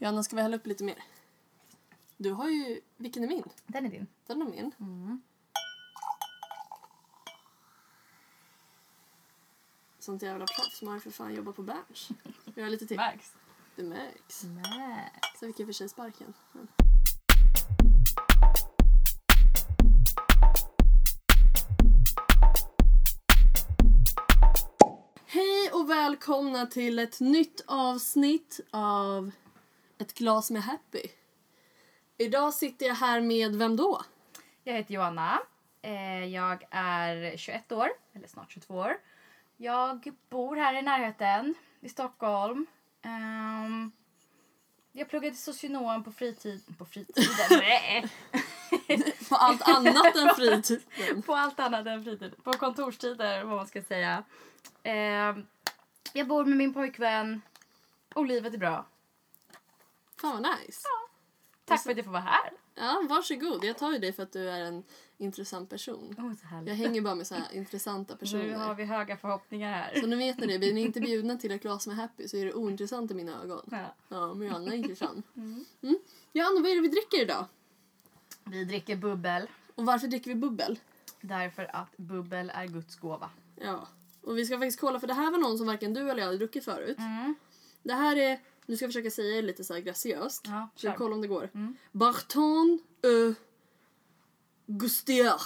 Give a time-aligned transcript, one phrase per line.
[0.00, 1.04] Johanna, ska vi hälla upp lite mer?
[2.16, 2.80] Du har ju...
[2.96, 3.44] Vilken är min?
[3.66, 4.06] Den är din.
[4.26, 4.72] Den är min.
[4.80, 5.22] Mm.
[9.98, 10.82] Sånt jävla proffs.
[10.82, 12.08] Man har ju för fan jobbat på Berns.
[12.54, 12.96] Jag har lite till.
[12.96, 13.32] Märks.
[13.76, 14.44] Det märks.
[14.44, 15.40] Märks.
[15.40, 16.34] Så fick jag för sig sparken.
[16.52, 16.68] Men.
[25.26, 29.30] Hej och välkomna till ett nytt avsnitt av
[29.98, 31.02] Ett glas med Happy.
[32.18, 34.02] Idag sitter jag här med vem då?
[34.64, 35.40] Jag heter Johanna.
[35.82, 38.96] Eh, Jag är 21 år, eller snart 22 år.
[39.56, 42.66] Jag bor här i närheten, i Stockholm.
[43.02, 43.92] Ehm,
[44.92, 46.78] Jag pluggade socionom på fritid...
[46.78, 47.34] På fritiden?
[47.50, 48.06] Nej!
[49.28, 51.22] På allt annat än fritiden.
[51.26, 52.44] på allt annat än fritid.
[52.44, 54.24] På kontorstider, vad man ska säga.
[54.82, 55.46] Ehm,
[56.12, 57.42] Jag bor med min pojkvän
[58.14, 58.86] och livet är bra.
[60.20, 60.80] Fan vad nice.
[61.64, 62.52] Tack för att jag får vara här.
[62.74, 63.64] Ja, varsågod.
[63.64, 64.84] Jag tar ju dig för att du är en
[65.18, 66.14] intressant person.
[66.18, 66.68] Oh, så härligt.
[66.68, 68.54] Jag hänger bara med så här intressanta Nu personer.
[68.56, 70.00] har vi höga förhoppningar här.
[70.00, 72.36] Så nu vet ni det, blir ni inte bjudna till ett glas med Happy så
[72.36, 73.62] är det ointressant i mina ögon.
[73.70, 73.94] Ja.
[74.08, 75.26] Ja, men Johanna är intressant.
[75.36, 75.64] Mm.
[75.82, 75.98] Mm.
[76.32, 77.44] Johanna, vad är det vi dricker idag?
[78.44, 80.78] Vi dricker bubbel Och varför dricker vi bubbel?
[81.20, 83.30] därför att bubbel är Guds gåva.
[83.56, 83.88] Ja.
[84.22, 86.26] Och vi ska faktiskt kolla, för det här var någon som varken du eller jag
[86.26, 86.98] hade druckit förut.
[86.98, 87.34] Mm.
[87.82, 90.44] Det här är, nu ska jag försöka säga det lite så här graciöst.
[90.46, 90.94] Ja, kör.
[90.94, 91.50] kolla om det går.
[91.54, 91.76] Mm.
[91.92, 93.34] Barton euh,
[94.66, 95.40] Gustier.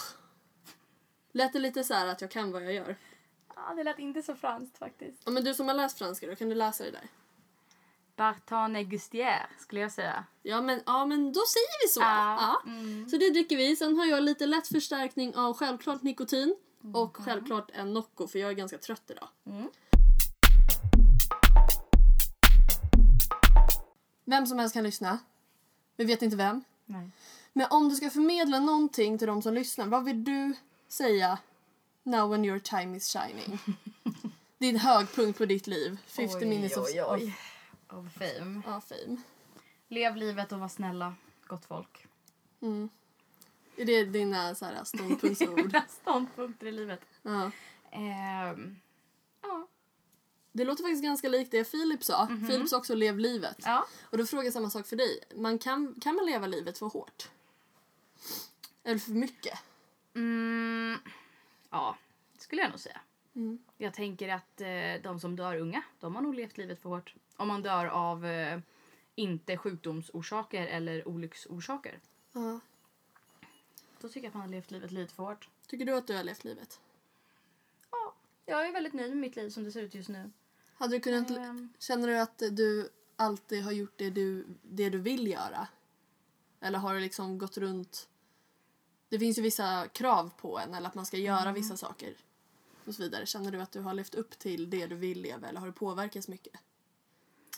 [1.32, 2.96] Lät det lite så här att jag kan vad jag gör?
[3.56, 5.22] Ja, det lät inte så franskt faktiskt.
[5.24, 7.08] Ja, men du som har läst franska då, kan du läsa det där?
[8.16, 10.24] Barton Gustier skulle jag säga.
[10.42, 12.00] Ja men, ja, men då säger vi så.
[12.00, 12.60] Ja.
[12.64, 12.70] Ja.
[12.70, 13.08] Mm.
[13.08, 13.76] Så det dricker vi.
[13.76, 16.56] Sen har jag lite lätt förstärkning av självklart nikotin
[16.94, 19.28] och självklart en Nocco för jag är ganska trött idag.
[19.46, 19.68] Mm.
[24.24, 25.18] Vem som helst kan lyssna.
[25.96, 26.64] Vi vet inte vem.
[26.86, 27.10] Nej.
[27.52, 30.54] Men om du ska förmedla någonting till de som lyssnar, vad vill du
[30.88, 31.38] säga
[32.02, 33.58] now when your time is shining?
[34.58, 35.98] Din högpunkt på ditt liv.
[36.06, 37.36] 50 minutes of, oj, oj.
[37.88, 38.62] Of fame.
[38.66, 39.16] ja, fame.
[39.88, 41.14] Lev livet och var snälla,
[41.46, 42.06] gott folk.
[42.60, 42.88] Mm.
[43.76, 45.76] Är det dina så här, ståndpunktsord?
[45.88, 47.00] Ståndpunkter i livet.
[47.22, 47.50] ja.
[47.92, 48.56] Ja.
[50.52, 52.26] Det låter faktiskt ganska likt det Filip sa.
[52.48, 53.56] Filip sa också lev livet.
[53.64, 53.86] ja.
[54.02, 55.20] Och då frågar jag samma sak för dig.
[55.34, 57.30] Man kan, kan man leva livet för hårt?
[58.84, 59.58] Eller för mycket?
[60.14, 60.98] Mm,
[61.70, 61.96] ja,
[62.36, 63.00] det skulle jag nog säga.
[63.34, 63.58] Mm.
[63.76, 67.14] Jag tänker att eh, de som dör unga, de har nog levt livet för hårt.
[67.36, 68.60] Om man dör av eh,
[69.14, 72.00] inte sjukdomsorsaker eller olycksorsaker.
[72.32, 72.60] Ja.
[74.00, 75.48] Då tycker jag att man har levt livet lite för hårt.
[75.66, 76.80] Tycker du att du har levt livet?
[77.90, 78.14] Ja,
[78.46, 80.30] jag är väldigt nöjd med mitt liv som det ser ut just nu.
[80.82, 84.98] Hade du kunnat, Ehm, Känner du att du alltid har gjort det du, det du
[84.98, 85.68] vill göra?
[86.60, 88.08] Eller har du liksom gått runt...
[89.08, 92.16] Det finns ju vissa krav på en, eller att man ska göra vissa saker.
[92.86, 93.26] Och så vidare.
[93.26, 95.72] Känner du att du har levt upp till det du vill leva eller har du
[95.72, 96.60] påverkats mycket?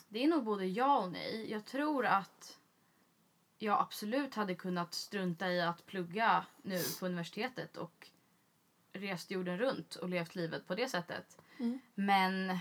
[0.09, 1.51] Det är nog både ja och nej.
[1.51, 2.59] Jag tror att
[3.59, 8.09] jag absolut hade kunnat strunta i att plugga nu på universitetet och
[8.93, 11.39] rest jorden runt och levt livet på det sättet.
[11.59, 11.79] Mm.
[11.95, 12.59] Men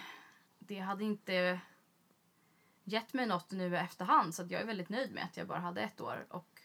[0.74, 1.60] det hade inte
[2.84, 5.60] gett mig något nu i efterhand så jag är väldigt nöjd med att jag bara
[5.60, 6.62] hade ett år och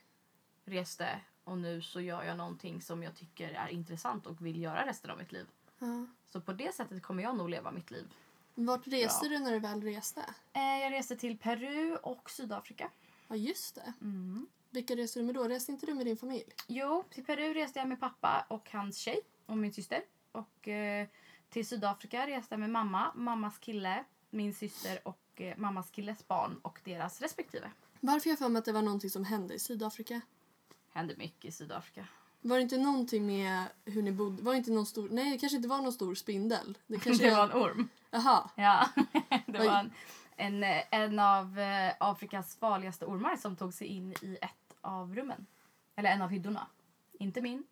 [0.64, 4.86] reste och nu så gör jag någonting som jag tycker är intressant och vill göra
[4.86, 5.47] resten av mitt liv.
[5.78, 6.06] Ja.
[6.26, 8.08] Så på det sättet kommer jag nog leva mitt liv.
[8.54, 9.30] Vart reste Ja.
[9.30, 10.20] du när du väl reste?
[10.52, 12.91] Eh, Jag reste till Peru och Sydafrika.
[13.28, 13.92] Ja, just det.
[14.00, 14.47] Mm.
[14.70, 15.48] Vilka reste du med då?
[15.48, 16.44] Reste inte du med din familj?
[16.66, 20.02] Jo, till Peru reste jag med pappa och hans tjej och min syster.
[20.32, 21.08] Och eh,
[21.50, 26.81] till Sydafrika reste med mamma, mammas kille, min syster och eh, mammas killes barn och
[26.84, 27.70] deras respektive.
[28.00, 30.20] Varför jag för mig att det var någonting som hände i Sydafrika?
[30.91, 32.06] Hände mycket i Sydafrika.
[32.41, 34.42] Var det inte någonting med hur ni bodde?
[34.42, 35.09] Var det inte någon stor...
[35.10, 36.78] Nej, det kanske inte var någon stor spindel.
[36.86, 37.88] Det kanske Det var en orm.
[38.10, 38.50] Jaha.
[38.54, 38.88] Ja,
[39.47, 39.92] det var en,
[40.36, 45.47] en, en av eh, Afrikas farligaste ormar som tog sig in i ett av rummen.
[45.97, 46.66] Eller en av hyddorna.
[47.12, 47.65] Inte min.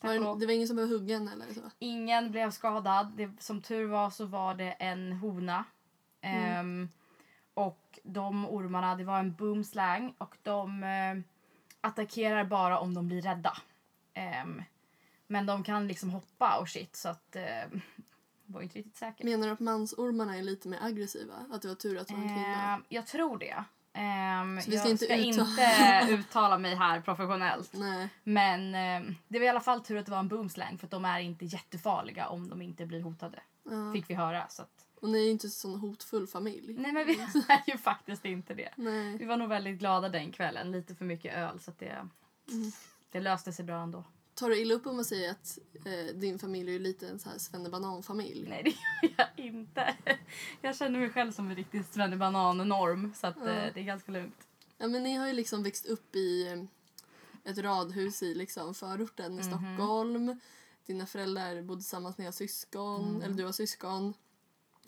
[0.00, 1.60] Var det, det var ingen som blev huggen eller så?
[1.78, 3.12] Ingen blev skadad.
[3.16, 5.64] Det, som tur var så var det en hona.
[6.20, 6.88] Ehm,
[7.54, 11.18] och de ormarna, det var en boomslang och de eh,
[11.80, 13.56] attackerar bara om de blir rädda.
[14.14, 14.62] Ehm,
[15.26, 17.80] men de kan liksom hoppa och shit så att eh,
[18.46, 19.24] var inte riktigt säker.
[19.24, 21.34] Menar du att mansormarna är lite mer aggressiva?
[21.50, 22.82] Att det var tur att det var en kvinna?
[22.88, 23.64] Jag tror det.
[24.62, 27.70] Ska jag inte ska uttala- inte uttala mig här professionellt.
[27.72, 28.08] Nej.
[28.22, 31.04] Men ehm, det var i alla fall tur att det var en boomslang för de
[31.04, 33.40] är inte jättefarliga om de inte blir hotade.
[33.70, 33.92] Ja.
[33.92, 34.48] Fick vi höra.
[34.48, 36.76] Så att Och ni är inte en sån hotfull familj.
[36.78, 37.12] Nej men vi
[37.48, 38.70] är ju faktiskt inte det.
[38.76, 39.16] Nej.
[39.16, 40.72] Vi var nog väldigt glada den kvällen.
[40.72, 42.08] Lite för mycket öl så det,
[43.10, 44.04] det löste sig bra ändå.
[44.40, 47.28] Tar du illa upp om man säger att eh, din familj är lite en så
[47.28, 48.46] här svennebanan-familj?
[48.48, 48.70] Nej det
[49.08, 49.96] gör jag inte.
[50.60, 53.50] Jag känner mig själv som en riktig svennebanan-norm så att Ja.
[53.50, 54.46] eh, det är ganska lugnt.
[54.78, 59.38] Ja, men ni har ju liksom växt upp i eh, ett radhus i liksom förorten
[59.38, 60.40] i Stockholm.
[60.86, 64.14] Dina föräldrar bodde tillsammans med era syskon, eller du har syskon.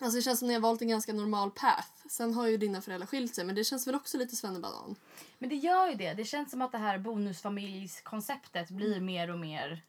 [0.02, 1.88] Alltså det känns som ni har valt en ganska normal path.
[2.08, 4.96] Sen har ju dina föräldrar skilt sig men det känns väl också lite svennebanan.
[5.38, 6.14] Men det gör ju det.
[6.14, 9.82] Det känns som att det här bonusfamiljskonceptet blir mer och mer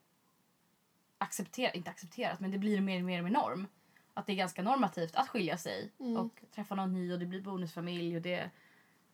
[1.18, 3.68] accepterat, inte accepterat, men det blir mer och mer och mer norm.
[4.14, 7.42] Att det är ganska normativt att skilja sig och träffa någon ny och det blir
[7.42, 8.50] bonusfamilj och det...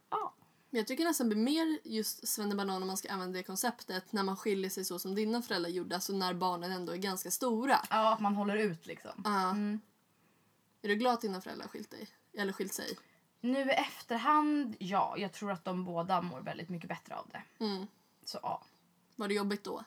[0.10, 0.34] Ja.
[0.70, 4.24] Jag tycker nästan det blir mer just svennebanan om man ska använda det konceptet när
[4.24, 7.80] man skiljer sig så som dina föräldrar gjorde, alltså när barnen ändå är ganska stora.
[7.90, 9.22] Ja, att man håller ut liksom.
[9.26, 9.50] Ja.
[9.50, 9.80] Mm.
[10.82, 12.08] Är du glad att dina föräldrar har skilt dig?
[12.34, 12.98] Eller skilt sig?
[13.42, 15.16] Nu i efterhand, ja.
[15.18, 17.66] Jag tror att de båda mår väldigt mycket bättre av det.
[17.66, 17.88] Mm.
[18.24, 18.62] Så ja,
[19.16, 19.84] Var det jobbigt då?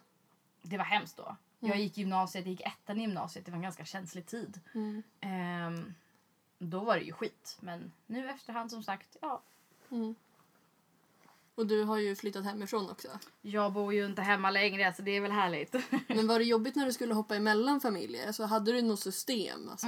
[0.63, 1.37] det var hemskt då.
[1.61, 3.45] Jag gick gymnasiet, jag gick ettan i gymnasiet.
[3.45, 4.61] Det var en ganska känslig tid.
[4.75, 5.03] Mm.
[5.21, 5.95] Ehm,
[6.59, 7.57] då var det ju skit.
[7.61, 9.43] Men nu i efterhand som sagt, ja.
[9.91, 10.15] Mm.
[11.55, 13.09] Och du har ju flyttat hemifrån också.
[13.43, 15.75] Jag bor ju inte hemma längre så det är väl härligt.
[16.09, 18.27] Men var det jobbigt när du skulle hoppa emellan familjer?
[18.27, 19.69] Alltså, hade du något system?
[19.69, 19.87] Alltså?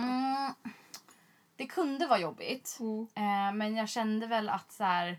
[1.56, 2.78] Det kunde vara jobbigt.
[2.80, 3.06] Mm.
[3.14, 5.18] Eh, men jag kände väl att så här,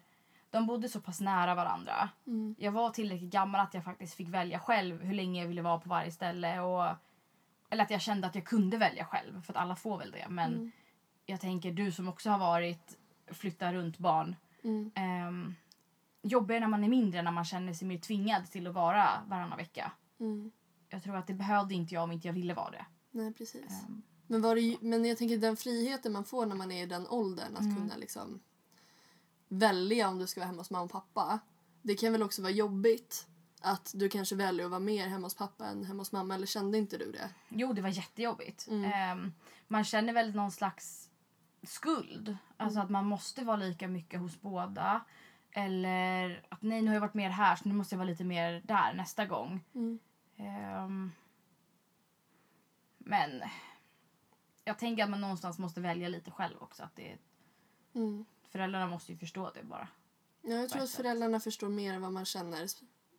[0.50, 2.10] de bodde så pass nära varandra.
[2.28, 2.56] Mm.
[2.60, 5.80] Jag var tillräckligt gammal att jag faktiskt fick välja själv hur länge jag ville vara
[5.80, 6.60] på varje ställe.
[6.60, 6.96] Och,
[7.70, 10.26] eller att jag kände att jag kunde välja själv, för att alla får väl det.
[10.30, 10.72] Men Mm.
[11.26, 12.98] jag tänker, du som också har varit
[13.32, 14.36] flytta runt barn.
[14.64, 14.92] Mm.
[15.28, 15.56] Um,
[16.22, 19.58] jobbigare när man är mindre, när man känner sig mer tvingad till att vara varannan
[19.58, 19.92] vecka.
[20.20, 20.52] Mm.
[20.90, 22.86] Jag tror att det behövde inte jag om inte jag ville vara det.
[23.12, 23.84] Nej, precis.
[23.84, 26.86] Ehm, Men, var det, men jag tänker den friheten man får när man är i
[26.86, 27.75] den åldern att Mm.
[27.75, 28.39] kunna liksom
[29.48, 31.39] välja om du ska vara hemma hos mamma och pappa.
[31.81, 33.27] Det kan väl också vara jobbigt
[33.62, 36.36] att du kanske väljer att vara mer hemma hos pappa än hemma hos mamma.
[36.36, 37.30] Eller kände inte du det?
[37.50, 38.68] Jo, det var jättejobbigt.
[38.68, 38.92] Mm.
[38.94, 39.33] Ehm,
[39.68, 41.10] man känner väl någon slags
[41.63, 42.38] skuld.
[42.57, 45.06] Alltså att man måste vara lika mycket hos båda.
[45.51, 48.24] Eller att nej, nu har jag varit mer här så nu måste jag vara lite
[48.24, 49.63] mer där nästa gång.
[49.75, 50.00] Mm.
[50.38, 51.12] Ehm,
[52.98, 53.42] men
[54.65, 56.83] jag tänker att man någonstans måste välja lite själv också.
[56.83, 57.17] Att det,
[57.95, 58.25] Mm.
[58.51, 59.88] föräldrarna måste ju förstå det bara.
[60.41, 60.97] Ja, jag tror att sätt.
[60.97, 62.67] föräldrarna förstår mer vad man känner.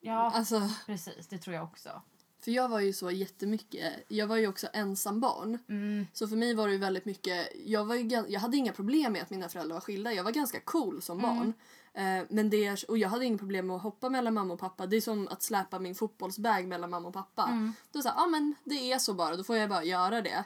[0.00, 1.26] Ja, Alltså, precis.
[1.26, 2.02] Det tror jag också.
[2.40, 3.92] för jag var ju så jättemycket.
[4.08, 5.58] Jag var ju också ensam barn.
[5.68, 6.06] Mm.
[6.12, 9.22] Så för mig var det väldigt mycket, jag, var ju, jag hade inga problem med
[9.22, 10.12] att mina föräldrar var skilda.
[10.12, 11.36] Jag var ganska cool som Mm.
[11.38, 11.52] barn.
[11.94, 14.86] Eh, men det, och jag hade inga problem med att hoppa mellan mamma och pappa.
[14.86, 17.42] Det är som att släpa min fotbollsbag mellan mamma och pappa.
[17.44, 17.72] Mm.
[17.92, 20.44] Då sa ah, men det är så bara, då får jag bara göra det.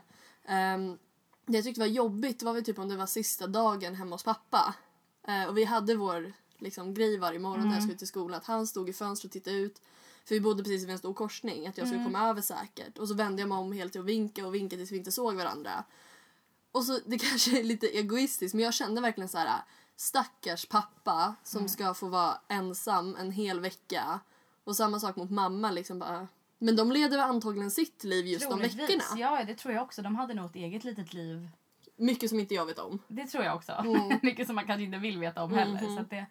[0.50, 0.98] Um,
[1.46, 4.22] det jag tyckte var jobbigt var väl typ om det var sista dagen hemma hos
[4.22, 4.74] pappa.
[5.28, 8.38] Eh, och vi hade vår liksom, grej varje morgon när jag skulle till skolan.
[8.38, 9.82] Att han stod i fönstret och tittade ut.
[10.24, 11.66] För vi bodde precis vid en stor korsning.
[11.66, 12.98] Att jag skulle komma över säkert.
[12.98, 15.12] Och så vände jag mig om helt till att vinka och vinka tills vi inte
[15.12, 15.84] såg varandra.
[16.72, 19.62] Och så, det kanske är lite egoistiskt men jag kände verkligen så här
[19.96, 24.20] stackars pappa som ska få vara ensam en hel vecka.
[24.64, 26.28] Och samma sak mot mamma liksom bara.
[26.62, 28.90] Men de leder antagligen sitt liv just de Troligtvis.
[28.90, 29.20] veckorna.
[29.20, 30.02] Ja, det tror jag också.
[30.02, 31.48] De hade nog ett eget litet liv
[32.00, 32.98] Mycket som inte jag vet om.
[33.08, 33.72] Det tror jag också.
[33.72, 34.18] Mm.
[34.22, 35.82] Mycket som man kanske inte vill veta om heller.
[35.82, 35.96] Mhm.
[35.96, 36.26] Så det...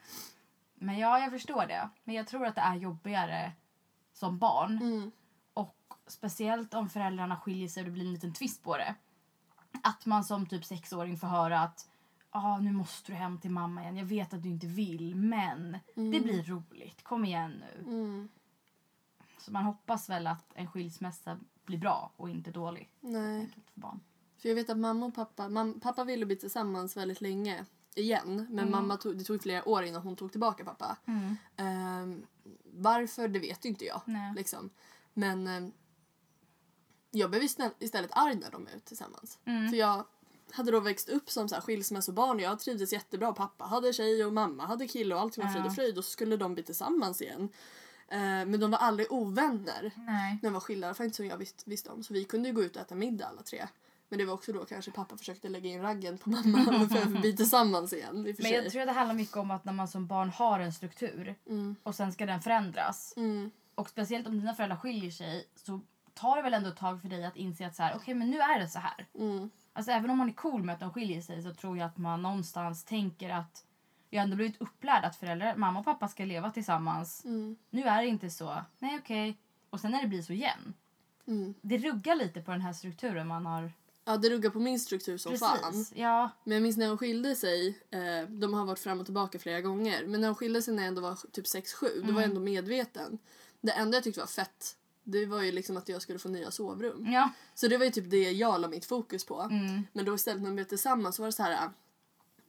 [0.76, 1.90] Men ja, jag förstår det.
[2.04, 3.52] Men jag tror att det är jobbigare
[4.14, 4.78] som barn.
[4.82, 5.12] Mm.
[5.54, 8.96] Och speciellt om föräldrarna skiljer sig och det blir en liten twist på det.
[9.84, 11.90] Att man som typ sexåring får höra att
[12.30, 13.98] ah, nu måste du hem till mamma igen.
[13.98, 17.04] Jag vet att du inte vill, men det blir roligt.
[17.04, 18.28] Kom igen nu.
[19.40, 19.46] Mm.
[19.46, 22.90] Så man hoppas väl att en skilsmässa blir bra och inte dålig.
[23.02, 23.50] Nej.
[23.74, 24.00] För barn.
[24.38, 27.66] För jag vet att mamma och pappa, mam, pappa ville bli tillsammans väldigt länge
[27.96, 28.36] igen.
[28.36, 28.72] Men Mm.
[28.72, 30.98] mamma tog, det tog flera år innan hon tog tillbaka pappa.
[31.58, 32.26] Ehm,
[32.64, 34.02] varför, det vet inte jag.
[34.06, 34.34] Nej.
[34.36, 34.70] Liksom.
[35.14, 35.72] Men ehm,
[37.12, 39.40] jag blev istället, arg när de ute tillsammans.
[39.46, 39.70] Mm.
[39.70, 40.04] För jag
[40.52, 43.34] hade då växt upp som så här skilsmässobarn och jag trivdes jättebra.
[43.34, 45.98] Pappa hade tjej och mamma hade kille och allting var frid och fröjd.
[45.98, 47.50] Och så skulle de bli tillsammans igen.
[48.12, 50.40] Ehm, men de var aldrig ovänner Nej.
[50.42, 50.94] när de var skilda.
[50.94, 52.04] Var inte som jag visst, visste om.
[52.04, 53.68] Så vi kunde ju gå ut och äta middag alla tre.
[54.10, 57.22] Men det var också då kanske pappa försökte lägga in raggen på mamma för att
[57.22, 58.28] bli tillsammans igen.
[58.28, 60.60] I Men jag tror att det handlar mycket om att när man som barn har
[60.60, 61.76] en struktur Mm.
[61.84, 63.14] och sen ska den förändras.
[63.18, 63.52] Mm.
[63.76, 65.82] Och speciellt om dina föräldrar skiljer sig så
[66.14, 68.30] tar det väl ändå ett tag för dig att inse att så här, okej men
[68.30, 69.08] nu är det så här.
[69.16, 69.50] Mm.
[69.74, 71.98] Alltså även om man är cool med att de skiljer sig så tror jag att
[71.98, 73.66] man någonstans tänker att
[74.10, 77.26] jag har ändå blivit upplärd att föräldrar, mamma och pappa ska leva tillsammans.
[77.26, 77.56] Mm.
[77.70, 78.64] Nu är det inte så.
[78.80, 79.38] Nej okej.
[79.70, 80.74] Och sen när det blir så igen.
[81.28, 81.54] Mm.
[81.62, 83.72] Det ruggar lite på den här strukturen man har
[84.06, 85.58] Ja, det ruggar på min struktur som fan.
[85.64, 85.94] Precis.
[85.96, 86.30] Ja.
[86.44, 89.62] Men jag minns när hon skilde sig, eh, de har varit fram och tillbaka flera
[89.62, 92.16] gånger, men när hon skilde sig när jag ändå var typ 6-7, då Mm.
[92.16, 93.18] var jag ändå medveten.
[93.62, 96.52] Det enda jag tyckte var fett, det var ju liksom att jag skulle få nya
[96.52, 97.08] sovrum.
[97.12, 97.30] Ja.
[97.56, 99.42] Så det var ju typ det jag la mitt fokus på.
[99.42, 99.88] Mm.
[99.94, 101.70] Men då istället när vi blev tillsammans så var det så här.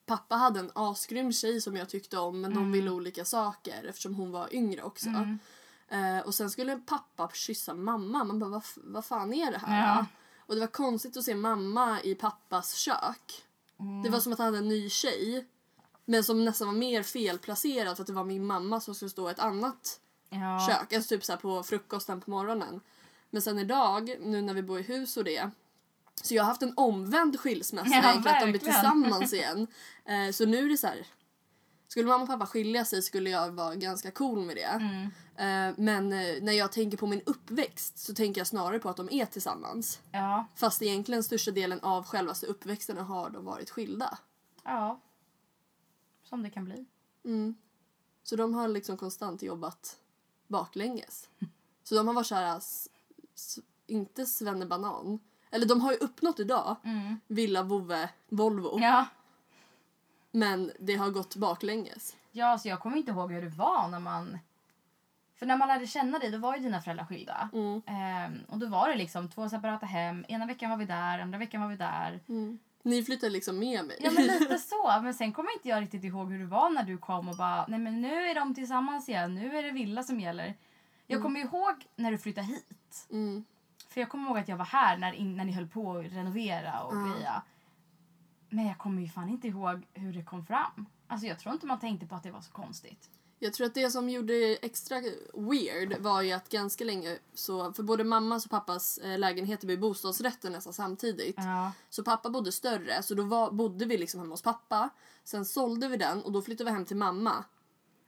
[0.06, 4.14] Pappa hade en asgrym tjej som jag tyckte om men de ville olika saker eftersom
[4.14, 5.08] hon var yngre också.
[5.08, 5.38] Mm.
[5.88, 8.24] Eh, och sen skulle pappa kyssa mamma.
[8.24, 9.86] Man bara vad, vad fan är det här?
[9.96, 10.06] Ja.
[10.38, 13.44] Och det var konstigt att se mamma i pappas kök.
[13.80, 14.02] Mm.
[14.02, 15.46] Det var som att han hade en ny tjej.
[16.04, 19.28] Men som nästan var mer felplacerad för att det var min mamma som skulle stå
[19.28, 20.66] i ett annat Ja.
[20.68, 20.92] kök.
[20.92, 22.80] Alltså typ så på frukosten på morgonen.
[23.30, 25.50] Men sen idag, nu när vi bor i hus och det.
[26.22, 29.66] Så jag har haft en omvänd skilsmässa Ja, egentligen, att de blir tillsammans igen.
[30.04, 31.06] Eh, så nu är det så här.
[31.88, 34.62] Skulle mamma och pappa skilja sig skulle jag vara ganska cool med det.
[34.62, 35.04] Mm.
[35.36, 38.96] Eh, men eh, när jag tänker på min uppväxt så tänker jag snarare på att
[38.96, 40.00] de är tillsammans.
[40.12, 40.46] Ja.
[40.54, 44.18] Fast egentligen största delen av självaste uppväxten har de varit skilda.
[44.64, 45.00] Ja.
[46.22, 46.86] Som det kan bli.
[47.24, 47.54] Mm.
[48.22, 49.96] Så de har liksom konstant jobbat
[50.48, 51.28] baklänges.
[51.82, 52.62] Så de har varit så här,
[53.86, 55.18] inte svennebanan.
[55.50, 57.20] Eller de har ju uppnått idag, Mm.
[57.26, 58.78] villa, vovve, Volvo.
[58.80, 59.06] Ja.
[60.30, 62.16] Men det har gått baklänges.
[62.32, 64.38] Ja, så jag kommer inte ihåg hur det var när man...
[65.36, 67.50] För när man lärde känna dig, då var ju dina föräldrar skilda.
[67.52, 67.82] Mm.
[67.86, 70.24] Ehm, och då var det liksom två separata hem.
[70.28, 72.20] Ena veckan var vi där, andra veckan var vi där.
[72.82, 73.96] Ni flyttade liksom med mig.
[74.00, 75.00] Ja, men lite så.
[75.02, 77.66] Men sen kommer inte jag riktigt ihåg hur det var när du kom och bara,
[77.68, 79.34] nej men nu är de tillsammans igen.
[79.34, 80.54] Nu är det villa som gäller.
[81.06, 83.06] Jag kommer ihåg när du flyttade hit.
[83.10, 83.44] Mm.
[83.90, 86.82] För jag kommer ihåg att jag var här när, när ni höll på att renovera
[86.82, 87.14] och Ja.
[87.14, 87.42] greja.
[88.48, 90.86] Men jag kommer ju fan inte ihåg hur det kom fram.
[91.06, 93.10] Alltså jag tror inte man tänkte på att det var så konstigt.
[93.38, 94.96] Jag tror att det som gjorde det extra
[95.34, 99.80] weird var ju att ganska länge så, för både mammas och pappas eh, lägenheter blev
[99.80, 101.34] bostadsrätter nästan samtidigt.
[101.38, 101.72] Ja.
[101.90, 104.90] Så pappa bodde större, så då var, bodde vi liksom hemma hos pappa.
[105.24, 107.44] Sen sålde vi den och då flyttade vi hem till mamma.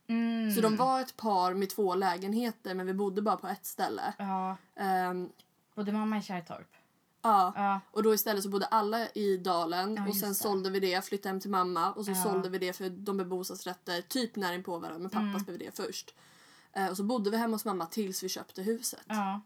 [0.09, 0.51] Mm.
[0.51, 4.15] Så de var ett par med två lägenheter men vi bodde bara på ett ställe.
[4.19, 4.57] Ja.
[4.77, 5.29] Ehm,
[5.75, 6.69] Bodde mamma i Kärrtorp?
[7.23, 7.53] ja.
[7.57, 7.81] Ja.
[7.91, 10.35] Och då istället så bodde alla i dalen Ja, och sen det.
[10.35, 12.15] sålde vi det, flyttade hem till mamma och så Ja.
[12.23, 15.45] sålde vi det för de blev bostadsrätter typ nära inpå varandra men pappas Mm.
[15.45, 16.15] blev det först.
[16.73, 19.03] Eh, och så bodde vi hemma hos mamma tills vi köpte huset.
[19.09, 19.41] Ja.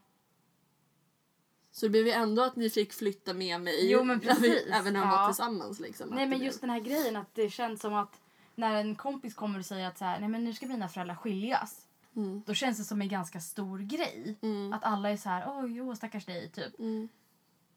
[1.71, 3.91] Så det blev ju ändå att ni fick flytta med mig.
[3.91, 4.67] Jo, men när vi- precis.
[4.71, 5.17] Även när vi Ja.
[5.17, 6.09] var tillsammans liksom.
[6.09, 8.21] Nej men just blev- den här grejen att det känns som att
[8.55, 11.15] när en kompis kommer och säger att så här, nej men nu ska mina föräldrar
[11.15, 11.86] skiljas.
[12.17, 12.43] Mm.
[12.45, 14.37] Då känns det som en ganska stor grej.
[14.41, 14.73] Mm.
[14.73, 16.79] Att alla är så här, oj jo stackars dig typ.
[16.79, 17.09] Mm.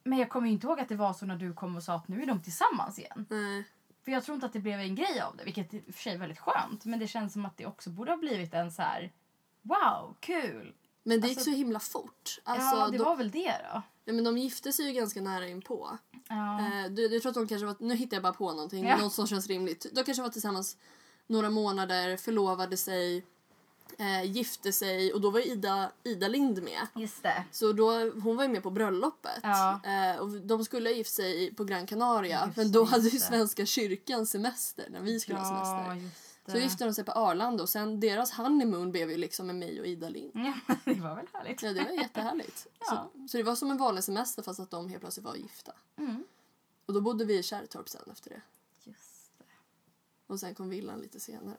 [0.04, 2.08] Men jag kommer inte ihåg att det var så när du kom och sa att
[2.08, 3.26] nu är de tillsammans igen.
[3.30, 3.64] Nej.
[4.04, 6.02] För jag tror inte att det blev en grej av det, vilket i och för
[6.02, 6.84] sig är väldigt skönt.
[6.84, 9.12] Men det känns som att det också borde ha blivit en så här,
[9.62, 10.74] wow, kul.
[11.02, 12.40] Men det gick Alltså- så himla fort.
[12.44, 13.82] Alltså, ja, det de, var väl det då.
[14.04, 15.98] ja, men de gifte sig ju ganska nära inpå.
[16.28, 16.60] Ja.
[16.60, 18.96] Eh, du, jag tror att de kanske var, nu hittar jag bara på någonting, Ja.
[18.96, 19.86] något som känns rimligt.
[19.92, 20.76] De kanske var tillsammans
[21.26, 23.24] några månader, förlovade sig,
[24.00, 26.86] eh, gifte sig och då var Ida, Ida Lind med.
[26.94, 27.44] Just det.
[27.50, 29.40] Så då, hon var ju med på bröllopet.
[29.42, 29.80] Ja.
[29.84, 33.18] Eh, och de skulle ha gift sig på Gran Canaria Just men då hade ju.
[33.18, 36.10] Svenska kyrkan semester när vi skulle ha semester.
[36.46, 39.80] Så gifte de sig på Arlanda och sen deras honeymoon blev ju liksom med mig
[39.80, 40.32] och Ida Lind.
[40.34, 41.62] Ja, det var väl härligt.
[41.62, 42.66] Ja, det var jättehärligt.
[42.80, 43.10] Ja.
[43.14, 45.72] Så, så det var som en vanlig semester fast att de helt plötsligt var gifta.
[45.96, 46.24] Mm.
[46.86, 48.40] Och då bodde vi i Kärrtorp sen efter det.
[48.84, 49.44] Just det.
[50.26, 51.56] Och sen kom villan lite senare.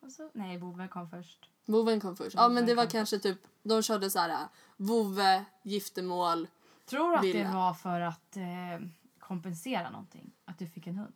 [0.00, 1.48] Och så, nej, Bove kom först.
[1.66, 2.36] Voven kom först.
[2.36, 4.36] Ja men det var kanske typ, de körde så här äh,
[4.76, 6.48] vove, giftermål.
[6.86, 7.52] Tror du att det Villa.
[7.54, 8.86] var för att eh,
[9.18, 10.32] kompensera någonting?
[10.44, 11.12] Att du fick en hund?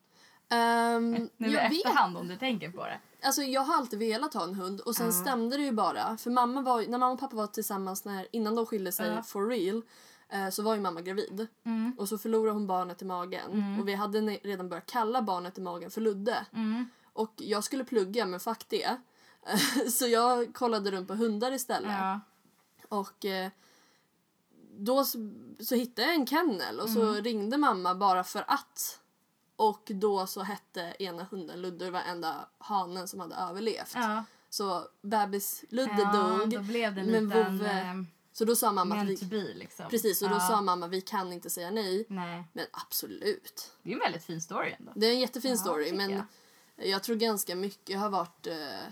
[0.53, 2.99] Um, Nu i jag vet efterhand om du tänker på det.
[3.23, 5.13] Alltså jag har alltid velat ha en hund och sen Ja.
[5.13, 6.17] stämde det ju bara.
[6.17, 9.23] För mamma var, när mamma och pappa var tillsammans när, innan de skilde sig Ja.
[9.23, 9.83] for real
[10.29, 11.47] eh, så var ju mamma gravid.
[11.65, 11.93] Mm.
[11.99, 13.51] Och så förlorade hon barnet i magen.
[13.53, 13.81] Mm.
[13.81, 16.47] Och vi hade redan börjat kalla barnet i magen för Ludde.
[16.53, 16.89] Mm.
[17.13, 18.97] Och jag skulle plugga men fuck det.
[19.93, 21.91] så jag kollade runt på hundar istället.
[21.93, 22.21] Ja.
[22.89, 23.51] Och eh,
[24.79, 27.25] då så, så hittade jag en kennel och så Mm.
[27.25, 29.01] ringde mamma bara för att.
[29.57, 33.93] Och då så hette ena hunden Ludde, det var enda hanen som hade överlevt.
[33.95, 34.25] ja.
[34.53, 36.51] Så bebis Ludde ja, dog.
[36.51, 38.03] Då blev det en men liten Vove- eh,
[38.33, 39.87] Så då sa mamma att vi, be liksom.
[39.91, 40.41] precis, och då ja.
[40.41, 42.05] sa mamma vi kan inte säga nej.
[42.09, 43.73] Nej, Men absolut.
[43.83, 44.93] det är en väldigt fin story ändå.
[44.97, 46.23] Det är en jättefin Ja, story men jag.
[46.89, 47.03] Jag.
[47.03, 48.89] tror ganska mycket har varit eh,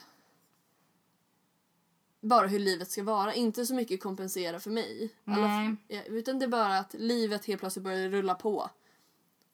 [2.21, 3.35] bara hur livet ska vara.
[3.35, 5.15] Inte så mycket kompensera för mig.
[5.25, 5.77] Alla-
[6.07, 8.71] utan det är bara att livet helt plötsligt börjar rulla på.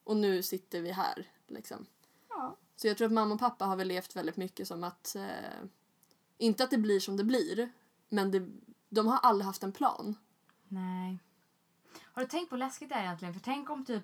[0.03, 1.31] Och nu sitter vi här.
[1.47, 1.85] Liksom.
[2.29, 2.57] Ja.
[2.75, 5.15] Så jag tror att mamma och pappa har väl levt väldigt mycket som att...
[5.15, 5.65] Eh,
[6.37, 7.71] inte att det blir som det blir,
[8.09, 8.47] men det,
[8.89, 10.15] de har aldrig haft en plan.
[10.67, 11.19] Nej.
[12.01, 13.33] Har du tänkt på hur läskigt det är egentligen?
[13.33, 14.03] För tänk om typ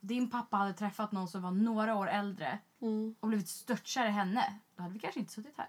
[0.00, 3.14] din pappa hade träffat någon som var några år äldre Mm.
[3.20, 4.54] och blivit störtkär i henne.
[4.76, 5.68] Då hade vi kanske inte suttit här.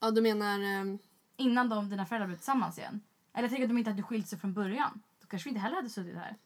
[0.00, 0.58] Ja, du menar...
[0.60, 0.98] ehm,
[1.36, 3.00] Innan de, dina föräldrar blev tillsammans igen.
[3.32, 5.02] Eller tänk att de inte hade skilt sig från början.
[5.20, 6.36] Då kanske vi inte heller hade suttit här.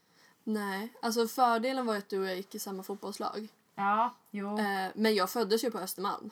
[0.45, 0.93] nej.
[1.03, 3.49] Alltså fördelen var att du och jag gick i samma fotbollslag.
[3.75, 4.59] Ja, jo.
[4.59, 6.31] Eh, men jag föddes ju på Östermalm.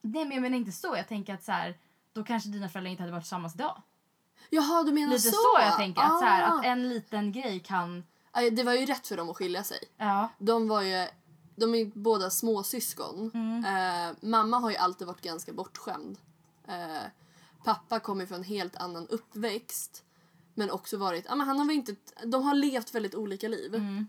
[0.00, 0.96] Nej men jag menar inte så.
[0.96, 1.78] Jag tänker att så här,
[2.12, 3.82] då kanske dina föräldrar inte hade varit tillsammans idag.
[4.50, 5.30] Jaha, du menar Lite så?
[5.36, 6.02] så, jag tänker.
[6.02, 6.58] Att, så här, Ah.
[6.58, 8.04] att en liten grej kan...
[8.52, 9.78] Det var ju rätt för dem att skilja sig.
[9.96, 10.28] Ja.
[10.38, 11.06] De var ju...
[11.56, 13.30] De är båda småsyskon.
[13.34, 13.64] Mm.
[13.64, 16.18] Eh, mamma har ju alltid varit ganska bortskämd.
[16.68, 17.02] Eh,
[17.64, 20.04] pappa kommer från en helt annan uppväxt.
[20.54, 21.24] Men också varit...
[21.28, 23.74] Ja, men han har väl inte, de har levt väldigt olika liv.
[23.74, 24.06] Mm.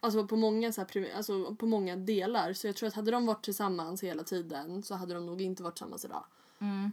[0.00, 2.52] Alltså på många, så här, alltså på många delar.
[2.52, 5.62] Så jag tror att hade de varit tillsammans hela tiden så hade de nog inte
[5.62, 6.24] varit tillsammans idag.
[6.58, 6.90] Mm.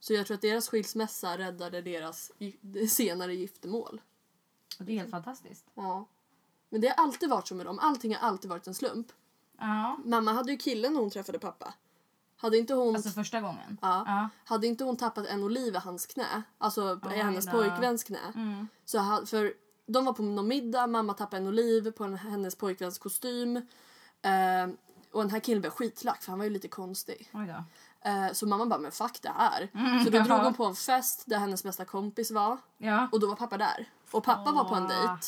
[0.00, 2.32] Så jag tror att deras skilsmässa räddade deras
[2.88, 4.00] senare giftermål.
[4.78, 5.64] Det är helt fantastiskt.
[5.74, 6.06] Ja.
[6.68, 7.78] Men det har alltid varit så med dem.
[7.78, 9.06] Allting har alltid varit en slump.
[9.58, 9.98] Ja.
[10.04, 11.74] Mamma hade ju killen när hon träffade pappa.
[12.36, 13.78] Hade inte hon, Alltså första gången.
[13.82, 14.28] ja, Ja.
[14.44, 17.50] hade inte hon tappat en oliv i hans knä, alltså i hennes då.
[17.52, 18.18] pojkväns knä.
[18.34, 18.68] Mm.
[18.84, 19.54] Så ha, för
[19.86, 23.56] de var på någon middag, mamma tappade en oliv på en, hennes pojkväns kostym.
[24.22, 24.66] Eh,
[25.12, 27.30] och den här killen blev skitlack för han var ju lite konstig.
[28.04, 29.68] Eh, så mamma bara, men fuck det här.
[29.74, 30.44] Mm, så då drog jaha.
[30.44, 32.58] hon på en fest där hennes bästa kompis var.
[32.78, 33.08] Ja.
[33.12, 33.88] Och då var pappa där.
[34.10, 35.26] Och pappa var på en dejt.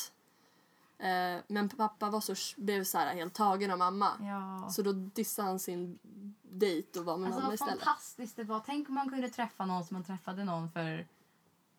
[0.99, 4.13] Eh, men pappa var så, blev så här helt tagen av mamma.
[4.21, 4.71] ja.
[4.71, 5.99] Så då dissade han sin
[6.43, 7.79] dejt och var med Alltså mamma istället.
[7.85, 8.63] fantastiskt det var.
[8.67, 11.07] Tänk om man kunde träffa någon som man träffade någon för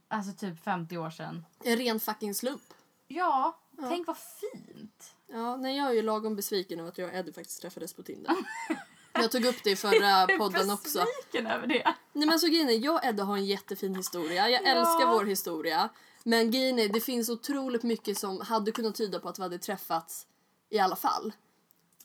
[0.08, 1.46] alltså typ 50 år sedan.
[1.63, 2.74] En ren fucking slump.
[3.08, 3.58] Ja,
[3.89, 5.16] tänk vad fint.
[5.27, 8.04] Ja, nej, jag är ju lagom besviken över att jag och Eddie faktiskt träffades på
[8.04, 8.34] Tinder.
[9.22, 11.00] jag tog upp det i förra podden också.
[11.06, 11.96] Besviken över det.
[12.14, 14.50] Nej men så grejen är, jag och Eddie har en jättefin historia.
[14.50, 14.68] Jag Ja.
[14.70, 15.90] älskar vår historia.
[16.24, 19.58] Men grejen är, det finns otroligt mycket som hade kunnat tyda på att vi hade
[19.58, 20.28] träffats
[20.70, 21.34] i alla fall.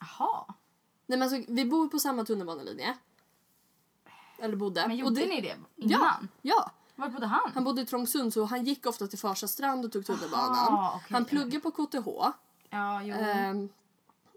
[0.01, 0.45] Jaha.
[1.07, 2.97] Nej men alltså, vi bor på samma tunnelbanelinje.
[4.39, 4.89] Eller bodde.
[4.89, 6.29] Men gjorde det- ni det Ja, innan?
[6.43, 6.71] ja.
[6.95, 7.51] Var bodde han?
[7.55, 10.51] Han bodde i Trångsund så han gick ofta till Farsta strand och tog tunnelbanan.
[10.75, 11.09] Aha, okej.
[11.15, 12.09] Han pluggade på KTH.
[12.71, 13.15] Ja, jo.
[13.15, 13.69] Ehm,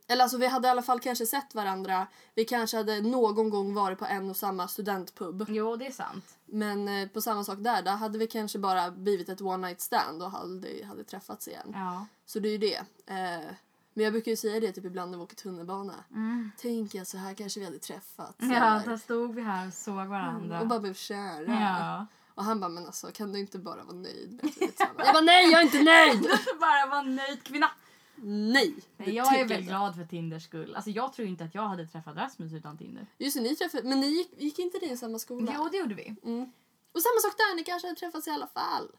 [0.08, 2.08] eller alltså vi hade i alla fall kanske sett varandra.
[2.36, 5.46] Vi kanske hade någon gång varit på en och samma studentpub.
[5.50, 6.38] Jo, det är sant.
[6.46, 9.82] Men eh, på samma sak där, där hade vi kanske bara blivit ett one night
[9.82, 11.72] stand och aldrig hade träffats igen.
[11.74, 12.06] Ja.
[12.26, 12.78] Så det är ju det.
[13.08, 13.46] Eh,
[13.94, 15.94] men jag brukar ju säga det typ ibland när vi åker tunnelbana.
[16.12, 16.52] Mm.
[16.58, 18.36] Tänk jag så här kanske vi hade träffats.
[18.40, 20.62] Ja, eller- där stod vi här och såg varandra.
[20.62, 21.60] och bara blev kära.
[21.62, 22.06] Ja.
[22.36, 24.68] Och han bara, men alltså kan du inte bara vara nöjd med att vi är
[24.68, 25.00] tillsammans?
[25.06, 26.22] Jag bara, nej jag är inte nöjd!
[26.60, 27.70] Bara vara nöjd kvinna.
[28.18, 28.76] Nej!
[28.98, 29.70] Nej, jag är väl inte.
[29.70, 30.76] glad för Tinders skull.
[30.76, 33.08] Alltså jag tror inte att jag hade träffat Rasmus utan Tinder.
[33.18, 35.52] Just det, ni träffade, men ni gick, gick inte ni i samma skola?
[35.56, 36.16] Jo, det gjorde vi.
[36.24, 36.52] Mm.
[36.92, 38.92] Och samma sak där, ni kanske hade träffats i alla fall.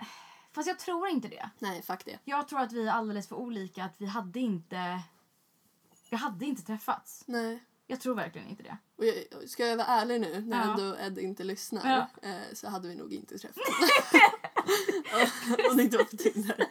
[0.52, 1.50] Fast jag tror inte det.
[1.59, 2.18] Nej, fuck det.
[2.24, 3.85] Jag tror att vi är alldeles för olika.
[3.85, 5.00] Att vi hade inte...
[6.11, 7.24] Vi hade inte träffats.
[7.26, 7.62] Nej.
[7.87, 8.79] Jag tror verkligen inte det.
[8.96, 10.70] Och jag, ska jag vara ärlig nu, när Ja.
[10.70, 12.29] ändå Ed inte lyssnar, Ja.
[12.29, 13.68] eh, så hade vi nog inte träffats.
[15.70, 16.66] Om det inte var på Tinder.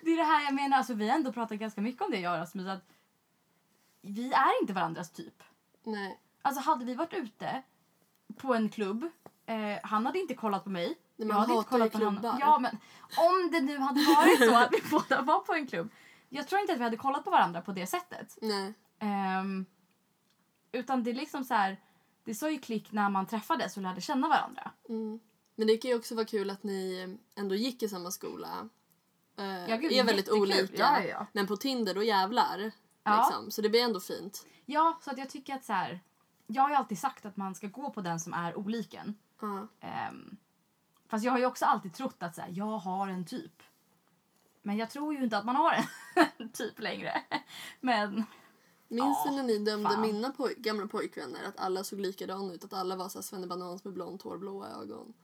[0.00, 0.76] Det är det här jag menar.
[0.76, 2.68] Alltså, vi har ändå pratat ganska mycket om det, jag och Rasmus.
[2.68, 2.84] Att
[4.02, 5.42] vi är inte varandras typ.
[5.84, 6.20] Nej.
[6.42, 7.62] Alltså hade vi varit ute
[8.36, 9.08] på en klubb,
[9.46, 10.98] eh, han hade inte kollat på mig.
[11.16, 12.36] Nej, jag hade inte kollat på honom.
[12.40, 12.78] Ja, men
[13.16, 15.90] om det nu hade varit så att vi båda var på en klubb.
[16.28, 18.38] Jag tror inte att vi hade kollat på varandra på det sättet.
[18.42, 18.74] Nej.
[18.98, 19.66] Ehm,
[20.72, 21.80] utan det är liksom så här,
[22.24, 24.70] det sa ju klick när man träffades och lärde känna varandra.
[24.88, 25.20] Mm.
[25.54, 28.68] Men det kan ju också vara kul att ni ändå gick i samma skola.
[29.36, 30.66] Eh, Ja, gud, är väldigt olika.
[30.74, 31.26] Ja, ja.
[31.32, 32.58] Men på Tinder, då jävlar.
[33.06, 33.50] Liksom.
[33.50, 34.46] Så det blir ändå fint.
[34.66, 36.00] Ja, så att jag tycker att så här,
[36.46, 39.14] jag har ju alltid sagt att man ska gå på den som är oliken.
[39.40, 39.68] Ja.
[40.10, 40.36] Um,
[41.08, 43.62] fast jag har ju också alltid trott att så här, jag har en typ.
[44.62, 45.84] Men jag tror ju inte att man har
[46.38, 47.22] en typ längre.
[47.80, 48.24] Men
[48.88, 50.00] Minns du när ni dömde fan.
[50.00, 51.44] mina poj- gamla pojkvänner?
[51.48, 52.64] Att alla såg likadana ut.
[52.64, 55.14] Att alla var så här svennebanans med blont hår, blåa ögon.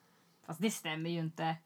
[0.46, 1.56] fast det stämmer ju inte.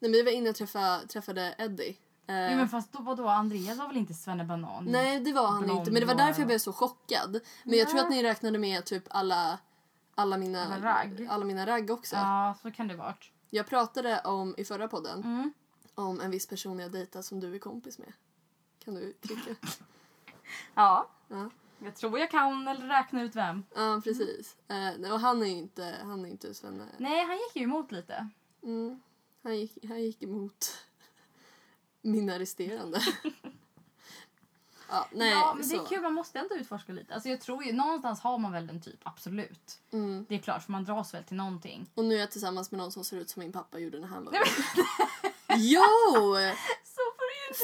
[0.00, 1.96] Nej, men vi var inne och träffa, träffade Eddie.
[2.26, 4.84] Eh, Jo, men fast då, vadå, Andreas var väl inte svennebanan?
[4.84, 5.90] Nej, det var han Blond inte.
[5.90, 7.40] Men det var därför jag blev så chockad.
[7.64, 8.04] Men jag tror Nej.
[8.04, 9.58] att ni räknade med typ alla,
[10.14, 11.26] alla, mina, Alla ragg.
[11.30, 12.16] alla mina ragg också.
[12.16, 13.30] Ja, så kan det varit.
[13.50, 15.52] Jag pratade om i förra podden Mm.
[15.94, 18.12] om en viss person jag dejtar som du är kompis med.
[18.84, 19.54] Kan du klicka?
[20.74, 21.08] Ja.
[21.28, 21.50] Ja.
[21.84, 23.64] Jag tror jag kan eller räkna ut vem.
[23.74, 24.56] Ja, precis.
[24.68, 26.84] Eh, och han är ju inte, han är inte svenne.
[26.98, 28.28] Nej, han gick ju emot lite.
[28.62, 29.00] Mm.
[29.42, 30.76] Han, gick, han gick emot
[32.02, 33.00] mina resterande.
[34.88, 35.84] ja, nej, ja, men det så.
[35.84, 36.02] är kul.
[36.02, 37.14] Man måste ändå utforska lite.
[37.14, 39.80] Alltså, jag tror ju, någonstans har man väl en typ, absolut.
[39.92, 40.26] Mm.
[40.28, 41.86] Det är klart, för man dras väl till någonting.
[41.94, 44.08] Och nu är jag tillsammans med någon som ser ut som min pappa gjorde när
[44.08, 44.34] han var.
[45.56, 45.82] Jo!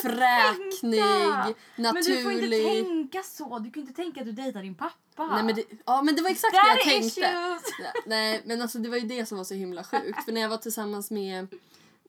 [0.02, 1.54] Fräknig, tänka.
[1.76, 2.64] Men du får inte naturlig.
[2.84, 3.58] tänka så.
[3.58, 5.26] Du kan inte tänka att du dejtar din pappa.
[5.26, 7.20] Nej, men det, ja men det var exakt det jag tänkte.
[7.20, 7.62] issues!
[8.06, 10.24] Nej men alltså det var ju det som var så himla sjukt.
[10.24, 11.46] För när jag var tillsammans med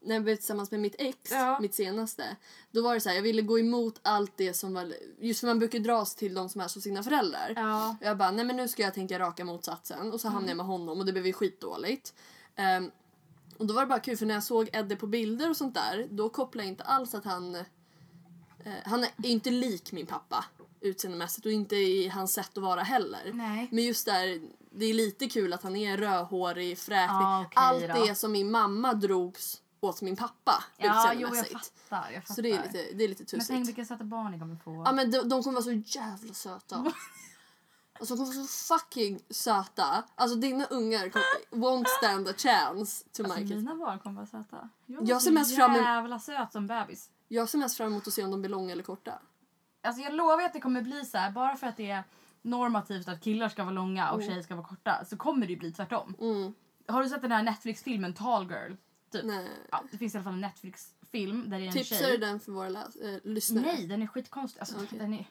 [0.01, 1.57] när jag blev tillsammans med mitt ex, Ja.
[1.61, 2.35] mitt senaste,
[2.71, 5.47] då var det så här, jag ville gå emot allt det som var, just för
[5.47, 7.53] man brukar dras till de som är som sina föräldrar.
[7.55, 7.89] Ja.
[8.01, 10.57] Och Jag bara, nej men nu ska jag tänka raka motsatsen och så hamnade jag
[10.57, 12.13] med honom och det blev ju skitdåligt.
[12.55, 12.91] Ehm,
[13.59, 15.73] och då var det bara kul för när jag såg Eddie på bilder och sånt
[15.73, 17.63] där, då kopplade jag inte alls att han, eh,
[18.85, 20.45] han är inte lik min pappa
[20.81, 23.31] utseendemässigt och inte i hans sätt att vara heller.
[23.33, 23.67] Nej.
[23.71, 24.41] Men just där,
[24.71, 27.15] det är lite kul att han är rödhårig, fräknig.
[27.15, 28.05] Ja, okej Allt då.
[28.05, 32.11] det som min mamma drogs åt min pappa Ja, jo, jag fattar.
[32.13, 32.33] Jag fattar.
[32.35, 33.47] Så det är lite, det är lite Men tussigt.
[33.47, 34.83] tänk vilka söta barn ni kommer få.
[34.85, 36.75] Ja men de, de kommer vara så jävla söta.
[37.99, 40.03] Alltså de kommer vara så fucking söta.
[40.15, 41.25] Alltså dina ungar kommer,
[41.67, 43.55] won't stand a chance to Alltså, my kids.
[43.55, 44.69] mina barn kommer vara söta.
[44.85, 47.09] Jag, Jag ser mest fram emot- jävla söt som bebis.
[47.27, 49.19] Jag ser mest fram emot att se om de blir långa eller korta.
[49.83, 52.03] Alltså jag lovar att det kommer bli så här bara för att det är
[52.41, 55.59] normativt att killar ska vara långa och tjejer ska vara korta så kommer det ju
[55.59, 56.15] bli tvärtom.
[56.19, 56.53] Mm.
[56.87, 58.73] Har du sett den här Netflix-filmen Tall Girl?
[59.11, 59.25] Typ.
[59.25, 59.49] Nej.
[59.71, 62.11] Ja, det finns i alla fall en Netflix-film där det är en Tipsar tjej.
[62.11, 62.83] du den för våra äh,
[63.23, 63.65] lyssnare?
[63.65, 64.59] Nej, den är skitkonstig.
[64.59, 64.99] Alltså, Okej.
[64.99, 65.27] den är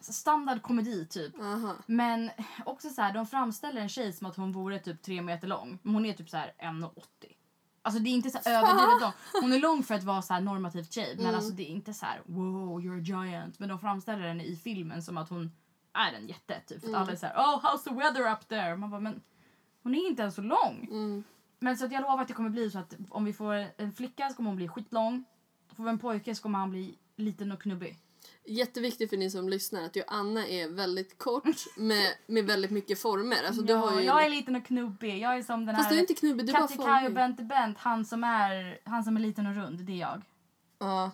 [0.00, 1.40] standard komedi typ.
[1.40, 1.74] Aha.
[1.86, 2.30] Men
[2.66, 5.78] också så här, de framställer en tjej som att hon vore typ tre meter lång.
[5.82, 6.90] Men hon är typ så här 1,80.
[7.82, 9.12] Alltså det är inte så överdrivet lång.
[9.42, 11.14] Hon är lång för att vara så här normativt tjej.
[11.16, 11.34] Men Mm.
[11.34, 13.58] alltså det är inte så här wow you're a giant.
[13.58, 15.52] Men de framställer henne i filmen som att hon
[15.92, 16.60] är en jätte.
[16.66, 16.84] Typ.
[16.84, 16.94] Mm.
[16.94, 18.76] alla är så här oh how's the weather up there?
[18.76, 19.22] Man bara men
[19.82, 20.88] hon är inte ens så lång.
[20.90, 21.24] Mm.
[21.58, 23.92] Men så att jag lovar att det kommer bli så att om vi får en
[23.92, 25.24] flicka så kommer hon bli skitlång.
[25.76, 27.96] Får vi en pojke så kommer han bli liten och knubbig.
[28.48, 33.36] Jätteviktigt för ni som lyssnar att Joanna är väldigt kort med, med väldigt mycket former.
[33.46, 34.06] Alltså, du ja, har ju...
[34.06, 35.18] Jag är liten och knubbig.
[35.18, 37.14] Jag är som den Fast här du är inte knubbig, du är bara formig.
[37.14, 40.22] Bente Bent, han som, är, han som är liten och rund, det är jag.
[40.78, 41.10] Ja.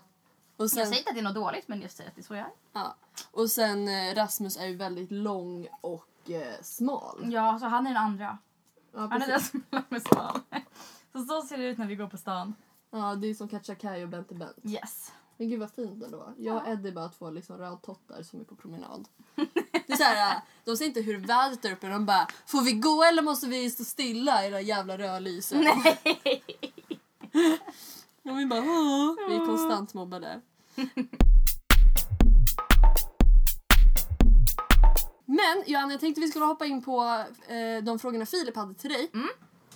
[0.57, 2.21] Och Jag sen, säger inte att det är något dåligt, men jag säger att det
[2.21, 2.53] är så jag är.
[2.73, 2.97] ja.
[3.31, 7.33] och sen eh, Rasmus är ju väldigt lång och eh, smal.
[7.33, 8.39] Ja, så han är den andra.
[8.95, 10.41] Ja, Han är den som är lång smal.
[11.13, 12.55] Så så ser det ut när vi går på stan.
[12.91, 14.57] ja, det är som Katja Kaj och Bente Bent.
[14.65, 15.13] Yes.
[15.37, 16.35] Men gud vad fint ändå.
[16.39, 19.09] Jag och Eddie är bara två liksom rödtottar som är på promenad.
[19.87, 21.89] Det är så här, de säger inte hur vädret där uppe.
[21.89, 25.61] De bara, får vi gå eller måste vi stå stilla i era jävla rödlysen?
[25.61, 26.43] Nej!
[28.23, 29.29] Och vi bara, Åh.
[29.29, 30.41] vi är konstant mobbade.
[35.27, 38.91] Men Johanna, jag tänkte vi skulle hoppa in på eh, de frågorna Filip hade till
[38.91, 39.11] dig.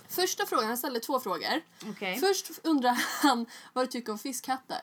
[0.07, 1.61] Första frågan, han ställde två frågor.
[1.89, 2.17] Okej.
[2.19, 4.81] Först undrar han vad du tycker om fiskhattar.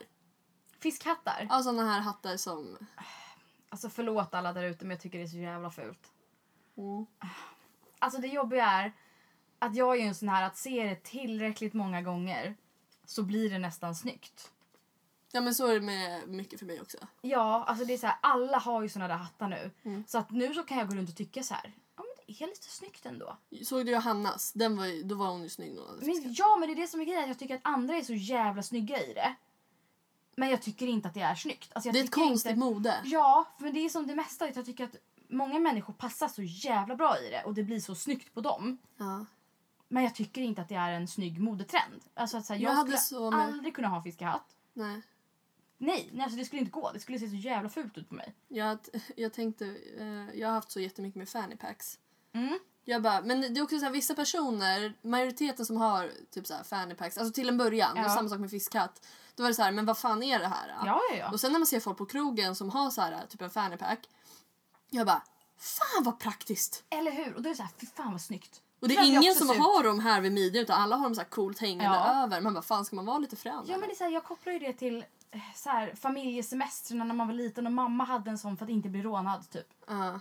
[0.87, 1.47] Fiskhattar.
[1.51, 2.77] Ja, såna här hattar som...
[3.69, 6.13] Alltså förlåt alla där ute men jag tycker det är så jävla fult.
[6.77, 7.07] Mm.
[7.99, 8.93] Alltså det jobbiga är
[9.59, 12.57] att jag är ju en sån här att se det tillräckligt många gånger
[13.05, 14.51] så blir det nästan snyggt.
[15.33, 16.99] Ja men så är det med mycket för mig också.
[17.23, 19.71] Ja, alltså det är så här, alla har ju såna där hattar nu.
[19.85, 20.05] Mm.
[20.07, 22.43] Så att nu så kan jag gå runt och tycka så här, ja men det
[22.45, 23.37] är lite snyggt ändå.
[23.65, 24.53] Såg du Johannas?
[24.53, 25.79] Den var, ju- då var hon ju snygg.
[26.01, 27.29] Men, ja, men det är det som är grejen.
[27.29, 29.35] Jag tycker att andra är så jävla snygga i det.
[30.39, 31.73] Men jag tycker inte att det är snyggt.
[31.75, 32.61] Alltså, Det är ett konstigt inte...
[32.65, 33.01] mode.
[33.05, 34.45] Ja, för det är som det mesta.
[34.45, 34.97] att Jag tycker att
[35.29, 38.79] många människor passar så jävla bra i det och det blir så snyggt på dem.
[38.97, 39.27] Ja.
[39.89, 42.03] Men jag tycker inte att det är en snygg modetrend.
[42.15, 44.57] Alltså att så här, Jag jag, skulle med- aldrig kunna ha fiskehatt.
[44.73, 45.03] Nej.
[45.79, 46.93] Nej, nej alltså det skulle inte gå.
[46.93, 48.35] Det skulle se så jävla fult ut på mig.
[48.49, 48.79] Jag,
[49.17, 49.67] jag tänkte,
[49.99, 51.99] eh, jag har haft så jättemycket med fanny packs.
[52.33, 52.59] Mm.
[52.85, 56.55] Jag bara, men det är också så här, vissa personer, majoriteten som har typ så
[56.55, 58.09] här fanny packs, alltså till en början, Ja.
[58.09, 59.07] samma sak med fiskhatt.
[59.37, 60.69] Då var det så här, men vad fan är det här?
[60.69, 61.31] Ja, ja, ja.
[61.33, 63.77] Och sen när man ser folk på krogen som har så här, typ en fanny
[63.77, 64.09] pack.
[64.91, 65.23] Jag bara,
[65.59, 66.85] fan vad praktiskt!
[66.91, 67.35] Eller hur?
[67.35, 68.63] Och då är det så här, fy fan vad snyggt.
[68.81, 69.57] Och det är ingen som ut.
[69.57, 72.23] har dem här vid midjan utan alla har dem så här coolt hängande Ja.
[72.25, 72.41] över.
[72.41, 73.65] Man bara, fan ska man vara lite frän?
[73.67, 77.05] Ja, men det är så här, jag kopplar ju det till eh, så här, familjesemestrarna
[77.05, 79.51] när man var liten och mamma hade en sån för att inte bli rånad.
[79.51, 79.67] Typ.
[79.87, 80.21] Ja.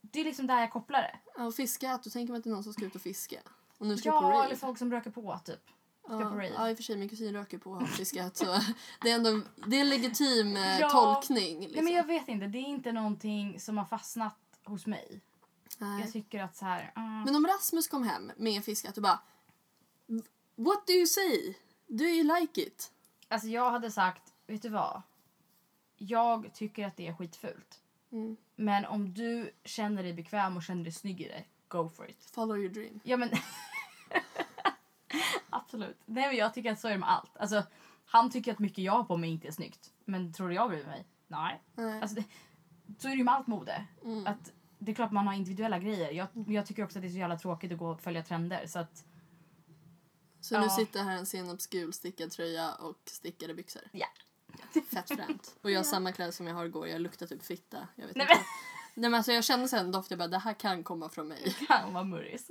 [0.00, 1.16] Det är liksom där jag kopplar det.
[1.36, 3.36] Ja, och fiska, då tänker man att det är någon som ska ut och fiska.
[3.78, 4.44] Och nu ska på Ja, rave.
[4.44, 5.60] eller folk som röker på typ.
[6.06, 6.52] Ska ja, på rave.
[6.54, 8.60] ja, i och för sig min kusin röker på och har fiskat så
[9.00, 10.90] det är ändå det är en legitim eh, Ja.
[10.90, 11.60] tolkning.
[11.60, 11.74] Liksom.
[11.74, 15.20] Nej, men jag vet inte, det är inte någonting som har fastnat hos mig.
[15.78, 16.00] Nej.
[16.00, 16.92] Jag tycker att så här...
[16.94, 17.00] ah.
[17.24, 19.20] Men om Rasmus kom hem med en fiskat och bara
[20.56, 21.54] What do you say?
[21.86, 22.92] Do you like it?
[23.28, 25.02] Alltså jag hade sagt, vet du vad?
[25.96, 27.80] Jag tycker att det är skitfult.
[28.12, 28.36] Mm.
[28.56, 32.30] Men om du känner dig bekväm och känner dig snygg i det, go for it.
[32.32, 33.00] Follow your dream.
[33.04, 33.30] Ja men...
[35.50, 35.96] Absolut.
[36.06, 37.36] Nej men jag tycker att så är det med allt.
[37.36, 37.62] Alltså,
[38.04, 39.92] han tycker att mycket jag har på mig inte är snyggt.
[40.04, 41.06] Men tror du jag bryr mig?
[41.28, 41.62] Nej.
[41.74, 42.00] Nej.
[42.02, 42.24] Alltså, det,
[42.98, 43.84] så är det ju med allt mode.
[44.04, 44.26] Mm.
[44.26, 46.10] Att det är klart man har individuella grejer.
[46.10, 48.66] Jag, jag tycker också att det är så jävla tråkigt att gå och följa trender.
[48.66, 49.04] Så att,
[50.40, 50.70] Så nu Ja.
[50.70, 53.82] sitter här en senapsgul stickad tröja och stickade byxor.
[53.92, 54.06] ja.
[54.92, 55.56] Fett fränt.
[55.62, 56.88] Och jag har samma kläder som jag har igår.
[56.88, 57.88] Jag luktar typ fitta.
[57.96, 58.42] Jag vet Nej, inte.
[58.94, 61.56] Nej, men alltså jag kände sen doft, jag bara det här kan komma från mig.
[61.68, 62.50] Kan vara murris.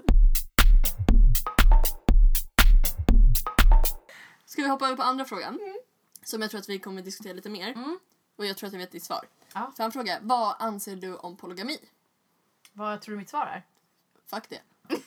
[4.55, 5.59] Ska vi hoppa över på andra frågan?
[6.23, 7.67] Som jag tror att vi kommer diskutera lite mer.
[7.67, 7.99] Mm.
[8.35, 9.27] Och jag tror att jag vet ditt svar.
[9.53, 9.71] Ja.
[9.77, 11.77] Så han frågar, vad anser du om polygami?
[12.73, 13.65] Vad tror du mitt svar är?
[14.25, 14.61] Fuck det.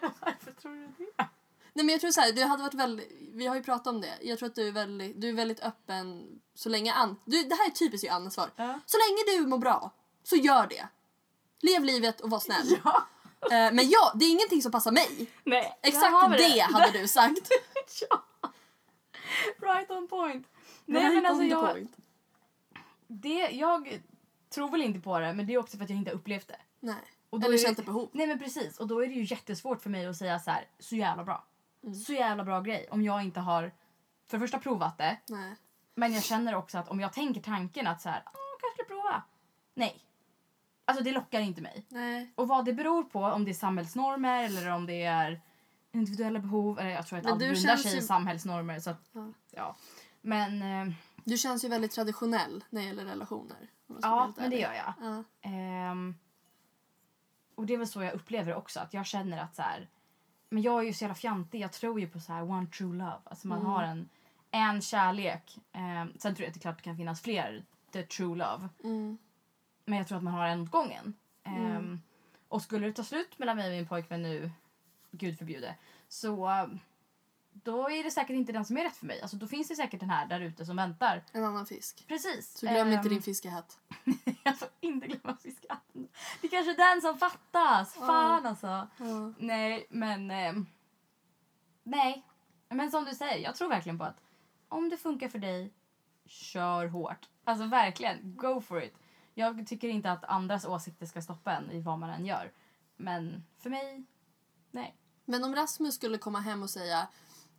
[0.00, 1.26] Varför tror du det?
[1.72, 4.00] Nej men jag tror så här, det hade varit väldigt, vi har ju pratat om
[4.00, 4.18] det.
[4.22, 7.54] Jag tror att du är väldigt, du är väldigt öppen så länge Ann, du, det
[7.54, 8.50] här är typiskt ju Annas svar.
[8.56, 8.80] Ja.
[8.86, 9.90] Så länge du mår bra,
[10.22, 10.88] så gör det.
[11.60, 12.78] Lev livet och var snäll.
[12.84, 13.06] Ja.
[13.50, 15.30] Eh, men ja, det är ingenting som passar mig.
[15.44, 15.78] Nej.
[15.82, 17.48] Exakt vi det, hade du sagt.
[18.10, 18.22] ja.
[19.60, 20.46] Right on point.
[20.84, 21.96] Nej Right men alltså jag, point.
[23.06, 24.02] det, jag
[24.50, 26.48] tror väl inte på det men det är också för att jag inte har upplevt
[26.48, 26.60] det.
[26.80, 26.94] Nej.
[27.30, 28.10] Och då Eller det- känt ett behov.
[28.12, 30.68] Nej men precis och då är det ju jättesvårt för mig att säga så här
[30.78, 31.44] så jävla bra.
[31.82, 31.94] Mm.
[31.94, 33.72] Så jävla bra grej om jag inte har
[34.26, 35.54] för det första provat det Nej.
[35.94, 38.94] men jag känner också att om jag tänker tanken att så här, åh kanske ska
[38.94, 39.22] prova.
[39.74, 40.03] Nej.
[40.84, 41.84] Alltså det lockar inte mig.
[41.88, 42.32] Nej.
[42.34, 45.40] Och vad det beror på, om det är samhällsnormer eller om det är
[45.92, 46.78] individuella behov.
[46.78, 48.80] Eller jag tror att allt grundar sig i ju- samhällsnormer.
[48.80, 49.32] Så att, Ja.
[49.50, 49.76] ja.
[50.20, 50.94] Men, eh,
[51.24, 53.70] Du känns ju väldigt traditionell när det gäller relationer.
[54.02, 54.94] ja, men det gör jag.
[55.00, 55.24] Ja.
[55.42, 56.14] Ehm,
[57.54, 58.80] och det är väl så jag upplever det också.
[58.80, 59.88] Att jag känner att så här,
[60.48, 61.60] men jag är ju så jävla fjantig.
[61.60, 63.18] Jag tror ju på så här one true love.
[63.24, 63.70] Alltså man Mm.
[63.72, 64.08] har en,
[64.50, 65.58] en kärlek.
[65.72, 68.68] Ehm, sen tror jag att det klart det kan finnas fler the true love.
[68.84, 69.18] Mm.
[69.84, 71.14] Men jag tror att man har en åt gången.
[71.44, 72.00] Ehm, Mm.
[72.48, 74.50] Och skulle det ta slut mellan mig och min pojkvän nu,
[75.10, 75.74] gud förbjude,
[76.08, 76.66] så eh,
[77.52, 79.20] då är det säkert inte den som är rätt för mig.
[79.22, 81.22] Alltså då finns det säkert den här där ute som väntar.
[81.32, 82.04] En annan fisk.
[82.08, 82.58] Precis.
[82.58, 83.78] Så glöm inte Ehm, din fiskehatt.
[84.44, 86.08] Jag får inte glömma fiskatten.
[86.40, 87.94] Det är kanske är den som fattas.
[87.94, 88.66] Fan alltså.
[88.98, 89.32] Ja.
[89.38, 90.30] Nej, men...
[90.30, 90.66] ehm,
[91.82, 92.24] nej.
[92.68, 94.20] Men som du säger, jag tror verkligen på att
[94.68, 95.72] om det funkar för dig,
[96.26, 97.28] kör hårt.
[97.44, 98.94] Alltså verkligen, go for it.
[99.34, 102.52] Jag tycker inte att andras åsikter ska stoppa en i vad man än gör.
[102.96, 104.04] Men för mig,
[104.70, 104.94] nej.
[105.24, 107.08] Men om Rasmus skulle komma hem och säga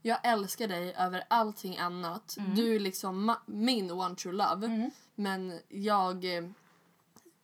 [0.06, 2.38] jag älskar dig över allting annat.
[2.38, 2.56] Mm.
[2.56, 4.92] Du är liksom min one true love.
[5.16, 6.44] Men jag eh,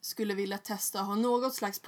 [0.01, 1.81] skulle vilja testa att ha något slags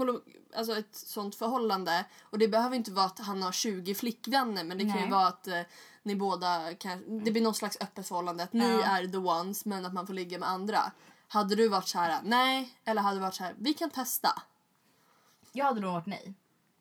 [0.55, 2.05] alltså ett sånt förhållande.
[2.21, 5.11] Och det behöver inte vara att han har 20 flickvänner men det kan ju Nej.
[5.11, 5.61] vara att eh,
[6.03, 8.43] ni båda kan, det blir någon slags öppet förhållande.
[8.43, 8.83] Att ni Ja.
[8.83, 10.91] är the ones men att man får ligga med andra.
[11.33, 14.41] Hade du varit så här nej eller hade du varit så här vi kan testa?
[15.51, 16.33] Jag hade nog varit nej.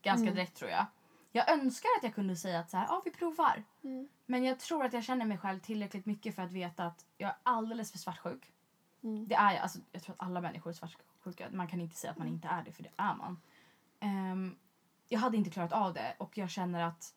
[0.02, 0.86] Ganska direkt tror jag.
[1.32, 3.64] Jag önskar att jag kunde säga att så här, ja vi provar.
[3.84, 4.08] Mm.
[4.26, 7.30] Men jag tror att jag känner mig själv tillräckligt mycket för att veta att jag
[7.30, 8.52] är alldeles för svartsjuk.
[9.02, 9.28] Mm.
[9.28, 9.62] Det är jag.
[9.62, 11.48] Alltså, jag tror att alla människor är svartsjuka.
[11.50, 13.40] Man kan inte säga att man inte är det, för det är man.
[14.00, 14.56] Ehm,
[15.08, 17.14] jag hade inte klarat av det och jag känner att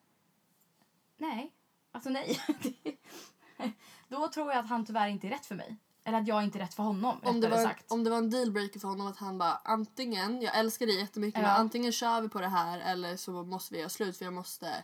[1.18, 1.52] nej,
[1.92, 2.40] alltså nej.
[4.08, 5.78] Då tror jag att han tyvärr inte är rätt för mig.
[6.08, 7.92] Eller att jag inte är rätt för honom, om det, var, sagt.
[7.92, 11.42] om det var en dealbreaker för honom att han bara antingen, jag älskar dig jättemycket
[11.42, 11.48] Ja.
[11.48, 14.34] men antingen kör vi på det här eller så måste vi göra slut för jag
[14.34, 14.84] måste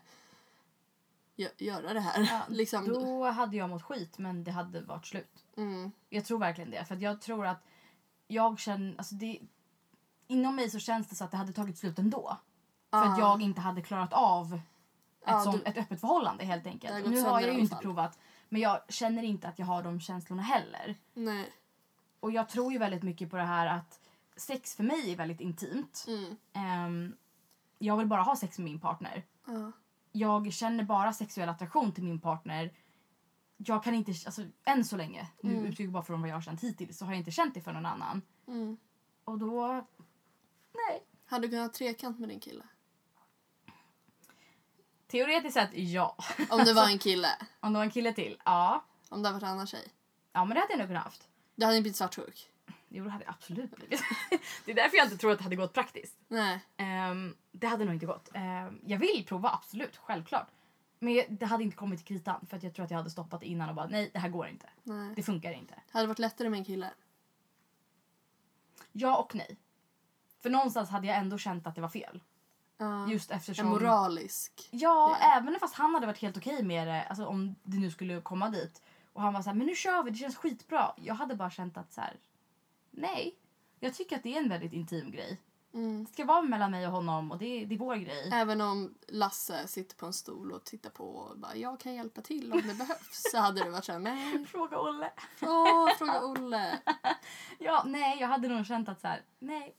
[1.38, 2.28] gö- göra det här.
[2.32, 2.88] Ja, liksom.
[2.88, 5.46] Då hade jag mått skit, men det hade varit slut.
[5.58, 6.86] mm, Jag tror verkligen det.
[6.86, 7.64] För jag tror att
[8.28, 8.96] jag känner...
[8.98, 9.40] Alltså det,
[10.28, 12.38] inom mig så känns det så att det hade tagit slut ändå.
[12.90, 13.02] För Ah.
[13.14, 14.60] att jag inte hade klarat av ett,
[15.26, 17.08] Ja, sånt, du- ett öppet förhållande helt enkelt.
[17.08, 18.20] nu har jag ju inte provat.
[18.54, 20.96] Men jag känner inte att jag har de känslorna heller.
[21.14, 21.52] nej.
[22.20, 24.00] Och jag tror ju väldigt mycket på det här att
[24.36, 26.06] sex för mig är väldigt intimt.
[26.08, 27.16] Mm, Ehm,
[27.80, 29.24] jag vill bara ha sex med min partner.
[29.46, 29.72] ja.
[30.12, 32.74] jag känner bara sexuell attraktion till min partner.
[33.58, 35.66] Jag kan inte, alltså än så länge, nu Mm.
[35.66, 37.62] utgår jag bara från vad jag har känt hittills, så har jag inte känt det
[37.62, 38.22] för någon annan.
[38.48, 38.78] Mm.
[39.24, 39.68] Och då,
[40.74, 41.04] nej.
[41.26, 42.64] Hade du kunnat ha trekant med din kille?
[45.12, 46.16] Teoretiskt sett ja.
[46.50, 47.28] Om det var en kille?
[47.60, 48.86] Om det var en kille till, ja.
[49.10, 49.88] Om det hade varit en annan tjej?
[50.34, 51.28] Ja men det hade jag nog kunnat haft.
[51.56, 52.48] Du hade inte blivit svartsjuk?
[52.90, 54.02] Jo det hade jag absolut blivit.
[54.66, 56.18] det är därför jag inte tror att det hade gått praktiskt.
[56.28, 56.60] Nej.
[56.78, 58.30] Ehm, det hade nog inte gått.
[58.34, 60.48] Ehm, jag vill prova, absolut, självklart.
[61.00, 63.44] Men det hade inte kommit till kritan för att jag tror att jag hade stoppat
[63.44, 64.70] innan och bara nej det här går inte.
[64.84, 65.14] nej.
[65.16, 65.74] Det funkar inte.
[65.92, 66.90] Hade det varit lättare med en kille?
[68.92, 69.58] Ja och nej.
[70.42, 72.22] För någonstans hade jag ändå känt att det var fel.
[72.82, 73.10] Ja.
[73.10, 73.66] Just eftersom...
[73.66, 74.70] en moralisk?
[74.72, 75.26] Ja, det.
[75.26, 78.50] även fast han hade varit helt okej med det, alltså om det nu skulle komma
[78.50, 78.82] dit.
[79.14, 80.94] Och han var så här, men nu kör vi, det känns skitbra.
[80.98, 82.20] Jag hade bara känt att så här,
[82.92, 83.36] nej.
[83.80, 85.40] Jag tycker att det är en väldigt intim grej.
[85.74, 86.06] Mm.
[86.06, 88.30] Det ska vara mellan mig och honom och det, det är vår grej.
[88.34, 92.22] Även om Lasse sitter på en stol och tittar på och bara jag kan hjälpa
[92.22, 94.46] till om det behövs så hade det varit såhär nej.
[94.52, 95.12] Fråga Olle.
[95.42, 96.80] Åh, fråga Olle.
[97.60, 99.76] Ja, nej, jag hade nog känt att så här, nej.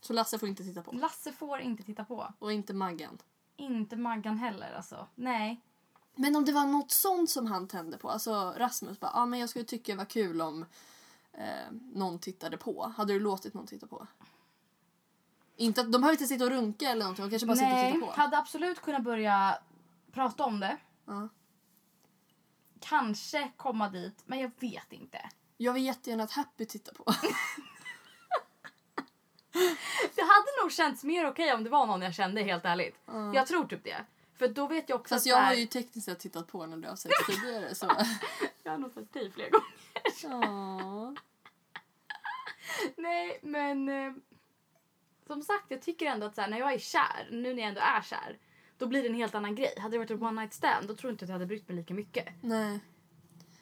[0.00, 0.92] Så Lasse får inte titta på.
[0.92, 2.32] Lasse får inte titta på.
[2.38, 3.18] Och inte Maggan.
[3.56, 5.06] Inte Maggan heller alltså.
[5.14, 5.60] Nej.
[6.14, 9.26] Men om det var något sånt som han tände på, alltså Rasmus bara, ja ah,
[9.26, 10.64] men jag skulle tycka det var kul om
[11.32, 12.92] eh, någon tittade på.
[12.96, 14.06] Hade du låtit någon titta på?
[15.56, 17.76] Inte att, de behöver inte sitta och runka eller någonting, de kanske bara sitter och
[17.76, 18.12] Nej, tittar på.
[18.12, 19.58] hade absolut kunnat börja
[20.12, 20.76] prata om det.
[21.04, 21.28] Ja.
[22.80, 25.30] Kanske komma dit, men jag vet inte.
[25.56, 27.04] Jag vill jättegärna att Happy tittar på.
[30.14, 32.96] Det hade nog känts mer okej om det var någon jag kände helt ärligt.
[33.06, 33.34] Ja.
[33.34, 34.04] Jag tror typ det.
[34.38, 36.76] För då vet jag också Fast jag här- har ju tekniskt sett tittat på när
[36.76, 37.86] du har sett tidigare så...
[38.62, 39.70] jag har nog sett dig flera gånger.
[42.96, 44.12] Nej, men eh,
[45.26, 47.68] som sagt, jag tycker ändå att så här, när jag är kär, nu när jag
[47.68, 48.38] ändå är kär,
[48.78, 49.74] då blir det en helt annan grej.
[49.78, 51.68] Hade det varit en one night stand, då tror jag inte att jag hade brytt
[51.68, 52.26] mig lika mycket.
[52.40, 52.80] Nej.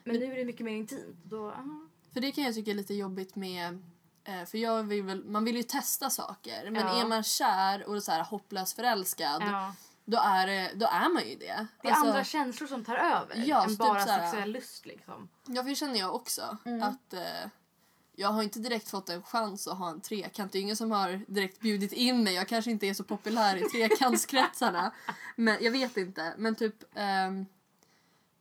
[0.04, 1.16] Men nu är det mycket mer intimt.
[1.24, 1.88] Då, aha.
[2.12, 3.82] För det kan jag tycka är lite jobbigt med...
[4.28, 6.70] eh, För jag vill väl, man vill ju testa saker.
[6.70, 7.00] Men Ja.
[7.00, 9.74] är man kär och så här hopplöst förälskad Ja.
[10.04, 11.66] då, är det, då är man ju det.
[11.82, 14.86] Det är Alltså, andra känslor som tar över Ja, än typ bara här- sexuell lust.
[14.86, 15.28] Liksom.
[15.46, 16.56] Ja, för det känner jag också.
[16.64, 16.82] Mm.
[16.82, 17.20] Att eh,
[18.20, 20.52] Jag har inte direkt fått en chans att ha en trekant.
[20.52, 22.34] Det är ingen som har direkt bjudit in mig.
[22.34, 24.92] Jag kanske inte är så populär i trekantskretsarna.
[25.36, 26.34] men jag vet inte.
[26.38, 26.74] Men typ...
[26.94, 27.46] ehm,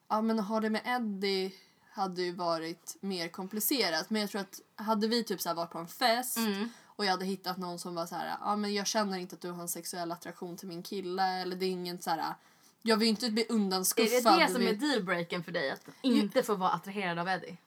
[0.10, 1.52] ja, men ha det med Eddie
[1.98, 4.10] hade ju varit mer komplicerat.
[4.10, 6.70] Men jag tror att hade vi typ så varit på en fest Mm.
[6.86, 9.42] och jag hade hittat någon som var så här, ja men jag känner inte att
[9.42, 12.34] du har en sexuell attraktion till min kille eller det är ingen så här,
[12.82, 14.40] jag vill inte bli Är undanskuffad.
[14.40, 15.72] det det som är dealbreaken för dig?
[15.72, 17.58] Att inte få vara attraherad av Eddie?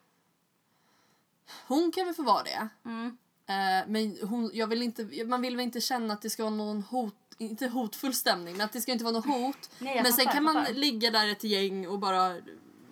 [1.66, 2.68] Hon kan väl få vara det.
[2.84, 3.16] Mm.
[3.46, 6.54] Eh, men hon, jag vill inte, man vill väl inte känna att det ska vara
[6.54, 9.70] någon hot, inte hotfull stämning, men att det ska inte vara något hot.
[9.78, 12.36] Nej, men sen kan man ligga där ett gäng och bara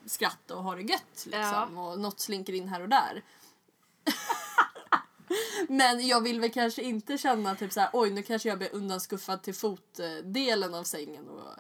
[0.09, 1.79] skratta och ha det gött liksom.
[1.79, 3.23] Och något slinker in här och där.
[5.69, 8.75] men jag vill väl kanske inte känna typ så här, oj nu kanske jag blir
[8.75, 11.29] undanskuffad till fotdelen av sängen.
[11.29, 11.55] Och,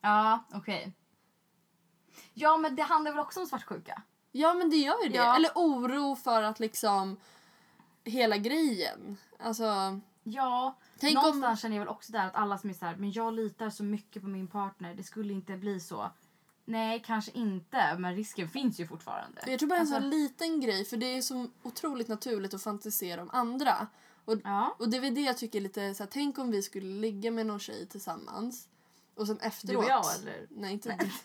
[0.00, 0.92] Ja, okej.
[2.34, 4.02] Ja, men det handlar väl också om svartsjuka?
[4.32, 5.16] ja men det gör ju det.
[5.16, 5.36] Ja.
[5.36, 7.16] Eller oro för att liksom
[8.04, 9.16] hela grejen.
[9.38, 12.84] Alltså, Ja, Tänk om- någonstans känner jag väl också där att alla som är så
[12.84, 16.10] här, men jag litar så mycket på min partner, det skulle inte bli så.
[16.64, 19.40] Nej, kanske inte, men risken finns ju fortfarande.
[19.46, 22.54] Jag tror bara en Alltså, sån här liten grej för det är så otroligt naturligt
[22.54, 23.86] att fantisera om andra.
[24.24, 24.76] Och, Ja.
[24.78, 27.30] och det är det jag tycker är lite så här, tänk om vi skulle ligga
[27.30, 28.68] med någon tjej tillsammans
[29.14, 29.72] och sen efteråt...
[29.72, 30.46] Du och jag, eller?
[30.50, 31.10] Nej, inte du.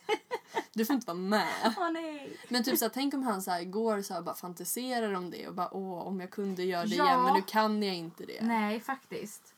[0.74, 1.74] Du får inte vara med.
[1.78, 2.38] Åh nej.
[2.50, 5.30] Men typ så här, tänk om han så här, går så här, bara fantiserar om
[5.32, 7.06] det och bara åh om jag kunde göra det Ja.
[7.06, 8.42] igen men nu kan jag inte det.
[8.42, 9.55] Nej, faktiskt.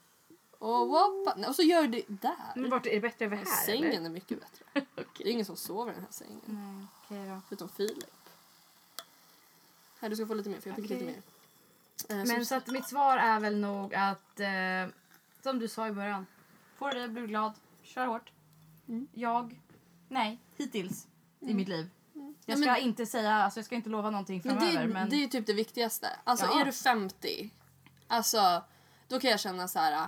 [0.60, 0.82] Och,
[1.48, 2.36] och så gör det där.
[2.56, 4.06] Men vart är det bättre över här Sängen eller?
[4.06, 4.86] är mycket bättre.
[5.18, 6.42] Det är ingen som sover i den här sängen.
[6.46, 7.42] Nej, okej då.
[7.48, 8.10] Förutom Filip.
[10.00, 10.98] Här, du ska få lite mer för jag fick Okej.
[10.98, 11.22] lite mer.
[12.10, 14.94] Eh, Men som- så att mitt svar är väl nog att, eh,
[15.44, 16.26] som du sa i början,
[16.78, 18.32] får du det, blir du glad, kör hårt.
[18.88, 19.08] Mm.
[19.14, 19.60] Jag,
[20.10, 21.08] nej, hittills
[21.40, 21.90] i mitt liv.
[22.14, 24.88] Jag Ja, ska men- inte säga, alltså jag ska inte lova någonting Men framöver.
[24.88, 26.10] det, Men, det är ju typ det viktigaste.
[26.24, 26.62] Alltså Ja.
[26.62, 27.50] är du 50,
[28.08, 28.64] alltså
[29.08, 30.08] då kan jag känna så här.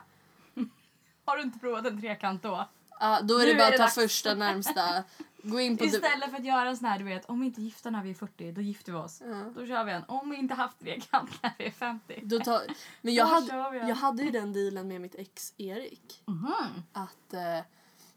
[1.30, 2.68] Har du inte provat en trekant då?
[3.00, 3.96] ah, då är Nu det bara är att det ta dags.
[3.96, 5.04] första närmsta.
[5.44, 5.86] Gå in på...
[5.86, 8.10] Istället för att göra en sån här, du vet, om vi inte gifta när vi
[8.10, 9.22] är 40, då gifter vi oss.
[9.26, 9.44] Ja.
[9.56, 12.22] Då kör vi en, om vi inte haft trekant när vi är 50.
[12.24, 12.62] Då tar,
[13.02, 16.24] men jag Då hade, jag hade ju den dealen med mitt ex Erik.
[16.26, 16.54] Mhm.
[16.94, 17.66] Att eh,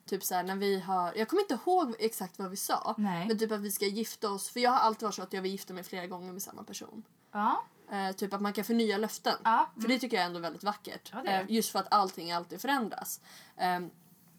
[0.06, 2.94] typ så här, när vi har, jag kommer inte ihåg exakt vad vi sa.
[2.98, 3.28] Nej.
[3.28, 4.48] Men typ att vi ska gifta oss.
[4.50, 6.64] För jag har alltid varit så att jag vill gifta mig flera gånger med samma
[6.64, 7.02] person.
[7.32, 7.64] Ja.
[7.92, 9.34] Eh, typ att man kan förnya löften.
[9.44, 9.70] Ja.
[9.80, 11.10] För det tycker jag ändå är väldigt vackert.
[11.12, 13.20] Ja, Eh, just för att allting alltid förändras.
[13.56, 13.80] Eh,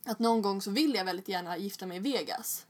[0.06, 2.66] att någon gång så vill jag väldigt gärna gifta mig i Vegas.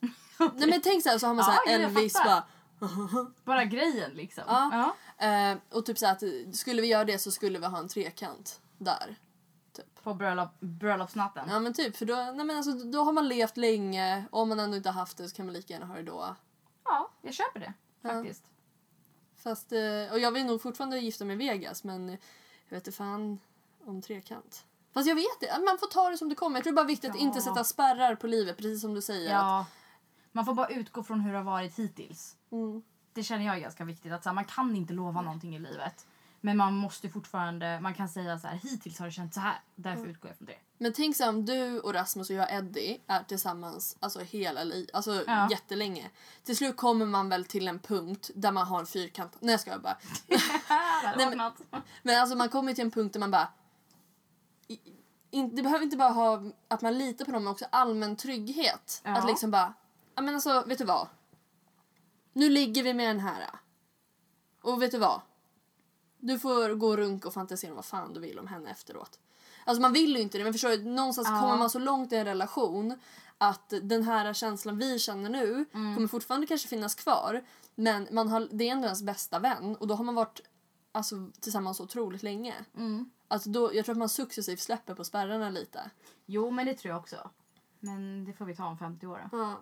[0.54, 2.44] Nej men tänk så här så har man Ja, så ja, här jag Elvis bara...
[3.44, 4.44] Bara grejen liksom.
[4.46, 4.94] Ja.
[5.26, 8.60] Eh, och typ så att skulle vi göra det så skulle vi ha en trekant
[8.78, 9.16] där.
[10.02, 11.48] På bröllop, bröllopsnatten.
[11.48, 14.48] Ja men typ för då, nej, men alltså, då har man levt länge och om
[14.48, 16.36] man ändå inte haft det så kan man lika gärna ha det då.
[16.84, 18.24] Ja, jag köper det Ja.
[19.44, 22.18] Fast, eh, och jag vill nog fortfarande gifta mig i Vegas men jag
[22.76, 23.38] vet inte fan
[23.86, 24.64] om trekant.
[24.92, 26.56] Fast jag vet det, man får ta det som det kommer.
[26.56, 27.22] Jag tror det är bara viktigt att Ja.
[27.22, 29.26] inte sätta spärrar på livet precis som du säger.
[29.28, 29.66] Att, Ja.
[30.32, 32.36] Man får bara utgå från hur det har varit hittills.
[32.52, 32.82] mm,
[33.12, 34.12] Det känner jag är ganska viktigt.
[34.12, 36.06] Att så här, man kan inte lova någonting i livet.
[36.44, 39.60] Men man måste fortfarande, man kan säga så här, hittills har det känts så här.
[39.74, 40.56] Därför utgår jag från det.
[40.78, 44.90] men tänk så om du och Rasmus och jag Eddie är tillsammans alltså hela li-
[44.92, 45.48] alltså Ja.
[45.50, 46.10] jättelänge.
[46.44, 49.36] Till slut kommer man väl till en punkt där man har en fyrkant.
[49.40, 49.96] Nej jag skojar bara.
[51.16, 51.52] Nej, men-.
[52.02, 53.48] Men alltså man kommer till en punkt där man bara...
[55.30, 59.00] In, det behöver inte bara ha att man litar på dem men också allmän trygghet.
[59.04, 59.16] Ja.
[59.18, 59.74] Att liksom bara,
[60.14, 61.08] ja men alltså vet du vad?
[62.32, 63.48] Nu ligger vi med den här.
[64.62, 65.20] Och vet du vad?
[66.26, 69.18] Du får gå runt och fantisera om vad fan du vill om henne efteråt.
[69.64, 71.40] Alltså man vill ju inte det men förstår du, någonstans Ja.
[71.40, 72.98] kommer man så långt i en relation
[73.38, 75.94] att den här känslan vi känner nu Mm.
[75.94, 77.44] kommer fortfarande kanske finnas kvar
[77.74, 80.40] men man har, det är ändå ens bästa vän och då har man varit
[80.92, 82.54] alltså, tillsammans så otroligt länge.
[82.76, 83.10] Mm.
[83.28, 85.90] Alltså då, jag tror att man successivt släpper på spärrarna lite.
[86.26, 87.30] Jo, men det tror jag också.
[87.80, 89.38] Men det får vi ta om 50 år då.
[89.38, 89.54] Ja.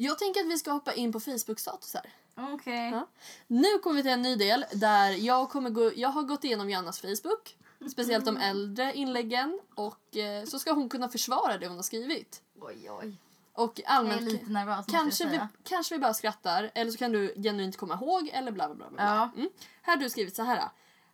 [0.00, 2.06] Jag tänker att vi ska hoppa in på Facebook-statusar.
[2.36, 2.90] Okej.
[2.90, 3.06] Ja.
[3.46, 6.70] Nu kommer vi till en ny del där jag, kommer gå, jag har gått igenom
[6.70, 7.56] Jannas Facebook.
[7.92, 9.60] Speciellt de äldre inläggen.
[9.74, 12.42] Och eh, så ska hon kunna försvara det hon har skrivit.
[12.60, 13.16] Oj, oj.
[13.52, 17.12] Och Jag är allmänt lite nervös kanske vi, kanske vi bara skrattar eller så kan
[17.12, 18.88] du genuint komma ihåg eller bla bla bla.
[18.90, 19.04] bla.
[19.04, 19.30] Ja.
[19.36, 19.50] Mm.
[19.82, 20.68] Här har du skrivit så här.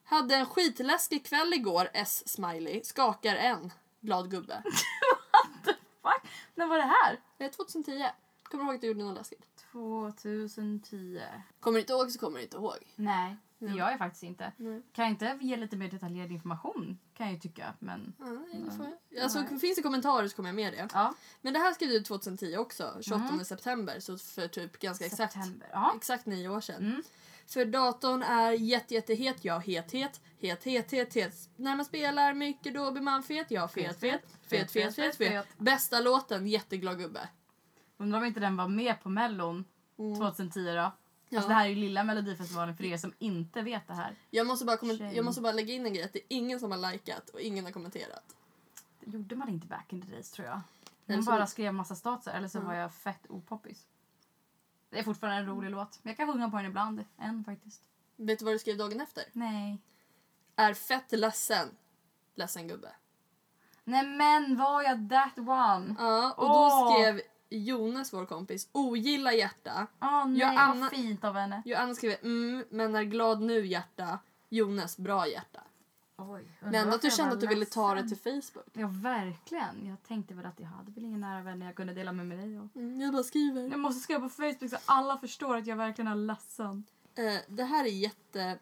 [0.05, 2.85] Hade en skitläskig kväll igår, S-smiley.
[2.85, 3.73] Skakar en.
[4.01, 4.63] Glad gubbe.
[6.03, 6.31] Fuck.
[6.55, 7.21] När var det här?
[7.39, 8.07] Eh, 2010.
[8.59, 9.65] Kommer du ihåg att du gjorde något läskigt?
[9.73, 11.21] 2010.
[11.61, 12.77] Kommer du inte ihåg så kommer du inte ihåg.
[12.97, 13.75] Nej, det Ja.
[13.77, 14.53] gör jag faktiskt inte.
[14.57, 14.83] Nej.
[14.93, 16.99] Kan jag inte ge lite mer detaljerad information?
[17.17, 18.15] Kan jag ju tycka, men...
[18.19, 19.23] Nej, det får jag.
[19.23, 19.59] Alltså, Nej.
[19.59, 20.89] finns det kommentarer så kommer jag med det.
[20.95, 21.15] Ja.
[21.41, 23.45] Men det här skrev du 2010 också, 28 Mm.
[23.45, 25.69] september, så för typ ganska exakt, September.
[25.73, 25.93] Ja.
[25.97, 26.83] exakt nio år sedan.
[26.87, 27.03] Mm.
[27.47, 31.49] För datorn är jätte, jättehet, ja het, het, het, het, het, het.
[31.57, 35.47] När man spelar mycket då blir man fet, ja fet, fet, fet, fet, fet, fet.
[35.59, 37.29] Bästa låten, jätteglad gubbe.
[37.97, 39.65] Undrar om inte den var med på Mellon
[39.99, 40.17] Mm.
[40.17, 40.71] 2010 då?
[40.73, 40.93] Ja.
[41.37, 44.15] Alltså det här är ju lilla melodifestivalen för er som inte vet det här.
[44.31, 46.71] Jag måste, bara jag måste bara lägga in en grej, att det är ingen som
[46.71, 48.37] har likat och ingen har kommenterat.
[49.01, 50.61] Det gjorde man inte back in the days tror jag.
[51.07, 52.63] Man bara skrev massa statusar eller så Ja.
[52.63, 53.87] var jag fett opoppis.
[54.91, 55.99] Det är fortfarande en rolig låt.
[56.03, 57.05] Men jag kan sjunga på den ibland.
[57.19, 57.83] Än faktiskt.
[58.17, 59.25] Vet du vad du skrev dagen efter?
[59.33, 59.79] Nej.
[60.57, 61.69] Är fett ledsen.
[62.35, 62.93] Ledsen gubbe.
[63.85, 65.95] Nej men var jag that one?
[65.99, 69.87] Ja, och då skrev Jonas, vår kompis, ogilla hjärta.
[70.01, 71.63] Åh nej, Ja, Anna- vad fint av henne.
[71.65, 74.19] Joanna skrev mm, men är glad nu hjärta.
[74.49, 75.61] Jonas, bra hjärta.
[76.17, 78.67] Oj, Men ändå att du kände att du ville ta det till Facebook.
[78.73, 79.87] Ja, verkligen.
[79.87, 82.59] Jag tänkte väl att jag hade väl ingen nära vänner jag kunde dela med mig
[82.59, 82.69] av.
[82.75, 83.69] Mm, jag bara skriver.
[83.69, 86.85] Jag måste skriva på Facebook så alla förstår att jag verkligen är ledsen.
[87.15, 88.59] Eh, det här är jätte...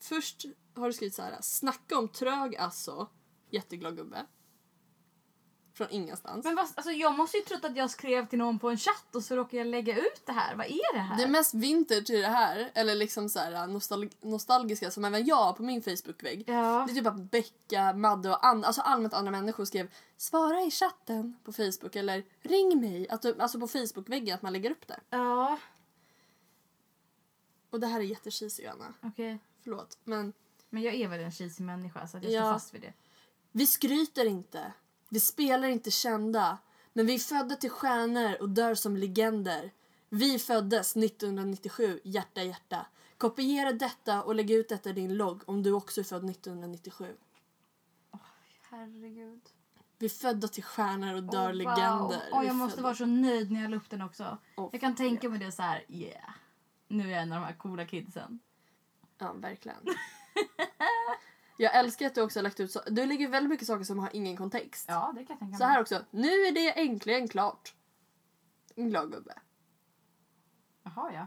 [0.00, 0.44] Först
[0.74, 1.38] har du skrivit så här.
[1.40, 3.08] Snacka om trög alltså.
[3.50, 4.26] Jätteglad gubbe.
[5.74, 6.44] Från ingenstans.
[6.44, 9.14] Men vad, alltså, jag måste ju trott att jag skrev till någon på en chatt
[9.14, 10.54] och så råkar jag lägga ut det här.
[10.54, 11.16] Vad är det här?
[11.16, 15.24] Det är mest vintage i det här, eller liksom så här nostal nostalgiska som även
[15.26, 16.44] jag har på min Facebook-vägg.
[16.48, 16.84] Ja.
[16.86, 20.70] Det är typ att Becka, Madde och an alltså allmänt andra människor skrev svara i
[20.70, 23.08] chatten på Facebook eller ring mig.
[23.08, 25.00] Att du, alltså på Facebook-väggen att man lägger upp det.
[25.10, 25.58] Ja,
[27.70, 28.94] Och det här är jättecheesy Johanna.
[29.02, 29.38] okej.
[29.62, 29.98] Förlåt.
[30.04, 30.32] Men
[30.70, 32.40] Men jag är väl en cheesy människa så jag Ja.
[32.42, 32.92] står fast vid det.
[33.52, 34.72] vi skryter inte.
[35.14, 36.58] Vi spelar inte kända.
[36.92, 39.72] Men vi är födda till stjärnor och dör som legender.
[40.08, 42.86] Vi föddes 1997, hjärta hjärta.
[43.18, 47.16] Kopiera detta och lägg ut detta i din logg om du också är född 1997.
[48.70, 49.40] Herregud.
[49.98, 51.98] Vi är födda till stjärnor och dör legender.
[51.98, 52.14] Wow.
[52.32, 54.38] Åh, är jag måste vara så nöjd när jag la upp den också.
[54.56, 56.30] Åh, jag kan tänka mig det så här, yeah.
[56.88, 58.38] Nu är jag en av de här coola kidsen.
[59.18, 59.78] Ja, verkligen.
[61.56, 62.80] Jag älskar att du också har lagt ut så.
[62.86, 64.84] Du lägger väldigt mycket saker som har ingen kontext.
[64.88, 65.58] Ja, det kan jag tänka mig.
[65.58, 66.04] Så här också.
[66.10, 67.74] Nu är det äntligen klart.
[68.74, 69.34] En glad gubbe.
[70.82, 71.26] Jaha, ja.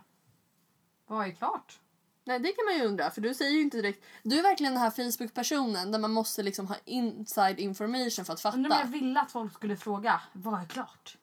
[1.07, 1.79] Vad är klart?
[2.23, 3.11] Nej, det kan man ju undra.
[3.11, 4.05] För du säger ju inte direkt.
[4.23, 8.41] Du är verkligen den här Facebook-personen där man måste liksom ha inside information för att
[8.41, 8.57] fatta.
[8.57, 11.17] Undrar om jag ville att folk skulle fråga, vad är klart?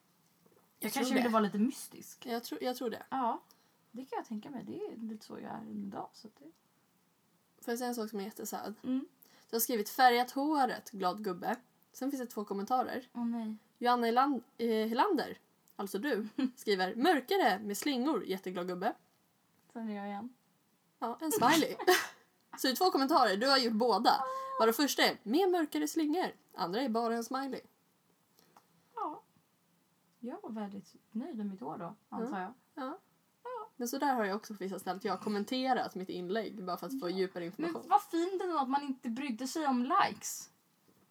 [0.79, 2.25] Jag, Jag kanske ville vara lite mystisk.
[2.25, 3.03] Jag tror, jag tror det.
[3.09, 3.41] Ja,
[3.91, 4.63] det kan jag tänka mig.
[4.63, 6.09] Det är lite så jag är idag.
[6.13, 6.51] Så det...
[7.61, 8.75] Får jag säga en sak som är jättesad?
[8.83, 9.05] mm.
[9.49, 11.55] Du har skrivit färgat håret, glad gubbe.
[11.93, 13.09] Sen finns det två kommentarer.
[13.13, 13.55] Åh nej.
[13.77, 15.35] Johanna Heland- eh,
[15.75, 18.93] alltså du, skriver mörkare med slingor, jätteglad gubbe.
[19.73, 20.33] Sen är jag igen.
[20.99, 21.75] Ja, en smiley.
[22.57, 24.23] Så det är två kommentarer, du har gjort båda.
[24.59, 27.61] Varav första är med mörkare slingor, andra är bara en smiley.
[28.95, 29.21] Ja.
[30.19, 32.53] Jag var väldigt nöjd med mitt år då, antar jag.
[32.73, 32.99] Ja.
[33.75, 34.99] Men så där har jag också på vissa ställen.
[35.03, 37.89] Jag har kommenterat mitt inlägg bara för att få djupare Men information.
[37.89, 40.49] vad fint ändå att man inte brydde sig om likes.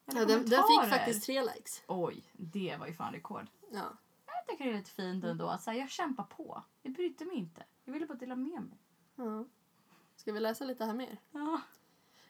[0.06, 1.82] Eller Ja, den, den fick faktiskt tre likes.
[1.86, 3.46] Oj, det var ju fan rekord.
[3.72, 3.82] Ja.
[4.26, 6.62] Jag tycker det är lite fint ändå att säga jag kämpar på.
[6.82, 7.64] Jag brydde mig inte.
[7.84, 8.78] Jag ville bara dela med mig.
[9.16, 9.44] ja.
[10.16, 11.18] Ska vi läsa lite här mer?
[11.32, 11.60] Ja.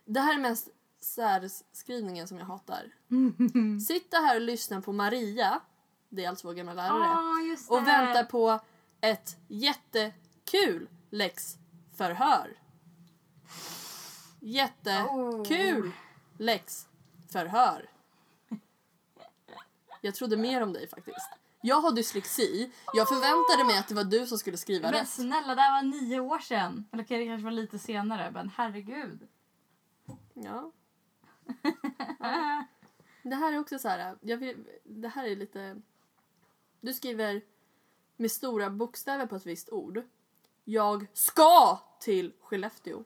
[0.04, 0.68] Det här är mest
[1.00, 2.92] särskrivningen som jag hatar.
[3.86, 5.60] Sitta här och lyssna på Maria,
[6.08, 7.74] det är alltså vår gamla lärare, just det.
[7.74, 8.60] och väntar på
[9.00, 9.36] ett
[10.52, 12.58] jättekul läxförhör.
[14.40, 15.92] Jättekul
[16.38, 17.90] läxförhör.
[20.00, 21.30] Jag trodde mer om dig faktiskt.
[21.60, 22.72] Jag har dyslexi.
[22.94, 25.08] Jag förväntade mig att det var du som skulle skriva Men rätt.
[25.08, 26.88] snälla, det här var nio år sedan.
[26.92, 29.28] Eller okej, det kanske var lite senare, men herregud.
[30.34, 30.72] Ja.
[32.18, 32.64] ja.
[33.22, 34.16] Det här är också så här.
[34.20, 35.76] Jag vill, det här är lite...
[36.80, 37.42] Du skriver
[38.16, 40.02] med stora bokstäver på ett visst ord.
[40.64, 43.04] Jag ska till Skellefteå.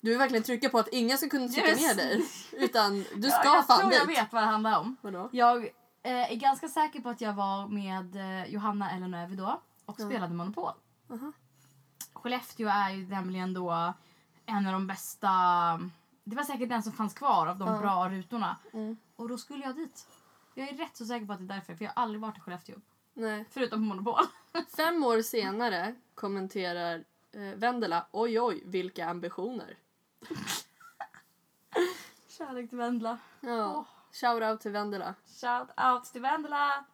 [0.00, 2.24] Du vill verkligen trycka på att ingen ska kunna trycka ner dig.
[2.52, 3.98] Utan du ska ja, jag fan tror dit.
[3.98, 4.96] jag vet vad det handlar om.
[5.00, 5.28] Vadå?
[5.32, 5.64] Jag
[6.02, 10.06] eh, är ganska säker på att jag var med eh, Johanna Ellenövi då och Ja.
[10.06, 10.72] spelade Monopol.
[11.10, 11.32] Aha.
[12.12, 13.92] Skellefteå är ju nämligen då
[14.46, 15.28] en av de bästa...
[16.24, 17.78] Det var säkert den som fanns kvar av de Ja.
[17.78, 18.56] bra rutorna.
[18.72, 18.96] Mm.
[19.16, 20.06] Och då skulle jag dit.
[20.54, 22.36] Jag är rätt så säker på att det är därför, för jag har aldrig varit
[22.36, 22.76] i Skellefteå.
[23.14, 23.44] Nej.
[23.50, 24.24] Förutom på Monopol.
[24.76, 29.78] Fem år senare kommenterar eh, Vendela oj oj vilka ambitioner.
[32.28, 33.18] Kärlek till Vendela.
[33.40, 33.76] Ja.
[33.76, 33.84] Åh.
[34.12, 35.14] Shout out till Vendela.
[35.40, 36.84] Shout out till Vendela!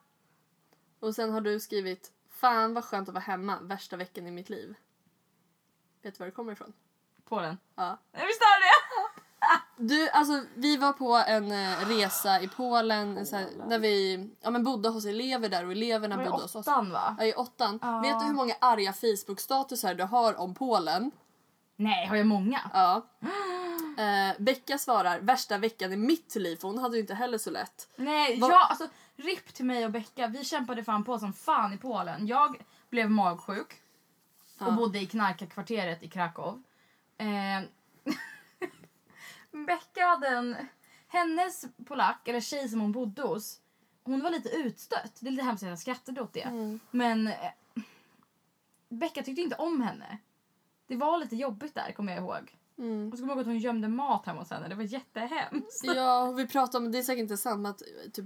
[0.99, 4.49] Och sen har du skrivit Fan vad skönt att vara hemma, värsta veckan i mitt
[4.49, 4.75] liv.
[6.01, 6.73] Vet du var det kommer ifrån?
[7.25, 7.57] Polen.
[7.75, 7.97] Ja.
[8.11, 8.68] Jag visste det!
[9.81, 14.49] Du, alltså vi var på en eh, resa i Polen så här, när vi ja,
[14.49, 16.67] men bodde hos elever där och eleverna Var bodde hos oss.
[16.67, 17.15] åttan va?
[17.19, 17.79] Ja, i åttan.
[17.81, 17.99] Ja.
[17.99, 21.11] Vet du hur många arga Facebook-statusar du har om Polen?
[21.75, 22.59] Nej, har jag många?
[22.73, 23.05] Ja.
[23.99, 27.49] Eh, Becka svarar värsta veckan i mitt liv för hon hade ju inte heller så
[27.51, 27.87] lätt.
[27.95, 30.27] Nej, Vad- jag, alltså RIP till mig och Becka.
[30.27, 32.27] Vi kämpade fan på som fan i Polen.
[32.27, 33.81] Jag blev magsjuk
[34.59, 34.71] och Ja.
[34.71, 36.63] bodde i knarkarkvarteret i Krakow.
[37.17, 37.25] Eh,
[39.51, 40.55] Becka hade en...
[41.07, 43.59] Hennes polack, eller tjej som hon bodde hos,
[44.03, 45.17] hon var lite utstött.
[45.19, 46.41] Det är lite hemskt att jag skrattade åt det.
[46.41, 46.79] Mm.
[46.91, 47.51] Men eh,
[48.89, 50.17] Becka tyckte inte om henne.
[50.87, 52.57] Det var lite jobbigt där, kommer jag ihåg.
[52.77, 53.11] Mm.
[53.11, 54.67] Och så kommer jag ihåg att hon gömde mat hemma hos henne.
[54.67, 55.83] Det var jättehemskt.
[55.83, 57.81] Ja, vi pratade om, det är säkert inte sant, men att
[58.13, 58.25] typ,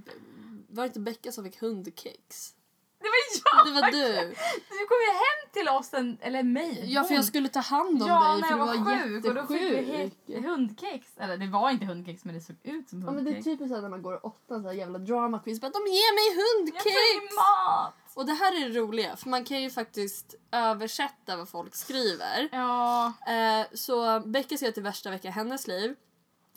[0.70, 2.56] var det inte Becka som fick hundkex?
[3.04, 3.66] Det var jag!
[3.68, 4.36] Det var du.
[4.70, 6.84] Du kom ju hem till oss, en, eller mig.
[6.94, 9.26] Ja, för jag skulle ta hand om ja, dig för du var, var sjuk.
[9.26, 11.08] Och då fick vi hundkex.
[11.18, 13.60] Eller det var inte hundkex men det såg ut som Ja men det är hundkex.
[13.60, 15.62] typiskt när man går i åttan så här jävla drama quiz.
[15.62, 17.36] Bara, de ger mig hundkex!
[17.36, 17.94] mat!
[18.14, 22.50] Och det här är det roliga för man kan ju faktiskt översätta vad folk skriver.
[22.52, 23.14] Ja.
[23.28, 25.96] Eh, så Becka skrev till värsta vecka i hennes liv.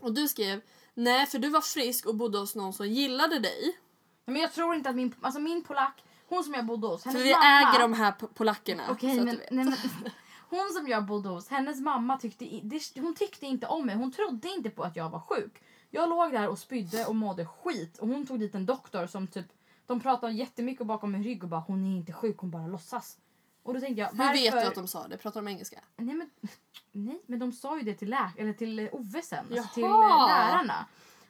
[0.01, 0.61] Och du skrev
[0.95, 3.79] nej för du var frisk och bodde hos någon som gillade dig.
[4.27, 7.11] Men jag tror inte att min, alltså min polack, hon som jag bodde hos, För
[7.11, 7.45] vi mamma.
[7.45, 8.83] äger de här po- polackerna.
[8.91, 9.77] Okej men, nej, men
[10.51, 12.61] hon som jag bodde hos, hennes mamma tyckte,
[13.01, 13.97] hon tyckte inte om mig.
[13.97, 15.63] Hon trodde inte på att jag var sjuk.
[15.91, 19.27] Jag låg där och spydde och mådde skit och hon tog dit en doktor som
[19.27, 19.47] typ,
[19.87, 23.19] de pratade jättemycket bakom min rygg och bara hon är inte sjuk, hon bara låtsas.
[23.63, 25.17] Och då tänkte jag, Hur vet varför- du att de sa det?
[25.17, 25.79] Pratar de engelska?
[25.97, 26.31] Nej men,
[26.93, 30.87] nej, men de sa ju det till, lä- eller till Ove sen, alltså till lärarna.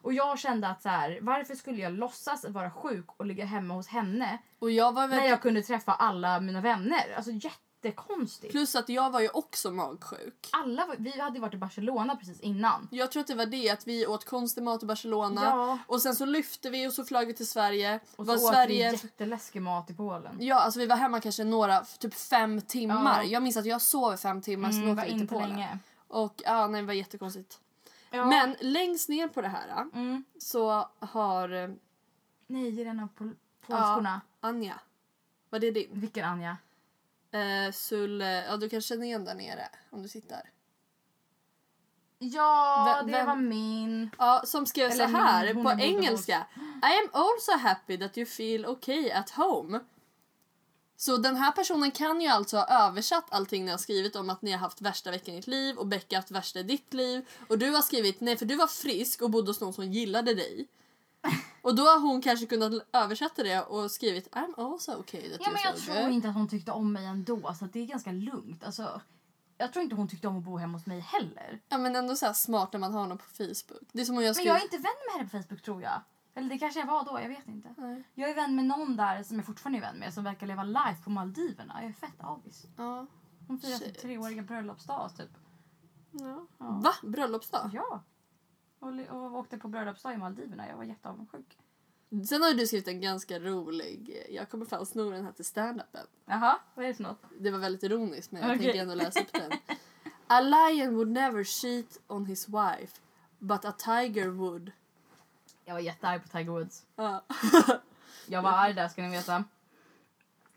[0.06, 3.74] Och jag kände att så här, varför skulle jag låtsas vara sjuk och ligga hemma
[3.74, 7.14] hos henne Och jag var när jag kunde träffa alla mina vänner?
[7.16, 8.50] Alltså jättekonstigt.
[8.52, 10.48] Plus att jag var ju också magsjuk.
[10.52, 12.88] Alla, var- vi hade ju varit i Barcelona precis innan.
[12.90, 15.40] Jag tror att det var det att vi åt konstig mat i Barcelona.
[15.44, 15.78] Ja.
[15.86, 18.00] Och sen så lyfte vi och så flög vi till Sverige.
[18.16, 18.90] Och var så åt Sverige...
[18.90, 20.36] vi jätteläskig mat i Polen.
[20.40, 23.22] Ja, alltså vi var hemma kanske några, typ fem timmar.
[23.22, 23.28] Ja.
[23.28, 25.48] Jag minns att jag sov fem timmar, sen Mm, åkte var vi till Polen.
[25.50, 25.78] länge.
[26.08, 27.60] Och ja, nej, det var jättekonstigt.
[28.10, 28.24] Ja.
[28.26, 30.24] Men längst ner på det här Mm.
[30.38, 31.68] så har eh,
[32.46, 33.36] Nej, den av pol-
[33.66, 34.20] polskorna.
[34.40, 34.80] Anja,
[35.50, 36.00] var det din?
[36.00, 36.56] Vilken Anja?
[37.30, 40.50] Eh, Sulle, ja du kan känna igen där nere om du sitter.
[42.18, 44.10] Ja, Vem- det var min.
[44.18, 46.46] Ja, som skrev Eller så här min, på engelska.
[46.82, 49.80] I am also happy that you feel okay at home.
[50.96, 54.42] Så den här personen kan ju alltså ha översatt allting ni har skrivit om att
[54.42, 57.26] ni har haft värsta veckan i ditt liv och Becka haft värsta i ditt liv.
[57.48, 60.34] Och du har skrivit nej för du var frisk och bodde hos någon som gillade
[60.34, 60.68] dig.
[61.62, 65.50] Och då har hon kanske kunnat översätta det och skrivit I'm also okay that Ja,
[65.52, 66.12] men jag tror good.
[66.12, 67.54] inte att hon tyckte om mig ändå.
[67.58, 68.64] Så det är ganska lugnt.
[68.64, 69.00] Alltså,
[69.58, 71.60] jag tror inte hon tyckte om att bo hemma hos mig heller.
[71.68, 73.88] Ja men ändå så smart när man har någon på Facebook.
[73.92, 74.46] Det är som om jag Men skrev...
[74.46, 76.00] jag är inte vän med henne på Facebook tror jag.
[76.36, 77.74] Eller det kanske jag var då, jag vet inte.
[77.78, 78.02] Nej.
[78.14, 80.62] Jag är vän med någon där som jag fortfarande är vän med som verkar leva
[80.64, 81.74] life på Maldiverna.
[81.82, 82.66] Jag är fett avis.
[82.76, 83.06] Ja.
[83.48, 85.30] Hon firar sin treåriga bröllopsdag typ.
[86.10, 86.46] ja.
[86.58, 86.80] Ja.
[86.84, 86.92] Va?
[87.02, 87.70] Bröllopsdag?
[87.72, 88.02] Ja.
[88.78, 90.68] Och, och åkte på bröllopsdag i Maldiverna.
[90.68, 91.58] Jag var jätteavundsjuk.
[92.28, 96.06] Sen har du skrivit en ganska rolig, jag kommer fan sno den här till standupen.
[96.26, 97.22] Jaha, vad är det för något?
[97.40, 98.62] Det var väldigt ironiskt men jag Okej.
[98.64, 99.52] tänker ändå läsa upp den.
[100.26, 103.00] A lion would never cheat on his wife
[103.38, 104.72] but a tiger would.
[105.68, 106.86] Jag var jättearg på Tiger Woods.
[106.96, 107.24] Ja.
[108.26, 109.44] Jag var arg där ska ni veta.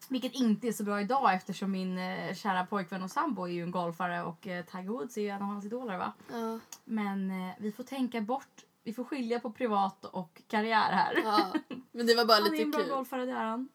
[0.10, 3.64] Vilket inte är så bra idag eftersom min eh, kära pojkvän och sambo är ju
[3.64, 6.14] en golfare och eh, Tiger Woods är ju en av hans idoler va.
[6.32, 6.60] Ja.
[6.86, 11.22] Men eh, vi får tänka bort, vi får skilja på privat och karriär här.
[11.24, 11.54] ja.
[11.92, 12.90] Men det var bara Han är lite en bra kul.
[12.90, 13.70] golfare, det är han.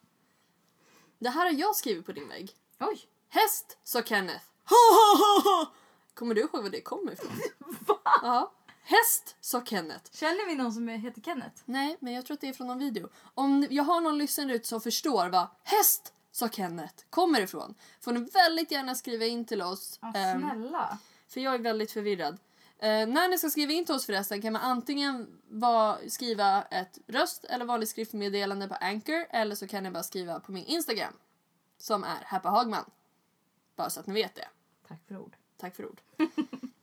[1.18, 2.52] Det här har jag skrivit på din vägg.
[2.80, 3.00] Oj!
[3.28, 4.44] Häst, sa Kenneth.
[4.64, 5.72] Ha, ha, ha, ha.
[6.14, 7.32] Kommer du ihåg var det kommer ifrån?
[7.86, 7.98] Va?
[8.22, 8.52] Ja.
[8.86, 10.10] Häst, sa Kenneth.
[10.12, 11.62] Känner vi någon som heter Kenneth?
[11.64, 13.08] Nej, men jag tror att det är från någon video.
[13.34, 18.12] Om jag har någon lyssnare ut som förstår vad häst, sa Kenneth, kommer ifrån får
[18.12, 19.98] ni väldigt gärna skriva in till oss.
[20.02, 20.98] Ja, ehm, snälla.
[21.28, 22.38] för jag är väldigt förvirrad.
[22.78, 26.98] Eh, när ni ska skriva in till oss förresten kan man antingen va, skriva ett
[27.06, 31.12] röst eller vanligt skriftmeddelande på Anchor eller så kan ni bara skriva på min Instagram
[31.78, 32.84] som är Happa Hagman.
[33.76, 34.48] Bara så att ni vet det.
[34.88, 35.36] Tack för ord.
[35.56, 36.00] Tack för ord.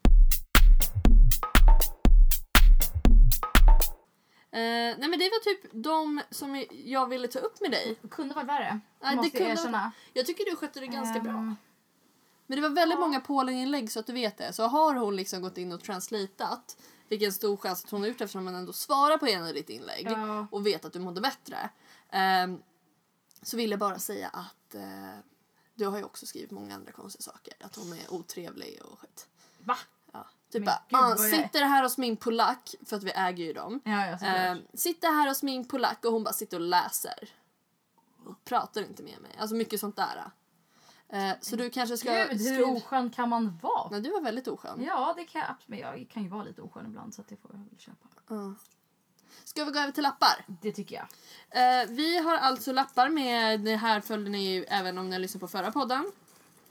[4.53, 7.99] Eh, nej men det var typ de som jag ville ta upp med dig.
[8.01, 8.79] Det kunde varit värre.
[8.99, 9.91] Det måste jag kunde erkänna.
[10.13, 11.31] Jag tycker du skötte det ganska bra.
[11.31, 11.55] Ehm,
[12.47, 13.05] Men det var väldigt ja.
[13.05, 14.53] många Polen-inlägg så att du vet det.
[14.53, 16.77] Så har hon liksom gått in och translatat,
[17.07, 19.69] vilken stor chans att hon har gjort eftersom hon ändå svarar på en av ditt
[19.69, 20.47] inlägg Ja.
[20.51, 21.69] och vet att du mådde bättre.
[22.09, 22.61] Ehm,
[23.41, 25.15] så vill jag bara säga att eh,
[25.75, 27.53] du har ju också skrivit många andra konstiga saker.
[27.59, 29.27] Att hon är otrevlig och skit.
[29.59, 29.77] Va?
[30.51, 33.81] Typ bara, ah, sitter här hos min polack, för att vi äger ju dem.
[33.83, 34.27] Ja, ja.
[34.27, 37.29] Ehm, sitter här hos min polack och hon bara sitter och läser.
[38.25, 39.31] Och pratar inte med mig.
[39.39, 40.31] Alltså mycket sånt där.
[41.09, 42.13] Eh, så du kanske ska...
[42.13, 43.89] Gud, hur skriva- oskön kan man vara?
[43.91, 44.83] Nej, du var väldigt oskön.
[44.83, 45.55] Ja, det kan jag.
[45.65, 48.07] Men jag kan ju vara lite oskön ibland så det får jag väl köpa.
[48.29, 48.53] Ja.
[49.43, 50.45] Ska vi gå över till lappar?
[50.61, 51.05] Det tycker jag.
[51.81, 55.39] Eh, vi har alltså lappar med, det här följde ni ju även om ni lyssnade
[55.39, 56.11] på förra podden.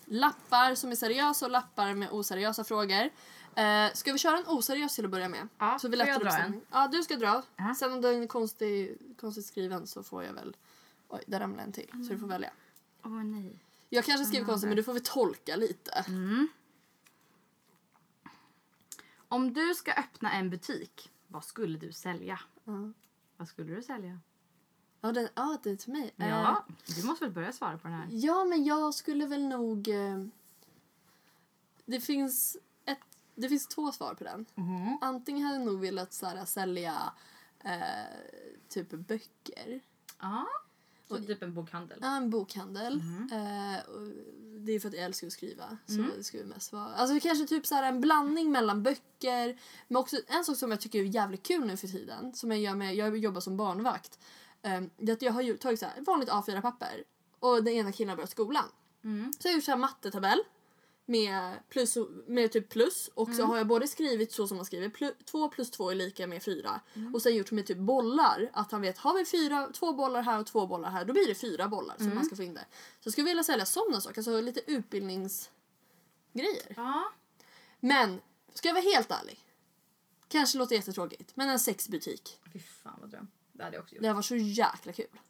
[0.05, 3.11] Lappar som är seriösa och lappar med oseriösa frågor.
[3.55, 5.49] Eh, ska vi köra en oseriös till att börja med?
[5.59, 6.61] Ja, så vi får jag dra en?
[6.71, 7.43] Ja, du ska dra.
[7.57, 7.75] Ja.
[7.75, 10.57] Sen om den är konstig, konstigt skriven så får jag väl...
[11.09, 11.91] Oj, där ramlade en till.
[12.07, 12.51] Så du får välja.
[13.03, 13.59] Åh nej.
[13.89, 16.05] Jag kanske skriver konstigt men du får väl tolka lite.
[16.09, 16.49] Mm.
[19.29, 22.41] Om du ska öppna en butik, vad skulle du sälja?
[22.65, 22.93] Ja,
[23.37, 24.21] Vad skulle du sälja?
[25.01, 26.15] ja, den, ja det är till mig.
[26.17, 28.09] Eh, Ja, du måste väl börja svara på den här.
[28.11, 29.89] Ja, men jag skulle väl nog...
[29.89, 30.25] Eh,
[31.85, 32.57] det, finns
[33.41, 34.47] det finns två svar på den.
[34.55, 34.99] Mhm.
[35.01, 37.13] Antingen hade jag nog velat så här, sälja
[37.65, 37.71] eh,
[38.69, 39.81] typ böcker.
[40.21, 40.47] Ja.
[41.09, 41.99] Så Och- typ en bokhandel.
[42.03, 42.97] Ja, en bokhandel.
[42.97, 43.29] Mhm.
[43.33, 43.79] Eh,
[44.67, 45.77] det är för att jag älskar att skriva.
[45.87, 46.11] Så Mm.
[46.17, 46.85] det skulle mest vara...
[46.95, 49.61] Alltså kanske typ så här en blandning mellan böcker.
[49.89, 52.35] Men också en sak som jag tycker är jävligt kul nu för tiden.
[52.35, 54.19] Som jag gör med, jag jobbar som barnvakt.
[54.63, 57.05] Eh, det är att jag har tagit så här, vanligt A4-papper.
[57.39, 58.65] Och den ena killen har börjat skolan.
[59.05, 59.33] Mm.
[59.33, 60.39] Så jag har gjort så här mattetabell
[61.07, 64.89] med, plus, med typ plus och så har jag både skrivit så som man skriver,
[64.89, 66.81] plu, 2 plus 2 är lika med 4
[67.15, 70.41] och sen gjort med typ bollar, att han vet har vi fyra, två bollar här
[70.41, 72.65] och två bollar här då blir det fyra bollar som man ska få in där.
[73.01, 76.75] Så jag skulle vilja sälja sådana saker, alltså lite utbildningsgrejer.
[76.77, 77.13] Ja.
[77.81, 78.21] Men,
[78.55, 79.41] ska jag vara helt ärlig,
[80.29, 83.29] kanske låter jättetråkigt, men en sexbutik, Fy fan vad dröm.
[83.53, 84.03] Det hade jag också gjort.
[84.03, 85.21] det varit så jäkla kul.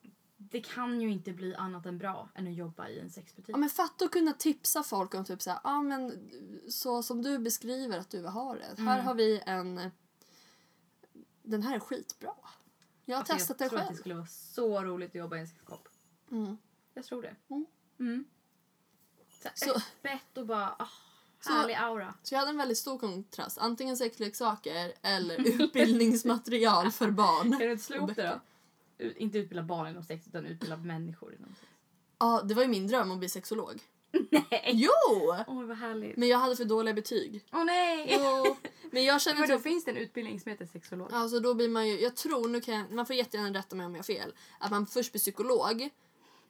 [0.51, 3.53] Det kan ju inte bli annat än bra än att jobba i en sexbutik.
[3.55, 6.31] Ja men fatta att kunna tipsa folk om typ så här, ja men
[6.69, 8.83] så som du beskriver att du vill ha det.
[8.83, 9.07] Här Mm.
[9.07, 9.91] har vi en,
[11.43, 12.35] den här är skitbra.
[13.05, 13.97] Jag har Alltså, testat jag det tror att själv.
[13.97, 15.89] det skulle vara så roligt att jobba i en sexshop.
[16.31, 16.57] Mm.
[16.95, 17.37] Jag tror det.
[17.51, 17.67] Mm.
[18.01, 18.25] Mm.
[19.43, 20.89] Så, här Så- öppet och bara ah,
[21.41, 22.15] Så- härlig aura.
[22.23, 27.47] Så jag hade en väldigt stor kontrast, antingen sexleksaker eller utbildningsmaterial för barn.
[27.47, 28.41] Inte slå Och ihop det då?
[29.17, 31.67] Inte utbilda barn inom sex utan utbilda människor inom sex.
[32.19, 33.83] Ja, det var ju min dröm att bli sexolog.
[34.31, 34.71] Nej!
[34.73, 34.91] Jo!
[35.47, 36.17] Åh vad härligt.
[36.17, 37.45] Men jag hade för dåliga betyg.
[37.53, 38.19] Åh nej!
[38.21, 38.57] Jo.
[38.91, 41.09] Men jag känner Men då typ finns det en utbildning som heter sexolog.
[41.13, 43.87] Alltså då blir man ju, jag tror, nu kan jag, man får jättegärna rätta mig
[43.87, 45.91] om jag har fel, att man först blir psykolog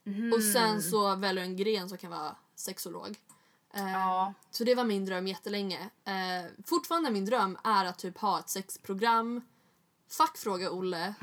[0.05, 0.32] Mhm.
[0.32, 3.16] och sen så väljer en gren som kan vara sexolog.
[3.74, 4.34] Eh, Ja.
[4.51, 5.90] Så det var min dröm jättelänge.
[6.05, 9.40] Eh, fortfarande min dröm är att typ ha ett sexprogram.
[10.09, 11.14] Fuck fråga Olle.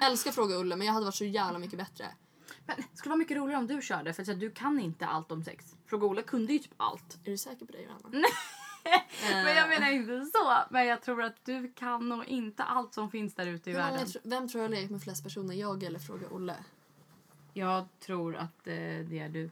[0.00, 2.06] Älskar fråga Olle men jag hade varit så jävla mycket bättre.
[2.66, 5.32] Men det skulle vara mycket roligare om du körde för att du kan inte allt
[5.32, 5.76] om sex.
[5.86, 7.18] Fråga Olle kunde ju typ allt.
[7.24, 8.26] Är du säker på det Johanna?
[8.84, 9.00] Eh,
[9.44, 10.56] Men jag menar inte så.
[10.70, 13.90] Men jag tror att du kan nog inte allt som finns där ute i många
[13.90, 14.06] världen.
[14.06, 15.54] tr- vem tror jag har legat med flest personer?
[15.54, 16.56] Jag eller fråga Olle?
[17.54, 18.74] Jag tror att eh,
[19.08, 19.50] det är du.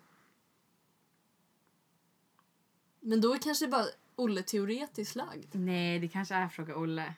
[3.01, 3.87] Men då är kanske bara
[4.17, 5.55] Olle teoretiskt lagd.
[5.55, 7.15] Nej, det kanske är Fråga Olle.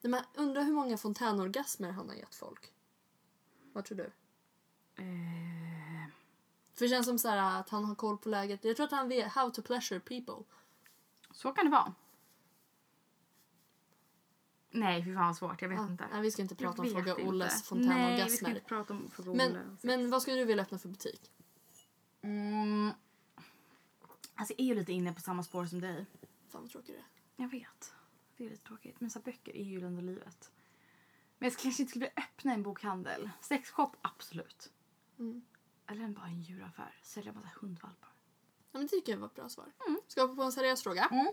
[0.00, 2.72] Nej, men undrar hur många fontänorgasmer han har gett folk.
[3.72, 4.04] Vad tror du?
[4.96, 6.08] Eh,
[6.74, 8.64] För det känns som så här att han har koll på läget.
[8.64, 10.44] Jag tror att han vet how to pleasure people.
[11.30, 11.94] så kan det vara.
[14.70, 15.62] Nej, fy fan vad svårt.
[15.62, 16.04] Jag vet Ja, inte.
[16.12, 17.88] nej, vi ska inte prata om Jag Fråga vet Olles inte.
[17.88, 18.48] Nej, vi ska fontänorgasmer.
[18.50, 19.48] inte prata om Fråga Olle.
[19.52, 21.30] Men, men vad skulle du vilja öppna för butik?
[22.22, 22.90] Mm.
[24.34, 26.06] Alltså jag är ju lite inne på samma spår som dig.
[26.48, 27.00] Fan vad tråkigt det
[27.42, 27.44] är.
[27.44, 27.92] Jag vet.
[28.40, 29.00] Det är lite tråkigt.
[29.00, 30.50] Men så böcker är ju ändå livet.
[31.38, 33.30] Men jag kanske inte skulle vilja öppna en bokhandel.
[33.40, 34.70] Sexshop, absolut.
[35.18, 35.42] Mm.
[35.86, 36.98] Eller en- bara en djuraffär.
[37.02, 38.08] Sälja massa hundvalpar.
[38.72, 39.72] Ja, men det tycker jag var ett bra svar.
[40.08, 41.04] Ska jag hoppa på en seriös fråga?
[41.04, 41.32] Mm.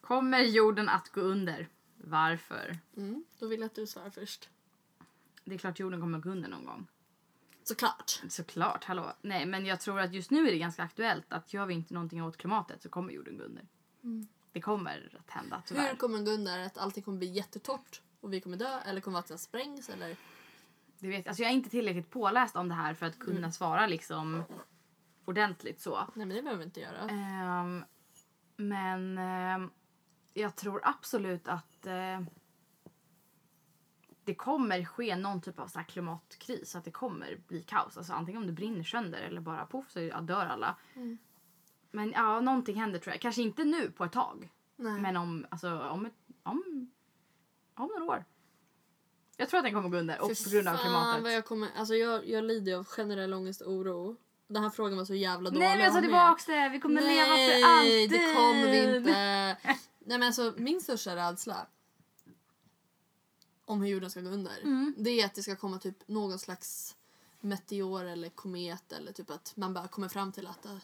[0.00, 1.68] Kommer jorden att gå under?
[1.96, 2.78] Varför?
[2.96, 3.24] Mm.
[3.38, 4.48] Då vill jag att du svarar först.
[5.44, 6.86] Det är klart jorden kommer att gå under någon gång.
[7.68, 8.22] Såklart.
[8.28, 9.12] Såklart, hallå.
[9.22, 11.94] Nej, men jag tror att just nu är det ganska aktuellt att gör vi inte
[11.94, 13.66] någonting åt klimatet så kommer jorden gå under.
[14.52, 15.90] Det kommer att hända, tyvärr.
[15.90, 16.58] Hur kommer den gå under?
[16.58, 18.80] Att allting kommer bli jättetorrt och vi kommer dö?
[18.80, 19.88] Eller kommer vattnet sprängs?
[19.88, 20.16] Eller?
[20.98, 23.86] Det vet, alltså jag är inte tillräckligt påläst om det här för att kunna svara
[23.86, 24.44] liksom
[25.24, 25.96] ordentligt så.
[26.14, 26.98] Nej men det behöver vi inte göra.
[26.98, 27.84] Ehm,
[28.56, 29.70] men ehm,
[30.34, 32.20] jag tror absolut att eh,
[34.28, 36.76] det kommer ske någon typ av så klimatkris.
[36.76, 37.96] Att det kommer bli kaos.
[37.96, 40.76] Alltså antingen om det brinner sönder eller bara poff så dör alla.
[40.94, 41.18] Mm.
[41.90, 43.20] Men ja, någonting händer tror jag.
[43.20, 44.50] Kanske inte nu på ett tag.
[44.76, 45.00] Nej.
[45.00, 46.12] Men om, alltså, om, ett,
[46.42, 46.90] om,
[47.74, 48.24] om några år.
[49.36, 51.22] Jag tror att den kommer gå under och på grund av klimatet.
[51.22, 54.16] Vad jag, kommer, alltså jag, jag lider av generell ångest och oro.
[54.46, 55.60] Den här frågan var så jävla dålig.
[55.60, 56.02] Nej men mig.
[56.02, 56.68] tillbaks det.
[56.68, 58.10] Vi kommer leva för Nej, alltid.
[58.10, 59.10] det kommer vi inte.
[59.98, 61.66] Nej men alltså min största rädsla
[63.68, 64.60] om hur jorden ska gå under.
[64.62, 64.94] Mm.
[64.98, 66.96] Det är att det ska komma typ någon slags
[67.40, 70.76] meteor eller komet eller typ att man bara kommer fram till att eh,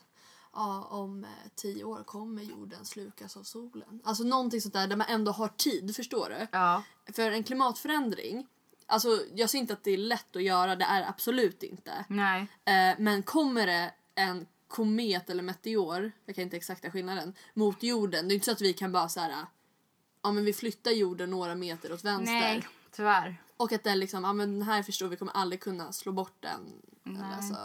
[0.52, 4.00] ja, om eh, tio år kommer jorden slukas av solen.
[4.04, 6.46] Alltså någonting sånt där där man ändå har tid, förstår du?
[6.52, 6.82] Ja.
[7.12, 8.46] För en klimatförändring,
[8.86, 12.04] alltså jag ser inte att det är lätt att göra, det är absolut inte.
[12.08, 12.40] Nej.
[12.64, 18.28] Eh, men kommer det en komet eller meteor, jag kan inte exakta skillnaden, mot jorden,
[18.28, 19.46] det är inte så att vi kan bara så här.
[20.24, 22.34] Ja men vi flyttar jorden några meter åt vänster.
[22.34, 23.36] Nej, tyvärr.
[23.56, 26.36] Och att den liksom, ja men den här förstår vi kommer aldrig kunna slå bort
[26.40, 26.82] den.
[27.04, 27.58] Eller alltså,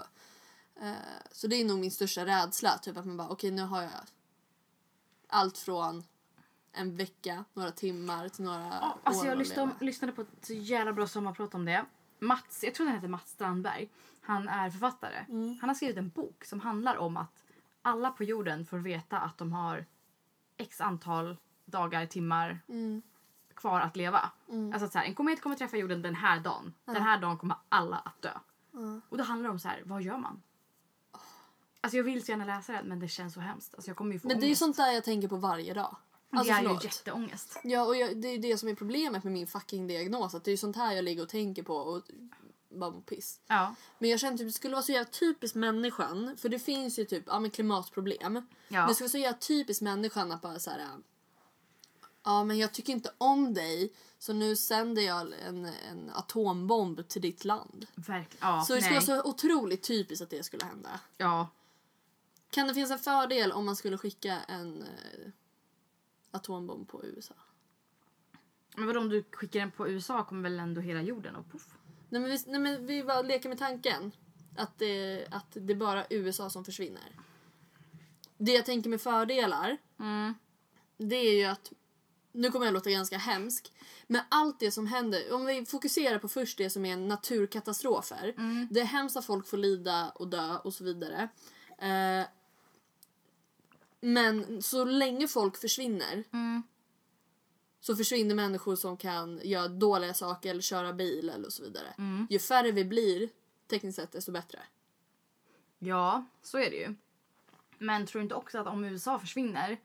[0.82, 0.94] eh,
[1.32, 3.92] så det är nog min största rädsla, typ att man bara okej nu har jag
[5.28, 6.04] allt från
[6.72, 10.94] en vecka, några timmar till några Ja, år alltså jag lyssnade, lyssnade på ett jävla
[10.94, 11.86] bra sommarprat om det.
[12.20, 13.90] Mats, jag tror han heter Mats Strandberg.
[14.22, 15.26] Han är författare.
[15.30, 15.58] Mm.
[15.62, 17.44] Han har skrivit en bok som handlar om att
[17.82, 19.86] alla på jorden får veta att de har
[20.58, 21.38] x antal
[21.72, 23.02] dagar, timmar Mm.
[23.54, 24.32] kvar att leva.
[24.50, 24.74] Mm.
[24.74, 26.74] Alltså att så här, en komet kommer träffa jorden den här dagen.
[26.86, 28.32] Den här dagen kommer alla att dö.
[28.72, 29.02] Ja.
[29.10, 30.42] Och då handlar det om så här, vad gör man?
[31.82, 33.76] Alltså jag vill så gärna läsa det men det känns så hemskt.
[33.76, 34.60] Alltså jag kommer ju få Men det är ju ångest.
[34.60, 35.96] sånt där jag tänker på varje dag.
[36.32, 36.84] Alltså det är förlåt.
[36.84, 37.60] ju jätteångest.
[37.64, 40.36] Ja, och jag, det är det som är problemet med min fucking diagnos.
[40.36, 42.04] Att det är ju sånt här jag ligger och tänker på och
[42.70, 43.40] bara mår piss.
[43.48, 43.76] Ja.
[44.00, 46.36] Men jag känner typ det skulle vara så jävla typiskt människan.
[46.38, 48.36] För det finns ju typ ja, men klimatproblem.
[48.36, 48.80] Ja.
[48.80, 50.88] Men det skulle vara så jävla typiskt människan att bara så här.
[52.30, 57.22] Ja men jag tycker inte om dig så nu sänder jag en, en atombomb till
[57.22, 57.88] ditt land.
[57.96, 58.48] Verkligen.
[58.48, 59.08] Ja, så det skulle nej.
[59.08, 61.00] vara så otroligt typiskt att det skulle hända.
[61.18, 61.50] Ja.
[62.50, 65.32] Kan det finnas en fördel om man skulle skicka en eh,
[66.32, 67.34] atombomb på USA?
[68.76, 71.68] Men vadå om du skickar den på USA kommer väl ändå hela jorden och poff.
[72.10, 74.12] Nej men vi, nej, men vi bara leker med tanken.
[74.58, 77.16] Att det, att det är bara USA som försvinner.
[78.38, 80.34] Det jag tänker med fördelar, Mm.
[80.98, 81.72] det är ju att...
[82.32, 83.72] Nu kommer jag låta ganska hemsk.
[84.08, 88.34] Men allt det som händer, om vi fokuserar på först det som är naturkatastrofer.
[88.70, 91.30] Det är hemskt att folk får lida och dö och så vidare.
[91.78, 92.28] Eh,
[94.02, 96.64] men så länge folk försvinner Mm.
[97.80, 101.94] så försvinner människor som kan göra dåliga saker eller köra bil eller så vidare.
[101.98, 102.28] Mm.
[102.30, 103.30] Ju färre vi blir,
[103.68, 104.60] tekniskt sett, desto bättre.
[105.80, 106.96] Ja, så är det ju.
[107.78, 109.78] Men tror du inte också att om USA försvinner,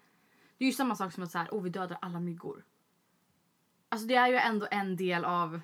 [0.58, 2.64] det är ju samma sak som att så här, oh, vi dödar alla myggor.
[3.88, 5.60] Alltså det är ju ändå en del av...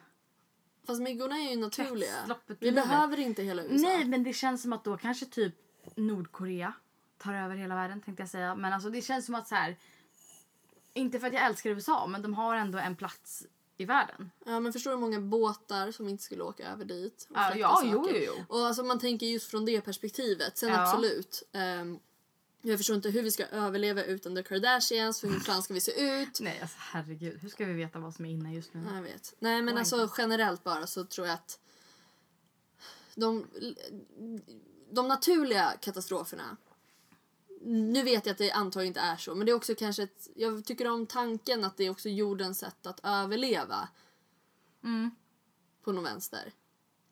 [0.86, 2.36] Fast myggorna är ju naturliga.
[2.58, 3.86] Vi behöver inte hela USA.
[3.88, 5.54] Nej, men det känns som att då kanske typ
[5.96, 6.72] Nordkorea
[7.18, 8.54] tar över hela världen tänkte jag säga.
[8.54, 9.76] Men alltså det känns som att så här,
[10.94, 14.30] inte för att jag älskar USA, men de har ändå en plats i världen.
[14.46, 17.26] Ja, men förstår du hur många båtar som inte skulle åka över dit?
[17.30, 17.88] och Ja, ja, saker?
[17.92, 18.44] jo, jo, jo.
[18.48, 20.58] Och alltså man tänker just från det perspektivet.
[20.58, 20.82] Sen Ja.
[20.82, 21.42] absolut.
[21.52, 21.98] ehm,
[22.62, 25.20] jag förstår inte hur vi ska överleva utan The Kardashians.
[25.20, 26.40] För hur fan ska vi se ut?
[26.40, 27.38] Nej, alltså herregud.
[27.40, 28.84] Hur ska vi veta vad som är inne just nu?
[28.88, 29.34] Ja, Jag vet.
[29.38, 31.58] Nej men alltså generellt bara så tror jag att
[33.14, 33.46] de,
[34.90, 36.56] de naturliga katastroferna
[37.62, 40.28] nu vet jag att det antagligen inte är så men det är också kanske ett,
[40.36, 43.88] jag tycker om tanken att det är också jordens sätt att överleva
[44.84, 45.10] Mm.
[45.82, 46.52] på någon vänster.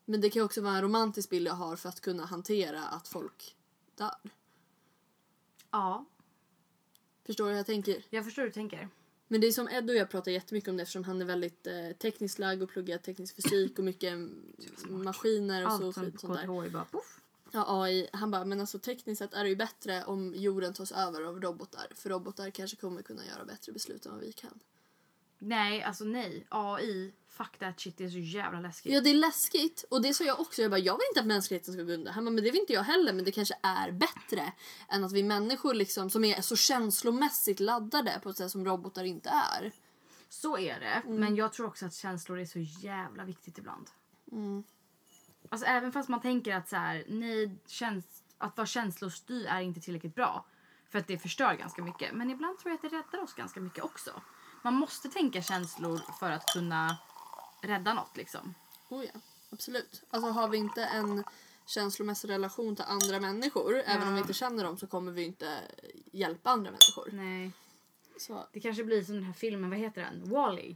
[0.05, 3.07] Men det kan också vara en romantisk bild jag har för att kunna hantera att
[3.07, 3.55] folk
[3.95, 4.15] dör.
[5.71, 6.05] Ja,
[7.25, 8.03] Förstår du hur jag tänker?
[8.09, 8.89] jag förstår hur du tänker.
[9.27, 11.67] Men det är som Ed och jag pratar jättemycket om det eftersom han är väldigt
[11.67, 14.13] eh, tekniskt lagd och pluggar teknisk fysik och mycket
[14.89, 16.43] maskiner och så Allt som på sånt där.
[16.43, 17.21] KTH är bara poff.
[17.51, 20.91] Ja, AI, han bara, men alltså tekniskt sett är det ju bättre om jorden tas
[20.91, 21.87] över av robotar.
[21.95, 24.59] För robotar kanske kommer kunna göra bättre beslut än vad vi kan.
[25.39, 26.45] Nej, alltså nej.
[26.49, 28.93] AI, fuck that shit, det är så jävla läskigt.
[28.93, 29.85] Ja, det är läskigt.
[29.89, 30.61] Och det sa jag också.
[30.61, 32.11] Jag bara, jag vill inte att mänskligheten ska gå under.
[32.11, 33.13] Han bara, men det vill inte jag heller.
[33.13, 34.53] Men det kanske är bättre
[34.89, 39.03] än att vi människor liksom, som är så känslomässigt laddade på ett sätt som robotar
[39.03, 39.71] inte är.
[40.29, 43.87] Så är det, men jag tror också att känslor är så jävla viktigt ibland.
[45.49, 49.81] Alltså även fast man tänker att så här, nej, käns- att vara känslostyrd är inte
[49.81, 50.45] tillräckligt bra.
[50.89, 52.13] För att det förstör ganska mycket.
[52.13, 54.21] Men ibland tror jag att det räddar oss ganska mycket också.
[54.61, 56.97] Man måste tänka känslor för att kunna
[57.61, 58.53] rädda något liksom.
[58.89, 60.03] Oh ja, absolut.
[60.09, 61.23] Alltså har vi inte en
[61.65, 65.59] känslomässig relation till andra människor, även om vi inte känner dem så kommer vi inte
[66.11, 67.09] hjälpa andra människor.
[67.11, 67.51] Nej.
[68.17, 68.47] Så.
[68.53, 70.29] Det kanske blir som den här filmen, vad heter den?
[70.29, 70.75] Wall-E.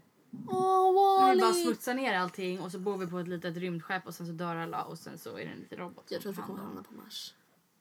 [0.50, 1.64] Åh, Vi bara Wall-E!
[1.64, 4.56] smutsar ner allting och så bor vi på ett litet rymdskepp och sen så dör
[4.56, 6.84] alla och sen så är det en liten robot Jag tror att vi kommer hamna
[6.84, 7.34] på Mars.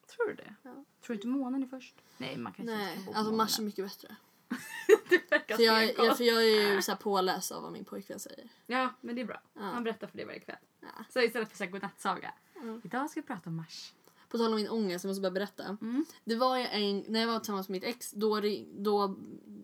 [0.06, 0.54] Tror du det?
[0.62, 0.70] Ja.
[0.70, 1.94] Tror du inte månen är först?
[2.18, 3.32] Nej, man kanske inte Nej, ska bo på alltså.
[3.32, 4.16] Mars är mycket bättre.
[5.08, 7.84] Det verkar För jag, jag, för jag är ju så här påläst av vad min
[7.84, 8.48] pojkvän säger.
[8.66, 9.40] Ja, men det är bra.
[9.54, 9.60] Ja.
[9.62, 10.56] Han berättar för dig varje kväll.
[10.80, 10.88] Ja.
[11.08, 12.34] Så istället för så här godnattsaga.
[12.56, 12.80] Mm.
[12.84, 13.92] Idag ska vi prata om Mars.
[14.28, 15.64] På tal om min ångest, jag måste bara berätta.
[15.64, 16.04] Mm.
[16.24, 18.40] Det var ju en, när jag var tillsammans med mitt ex, då,
[18.78, 19.04] då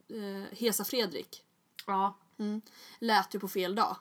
[0.09, 1.45] eh, Hesa Fredrik
[1.87, 2.17] Ja.
[2.99, 3.97] lät ju på fel dag.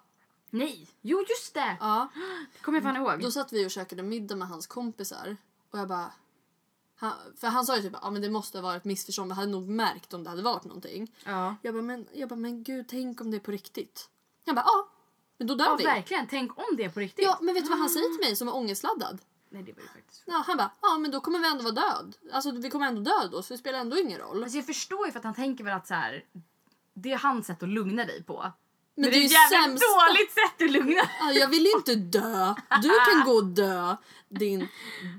[0.49, 0.88] Nej!
[1.01, 1.77] Jo, just det!
[1.79, 2.07] Ja,
[2.53, 3.21] Det kommer jag fan ihåg.
[3.21, 5.38] då satt vi och käkade middag med hans kompisar
[5.71, 6.11] och jag bara
[7.00, 9.32] han, för han sa ju typ att ah, men det måste ha varit ett missförstånd,
[9.32, 11.16] vi hade nog märkt om det hade varit någonting.
[11.26, 11.56] Ja.
[11.62, 14.10] Jag bara, men, jag bara, men gud tänk om det är på riktigt.
[14.45, 14.89] Han bara, ja,
[15.38, 15.84] men då dör ja, vi.
[15.84, 16.28] verkligen.
[16.28, 17.26] Tänk om det är på riktigt.
[17.26, 19.22] Ja, men vet du vad han säger till mig som är ångestladdad?
[19.50, 21.74] Nej, det var ju faktiskt Ja, han bara, ja men då kommer vi ändå vara
[21.74, 22.18] död.
[22.32, 24.43] Alltså vi kommer ändå dö då så det spelar ändå ingen roll.
[24.43, 26.26] Alltså jag förstår ju för att han tänker väl att så här,
[26.93, 28.52] det är hans sätt att lugna dig på.
[29.00, 29.86] Men, det är det är ett jävla sämsta.
[29.88, 31.02] dåligt sätt att lugna.
[31.20, 32.56] Ja, jag vill inte dö.
[32.82, 33.95] Du kan gå och dö.
[34.30, 34.68] Din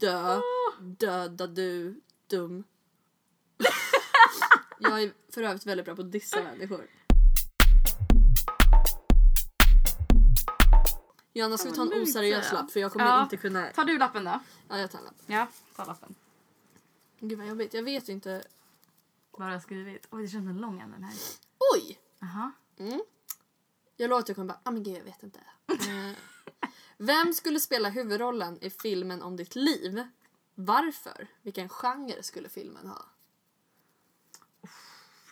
[0.00, 0.40] dö.
[0.80, 2.00] Döda du.
[2.30, 2.64] Dum.
[4.78, 6.86] Jag är för övrigt väldigt bra på att dissa människor.
[11.32, 12.70] Johanna, ska vi ta en oseriös lapp?
[12.70, 13.22] För jag kommer Ja.
[13.22, 13.66] inte kunna...
[13.66, 14.40] Tar du lappen då?
[14.68, 15.14] Ja, jag tar en lapp.
[15.26, 16.14] Ja, ta lappen.
[17.20, 17.74] Gud vad jobbigt.
[17.74, 18.42] Jag vet inte...
[19.30, 20.06] Vad har jag skrivit?
[20.10, 21.14] Oj, det känns lång en den här.
[21.74, 21.98] Oj!
[22.20, 22.52] Jaha.
[22.78, 23.00] Mm.
[24.00, 25.40] Jag lovar att jag kommer bara, ah men gud jag vet inte.
[25.68, 26.16] Eh,
[26.98, 30.06] Vem skulle spela huvudrollen i filmen om ditt liv?
[30.54, 31.26] Varför?
[31.42, 33.04] Vilken genre skulle filmen ha?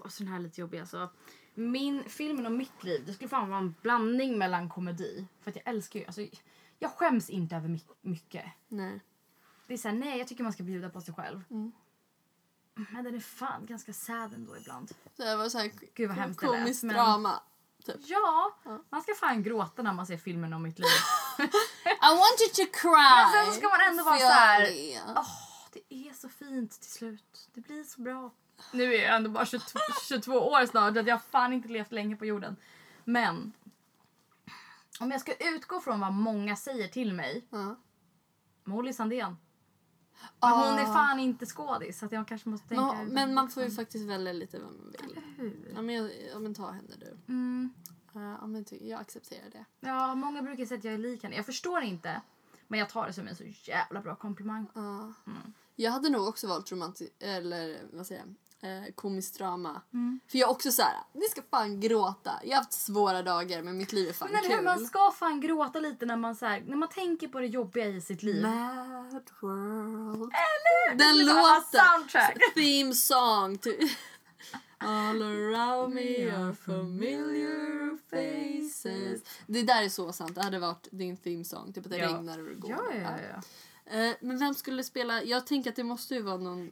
[0.01, 1.11] Och så den här är lite jobbig alltså.
[1.55, 5.27] Min filmen om mitt liv, det skulle fan vara en blandning mellan komedi.
[5.41, 6.27] För att jag älskar ju, alltså
[6.79, 8.45] jag skäms inte över my- mycket.
[8.69, 9.01] Nej.
[9.67, 11.45] Det är såhär, nej jag tycker man ska bjuda på sig själv.
[11.51, 11.73] Mm.
[12.75, 14.89] Men den är fan ganska sad ändå ibland.
[15.17, 17.43] Så det var så här Gud vad hemskt det lät, komiskt men- drama.
[17.87, 17.97] Typ.
[18.01, 18.79] Ja, Ja.
[18.91, 20.87] man ska fan gråta när man ser filmen om mitt liv.
[21.85, 22.93] I want you to cry!
[23.17, 24.69] Men sen ska man ändå vara så här-.
[25.17, 25.29] Åh,
[25.73, 27.49] det är så fint till slut.
[27.55, 28.31] Det blir så bra.
[28.73, 29.79] Nu är jag ändå bara 22,
[30.09, 32.57] 22 år snart, att jag har fan inte levt länge på jorden.
[33.05, 33.53] Men
[35.01, 37.77] om jag ska utgå från vad många säger till mig, Ja.
[38.65, 39.37] Molly Sandén.
[40.41, 42.83] Men hon är fan inte skådis så jag kanske måste tänka...
[42.83, 43.05] Ah.
[43.05, 45.21] Men, man får ju faktiskt välja lite vad man vill.
[45.37, 45.73] Hur?
[45.75, 47.33] Ja men, jag, ja, men ta henne du.
[47.33, 47.73] Mm.
[48.17, 49.65] Uh, ja, men jag accepterar det.
[49.81, 51.37] Ja, många brukar säga att jag är lik henne.
[51.37, 52.21] Jag förstår inte.
[52.69, 54.67] Men jag tar det som en så jävla bra komplimang.
[54.75, 55.13] Ja.
[55.75, 58.35] Jag hade nog också valt romantik eller vad säger jag?
[58.67, 59.83] Eh, komiskt drama.
[59.93, 60.21] Mm.
[60.29, 62.33] För jag är också så här, ni ska fan gråta.
[62.45, 64.65] Jag har haft svåra dagar men mitt liv är fan Men kul.
[64.65, 67.87] man ska fan gråta lite när man, så här, när man tänker på det jobbiga
[67.87, 68.43] i sitt liv.
[68.43, 70.33] Mad world.
[70.33, 70.95] Eller?
[70.95, 71.81] Den låten.
[71.81, 72.39] Soundtrack.
[72.55, 73.59] Theme song.
[74.79, 79.23] All around me are familiar faces.
[79.47, 80.35] Det där är så sant.
[80.35, 81.73] Det hade varit din theme song.
[81.73, 82.09] Typ att det Ja.
[82.17, 82.71] regnar och går.
[82.71, 83.11] Ja, ja, ja.
[83.35, 83.43] ja.
[83.99, 85.23] Eh, men vem skulle spela?
[85.23, 86.71] Jag tänker att det måste ju vara någon...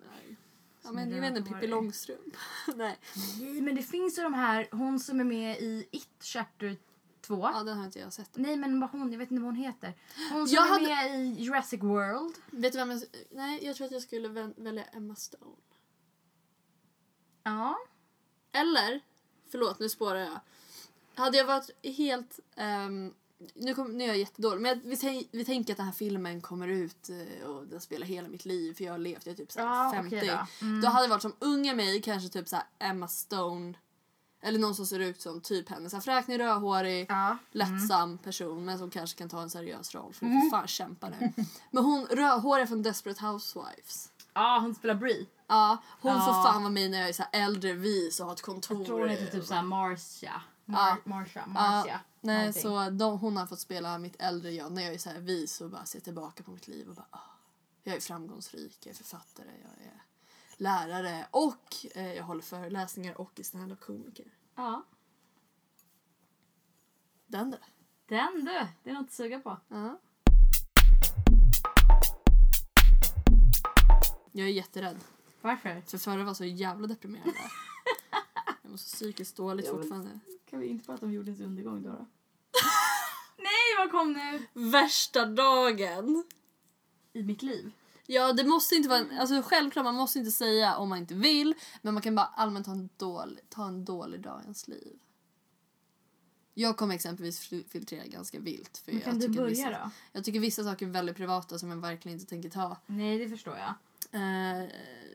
[0.85, 1.67] Ja, men, jag vet inte, Pippi.
[1.67, 2.37] Långstrump.
[2.75, 2.99] Nej.
[3.41, 6.77] Nej, men det finns ju de här, hon som är med i It Chapter
[7.21, 7.51] 2.
[7.55, 8.31] Ja, den har inte jag sett.
[8.37, 9.95] Nej, men vad hon, jag vet inte vad hon heter.
[10.33, 12.35] Hon som Jag är hade- med i Jurassic World.
[12.51, 13.03] Vet du vem jag...
[13.31, 15.57] Nej, jag tror att jag skulle väl- välja Emma Stone.
[17.43, 17.77] Ja.
[18.53, 19.01] Eller,
[19.51, 20.41] förlåt nu spårar jag.
[21.15, 22.41] Hade jag varit helt...
[22.57, 23.15] ehm,
[23.55, 26.69] nu, kom, nu är jag jättedålig, men vi, vi tänker att den här filmen kommer
[26.69, 29.53] ut eh, och den spelar hela mitt liv för jag har levt, jag är typ
[29.53, 30.17] så Ja, 50.
[30.17, 30.29] okej
[30.61, 30.67] då.
[30.67, 30.81] Mm.
[30.81, 33.75] Då hade det varit som unga mig, kanske typ så Emma Stone.
[34.43, 35.91] Eller någon som ser ut som typ henne.
[35.91, 37.39] Så här fräknig, rödhårig, Ja.
[37.51, 40.13] lättsam person men som kanske kan ta en seriös roll.
[40.13, 40.51] För mm.
[40.51, 41.33] fan kämpa nu.
[41.71, 44.11] Men hon rödhåriga från Desperate Housewives.
[44.35, 45.27] Ja, hon spelar Brie.
[45.47, 46.21] Ja, hon Ja.
[46.21, 48.77] får fan vara med när jag är så äldre vis och har ett kontor.
[48.79, 50.43] Jag tror hon heter typ såhär Marcia.
[50.65, 50.97] Mar- Ja.
[51.05, 51.47] Marcia.
[51.47, 52.01] Marcia.
[52.25, 52.63] Nej, någonting.
[52.63, 55.61] så de, hon har fått spela mitt äldre jag när jag är så här vis
[55.61, 57.39] och bara ser tillbaka på mitt liv och bara ah,
[57.83, 60.03] Jag är framgångsrik, jag är författare, jag är
[60.57, 64.27] lärare och eh, jag håller föreläsningar och är standup-komiker.
[64.55, 64.85] Ja.
[67.27, 67.59] Den du.
[68.07, 68.67] Den du!
[68.83, 69.61] Det är något att suga på.
[69.69, 70.01] Ja.
[74.33, 74.97] Jag är jätterädd.
[75.41, 75.83] Varför?
[75.87, 77.33] För förra var så jävla deprimerande.
[78.63, 80.21] Jag mår så psykiskt dåligt Jo, fortfarande.
[80.55, 81.89] Kan vi inte prata om jordens undergång då?
[81.89, 81.97] då?
[83.37, 84.47] Nej, vad kom nu?
[84.71, 86.25] Värsta dagen!
[87.13, 87.73] I mitt liv.
[88.07, 88.99] Ja, det måste inte vara...
[88.99, 91.55] En, alltså självklart, man måste inte säga om man inte vill.
[91.83, 94.99] Men man kan bara allmänt ta en dålig, ta en dålig dag i ens liv.
[96.55, 98.79] Jag kommer exempelvis fil- filtrera ganska vilt.
[98.79, 99.91] För Men jag kan du tycker börja vissa, då?
[100.13, 102.77] Jag tycker vissa saker är väldigt privata som jag verkligen inte tänker ta.
[102.87, 103.75] Nej, det förstår jag.
[104.15, 104.69] Eh,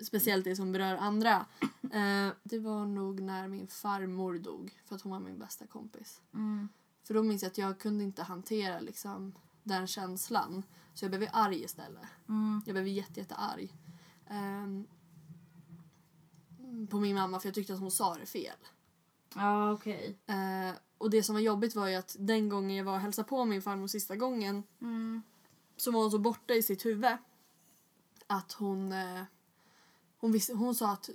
[0.03, 1.45] speciellt det som berör andra.
[1.93, 4.79] Eh, det var nog när min farmor dog.
[4.85, 6.21] För att hon var min bästa kompis.
[6.33, 6.69] Mm.
[7.03, 9.33] För då minns jag att jag kunde inte hantera liksom,
[9.63, 10.63] den känslan.
[10.93, 12.03] Så jag blev arg istället.
[12.29, 12.61] Mm.
[12.65, 13.73] Jag blev jätte, jätte arg.
[14.27, 14.87] Ehm,
[16.89, 18.57] på min mamma för jag tyckte att hon sa det fel.
[19.35, 20.17] Ja, okej.
[20.27, 23.27] Eh, och det som var jobbigt var ju att den gången jag var och hälsade
[23.27, 25.21] på min farmor sista gången Mm.
[25.77, 27.17] så var hon så borta i sitt huvud
[28.30, 29.23] att hon, eh,
[30.17, 31.09] hon, visste, hon sa att,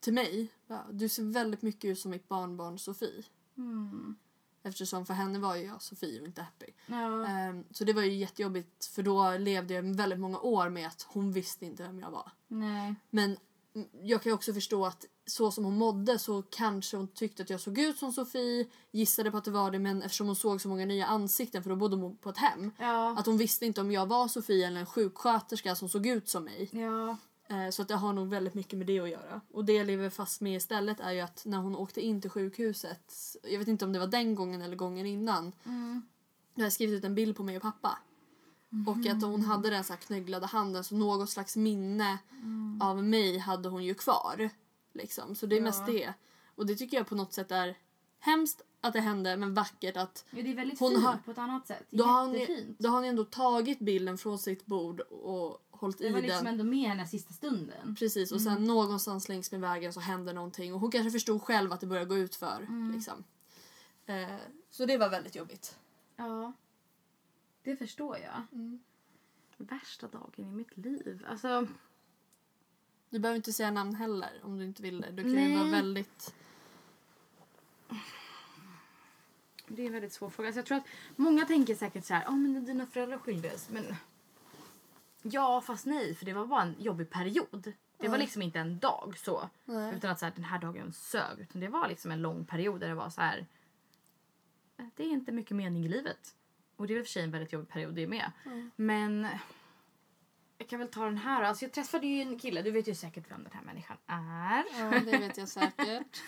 [0.00, 0.52] till mig
[0.90, 3.24] du ser väldigt mycket ut som mitt barnbarn Sofie.
[3.56, 4.16] Mm.
[4.62, 6.66] Eftersom för henne var ju jag Sofie och inte Happy.
[6.86, 7.26] Ja.
[7.26, 11.06] Ehm, så det var ju jättejobbigt för då levde jag väldigt många år med att
[11.08, 12.32] hon visste inte vem jag var.
[12.48, 12.94] Nej.
[13.10, 13.36] Men
[13.74, 17.50] mm, jag kan också förstå att så som hon mådde så kanske hon tyckte att
[17.50, 20.60] jag såg ut som Sofie, gissade på att det var det men eftersom hon såg
[20.60, 22.70] så många nya ansikten för då bodde hon på ett hem.
[22.78, 23.18] Ja.
[23.18, 26.44] Att hon visste inte om jag var Sofie eller en sjuksköterska som såg ut som
[26.44, 26.68] mig.
[26.72, 27.16] Ja.
[27.56, 29.40] Eh, Så att det har nog väldigt mycket med det att göra.
[29.52, 32.30] Och det jag lever fast med istället är ju att när hon åkte in till
[32.30, 36.02] sjukhuset, jag vet inte om det var den gången eller gången innan, Mm.
[36.54, 37.98] jag har skrivit ut en bild på mig och pappa.
[38.86, 42.18] Och att hon hade den så här knögglade handen så något slags minne
[42.80, 44.50] av mig hade hon ju kvar.
[44.92, 45.34] Liksom.
[45.34, 45.62] Så det är Ja.
[45.64, 46.12] mest det.
[46.54, 47.78] Och det tycker jag på något sätt är
[48.18, 51.30] hemskt att det hände men vackert att Ja, det är väldigt Hon fint har- på
[51.30, 51.86] ett annat sätt.
[51.90, 56.04] då har, hon, då har ni ändå tagit bilden från sitt bord och hållit Det
[56.06, 56.26] i var den.
[56.28, 57.94] liksom ändå med henne sista stunden.
[57.98, 61.72] Precis, och sen någonstans längs med vägen så händer någonting och hon kanske förstod själv
[61.72, 62.68] att det började gå ut för.
[62.94, 63.24] Liksom.
[64.06, 64.36] Eh,
[64.70, 65.78] så det var väldigt jobbigt.
[66.16, 66.52] Ja.
[67.62, 68.42] Det förstår jag.
[68.52, 68.80] Mm.
[69.56, 71.26] Värsta dagen i mitt liv.
[71.30, 71.66] Alltså,
[73.10, 75.10] Du behöver inte säga namn heller om du inte vill det.
[75.10, 75.56] Du kan ju Nej.
[75.56, 76.34] vara väldigt...
[79.68, 80.48] det är en väldigt svår fråga.
[80.48, 80.86] Alltså, jag tror att
[81.16, 83.68] många tänker säkert så här, ja men dina föräldrar skildes.
[83.68, 83.96] Men
[85.22, 87.72] ja, fast nej, för det var bara en jobbig period.
[87.98, 88.20] Det var Ja.
[88.22, 89.48] liksom inte en dag så.
[89.64, 89.94] Nej.
[89.96, 91.38] Utan att så här, den här dagen sög.
[91.40, 93.46] Utan det var liksom en lång period där det var så här.
[94.76, 96.34] "Eh, Det är inte mycket mening i livet.
[96.76, 98.32] Och det är i och för sig en väldigt jobbig period det med.
[98.44, 98.70] Mm.
[98.76, 99.26] Men
[100.58, 101.42] jag kan väl ta den här.
[101.42, 104.64] Alltså jag träffade ju en kille, du vet ju säkert vem den här människan är.
[104.78, 106.22] Ja, det vet jag säkert.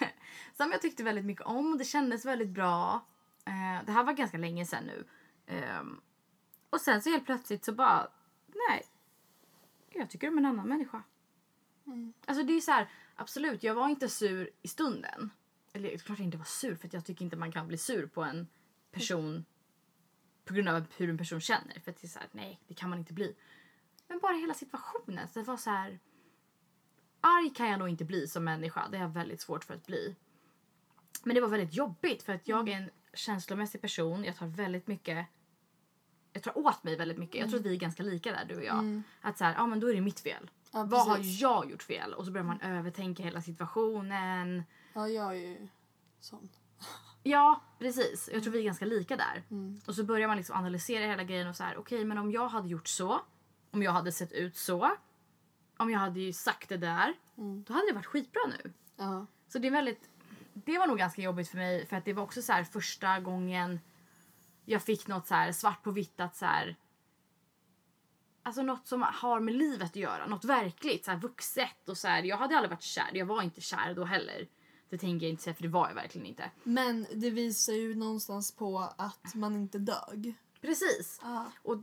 [0.56, 1.78] Som jag tyckte väldigt mycket om.
[1.78, 3.06] Det kändes väldigt bra.
[3.44, 5.04] Eh, det här var ganska länge sedan nu.
[5.46, 6.00] Ehm,
[6.70, 8.08] och sen så helt plötsligt så bara,
[8.46, 8.86] nej.
[9.88, 11.02] Jag tycker om en annan människa.
[11.86, 12.12] Mm.
[12.26, 15.30] Alltså det är så här, absolut, jag var inte sur i stunden.
[15.72, 18.06] Eller klart jag inte var sur för att jag tycker inte man kan bli sur
[18.06, 18.48] på en
[18.90, 19.44] person
[20.44, 21.80] på grund av hur en person känner.
[21.80, 23.36] För att det är så här, nej, det kan man inte bli.
[24.08, 25.28] Men bara hela situationen.
[25.28, 25.98] Så det var så här,
[27.20, 28.88] arg kan jag nog inte bli som människa.
[28.90, 30.16] Det är jag väldigt svårt för att bli.
[31.24, 34.24] Men det var väldigt jobbigt för att jag är en känslomässig person.
[34.24, 35.26] Jag tar väldigt mycket
[36.36, 37.40] jag tar åt mig väldigt mycket.
[37.40, 38.78] Jag tror att vi är ganska lika där du och jag.
[38.78, 39.02] Mm.
[39.20, 40.50] Att så här, ja men då är det mitt fel.
[40.72, 42.14] Ja, Vad har jag gjort fel?
[42.14, 44.64] Och så börjar man övertänka hela situationen.
[44.92, 45.68] Ja, jag är ju
[46.20, 46.48] sån.
[47.22, 48.30] Ja, precis.
[48.32, 49.42] Jag tror vi är ganska lika där.
[49.50, 49.80] Mm.
[49.86, 52.48] Och så börjar man liksom analysera hela grejen och så här, okej men om jag
[52.48, 53.20] hade gjort så,
[53.76, 54.96] om jag hade sett ut så,
[55.76, 57.64] om jag hade ju sagt det där, Mm.
[57.66, 58.72] då hade det varit skitbra nu.
[58.96, 59.26] Ja.
[59.48, 60.08] Så det är väldigt,
[60.54, 63.20] det var nog ganska jobbigt för mig för att det var också så här första
[63.20, 63.80] gången
[64.64, 66.76] jag fick något så här svart på vitt att så här
[68.42, 72.08] Alltså något som har med livet att göra, något verkligt, så här vuxet och så
[72.08, 72.22] här.
[72.22, 74.48] Jag hade aldrig varit kär, jag var inte kär då heller.
[74.88, 76.50] Det tänker jag inte säga för det var jag verkligen inte.
[76.62, 80.34] Men det visar ju någonstans på att man inte dög.
[80.60, 81.20] Precis!
[81.22, 81.52] Ja.
[81.62, 81.76] Och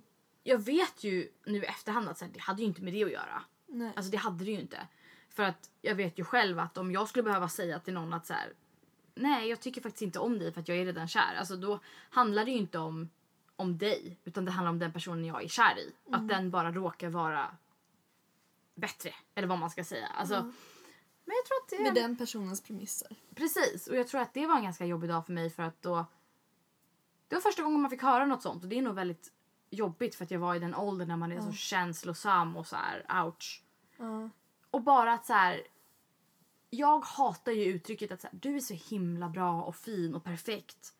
[0.43, 3.03] jag vet ju nu i efterhand att så här, det hade ju inte med det
[3.03, 3.43] att göra.
[3.67, 3.93] Nej.
[3.95, 4.87] Alltså det hade det ju inte.
[5.29, 8.25] För att jag vet ju själv att om jag skulle behöva säga till någon att
[8.25, 8.53] så här,
[9.15, 11.35] nej jag tycker faktiskt inte om dig för att jag är redan kär.
[11.39, 11.79] Alltså då
[12.09, 13.09] handlar det ju inte om,
[13.55, 15.93] om dig utan det handlar om den personen jag är kär i.
[16.11, 17.55] Att den bara råkar vara
[18.75, 19.13] bättre.
[19.35, 20.07] Eller vad man ska säga.
[20.07, 20.53] Alltså, Mm.
[21.25, 21.83] Men jag tror att det...
[21.83, 23.15] Med den personens premisser.
[23.35, 25.81] Precis, och jag tror att det var en ganska jobbig dag för mig för att
[25.81, 26.05] då...
[27.27, 29.31] Det var första gången man fick höra något sånt och det är nog väldigt
[29.73, 32.75] jobbigt för att jag var i den åldern när man är så känslosam och så
[32.75, 33.63] här ouch.
[33.97, 34.29] Ja.
[34.71, 35.61] Och bara att så här.
[36.69, 40.23] Jag hatar ju uttrycket att så här, du är så himla bra och fin och
[40.23, 40.93] perfekt.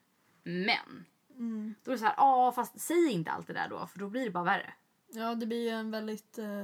[0.44, 1.06] Men.
[1.38, 1.76] Mm.
[1.84, 4.10] Då är det så här, ja fast säg inte allt det där då för då
[4.10, 4.74] blir det bara värre.
[5.08, 6.38] ja, det blir en väldigt...
[6.38, 6.64] eh,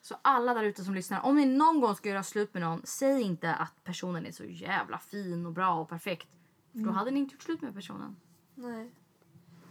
[0.00, 2.80] Så alla där ute som lyssnar, om ni någon gång ska göra slut med någon,
[2.84, 6.28] säg inte att personen är så jävla fin och bra och perfekt.
[6.72, 8.16] För då hade ni inte gjort slut med personen.
[8.54, 8.90] nej.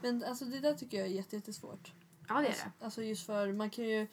[0.04, 1.92] Men alltså det där tycker jag är jätte- jättesvårt.
[2.28, 2.86] Ja det är Alltså, det.
[2.86, 4.08] alltså just för man kan ju...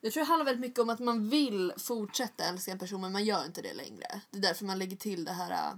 [0.00, 3.12] Jag tror det handlar väldigt mycket om att man vill fortsätta älska en person men
[3.12, 4.20] man gör inte det längre.
[4.30, 5.72] Det är därför man lägger till det här...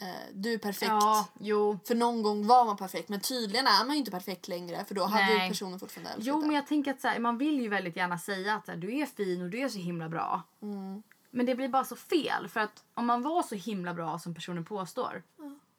[0.00, 0.88] eh, du är perfekt.
[0.90, 1.78] Ja, jo.
[1.84, 5.04] För någon gång var man perfekt men tydligen är man inte perfekt längre för då
[5.04, 5.48] hade ju Nej.
[5.48, 6.46] personen fortfarande älskat Jo en.
[6.46, 8.98] men jag tänker att så här, man vill ju väldigt gärna säga att här, du
[8.98, 10.42] är fin och du är så himla bra.
[10.62, 11.02] Mm.
[11.30, 14.34] Men det blir bara så fel för att om man var så himla bra som
[14.34, 15.22] personen påstår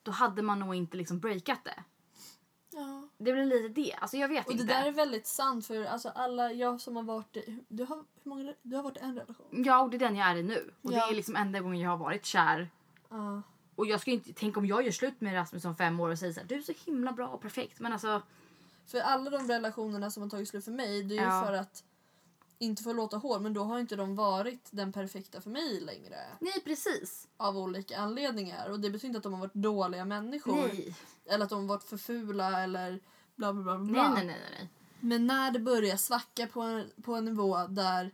[0.03, 1.83] då hade man nog inte liksom breakat det.
[3.23, 3.93] Det blir lite det.
[3.93, 4.63] Alltså jag vet Och inte.
[4.63, 7.95] det där är väldigt sant för alltså alla jag som har varit i, du har,
[7.95, 9.45] hur många, du har varit i en relation?
[9.49, 10.71] Ja och det är den jag är i nu.
[10.81, 11.05] Och Ja.
[11.07, 12.69] det är liksom enda gången jag har varit kär.
[13.09, 13.41] Ja.
[13.75, 16.19] Och jag ska inte, tänk om jag gör slut med Rasmus om fem år och
[16.19, 17.79] säger så här, du är så himla bra och perfekt.
[17.79, 18.21] Men alltså,
[18.87, 21.43] För alla de relationerna som har tagit slut för mig det är ju Ja.
[21.45, 21.83] för att
[22.61, 26.17] inte få låta hård men då har inte de varit den perfekta för mig längre.
[26.39, 27.27] nej precis.
[27.37, 28.69] Av olika anledningar.
[28.69, 30.55] Och det betyder inte att de har varit dåliga människor.
[30.55, 30.95] Nej.
[31.25, 32.99] Eller att de har varit för fula eller
[33.35, 33.77] bla bla bla.
[33.77, 34.13] bla.
[34.13, 34.69] Nej, nej, nej, nej.
[34.99, 38.13] Men när det börjar svacka på en, på en nivå där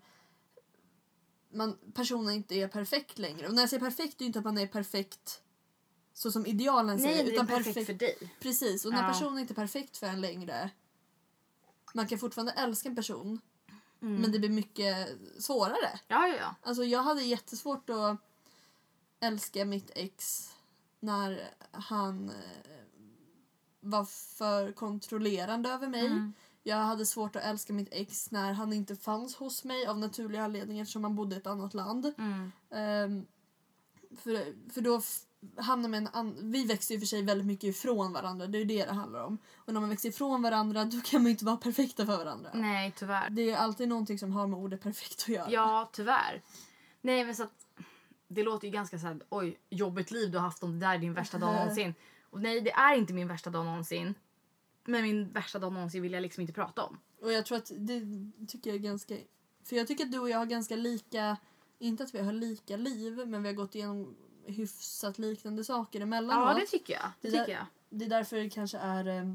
[1.49, 3.47] man, personen inte är perfekt längre.
[3.47, 5.41] Och när jag säger perfekt det är inte att man är perfekt
[6.13, 7.23] så som idealen säger.
[7.23, 8.17] Nej, utan perfekt, för dig.
[8.39, 9.07] Precis, och när Ja.
[9.07, 10.69] personen inte är perfekt för en längre.
[11.93, 13.41] Man kan fortfarande älska en person
[14.01, 14.21] Mm.
[14.21, 15.99] men det blir mycket svårare.
[16.07, 16.55] Ja, ja, ja.
[16.61, 18.17] Alltså jag hade jättesvårt att
[19.19, 20.49] älska mitt ex
[20.99, 22.35] när han eh,
[23.79, 26.05] var för kontrollerande över mig.
[26.05, 26.33] Mm.
[26.63, 30.43] Jag hade svårt att älska mitt ex när han inte fanns hos mig av naturliga
[30.43, 32.13] anledningar eftersom han bodde i ett annat land.
[32.17, 32.51] Mm.
[32.69, 33.25] Ehm,
[34.17, 35.01] för, för då
[35.67, 38.47] man i en an- Vi växer ju för sig väldigt mycket ifrån varandra.
[38.47, 39.38] Det är ju det det handlar om.
[39.55, 42.49] Och när man växer ifrån varandra då kan man ju inte vara perfekta för varandra.
[42.53, 43.29] Nej, tyvärr.
[43.29, 45.51] Det är alltid någonting som har med ordet perfekt att göra.
[45.51, 46.41] Ja, tyvärr.
[47.01, 47.65] Nej, men så att,
[48.27, 50.93] det låter ju ganska så här, oj, jobbigt liv du har haft om det där
[50.93, 51.93] är din värsta dag någonsin.
[52.29, 54.13] Och nej, det är inte min värsta dag någonsin.
[54.85, 56.97] Men min värsta dag någonsin vill jag liksom inte prata om.
[57.21, 58.01] Och jag tror att det
[58.47, 59.15] tycker jag är ganska...
[59.63, 61.38] För jag tycker att du och jag har ganska lika...
[61.79, 64.15] Inte att vi har lika liv, men vi har gått igenom
[64.47, 66.47] hyfsat liknande saker emellanåt.
[66.49, 67.11] Ja, det tycker jag.
[67.21, 67.65] Det Det tycker jag.
[67.89, 69.07] Det är därför det kanske är...
[69.07, 69.33] Eh,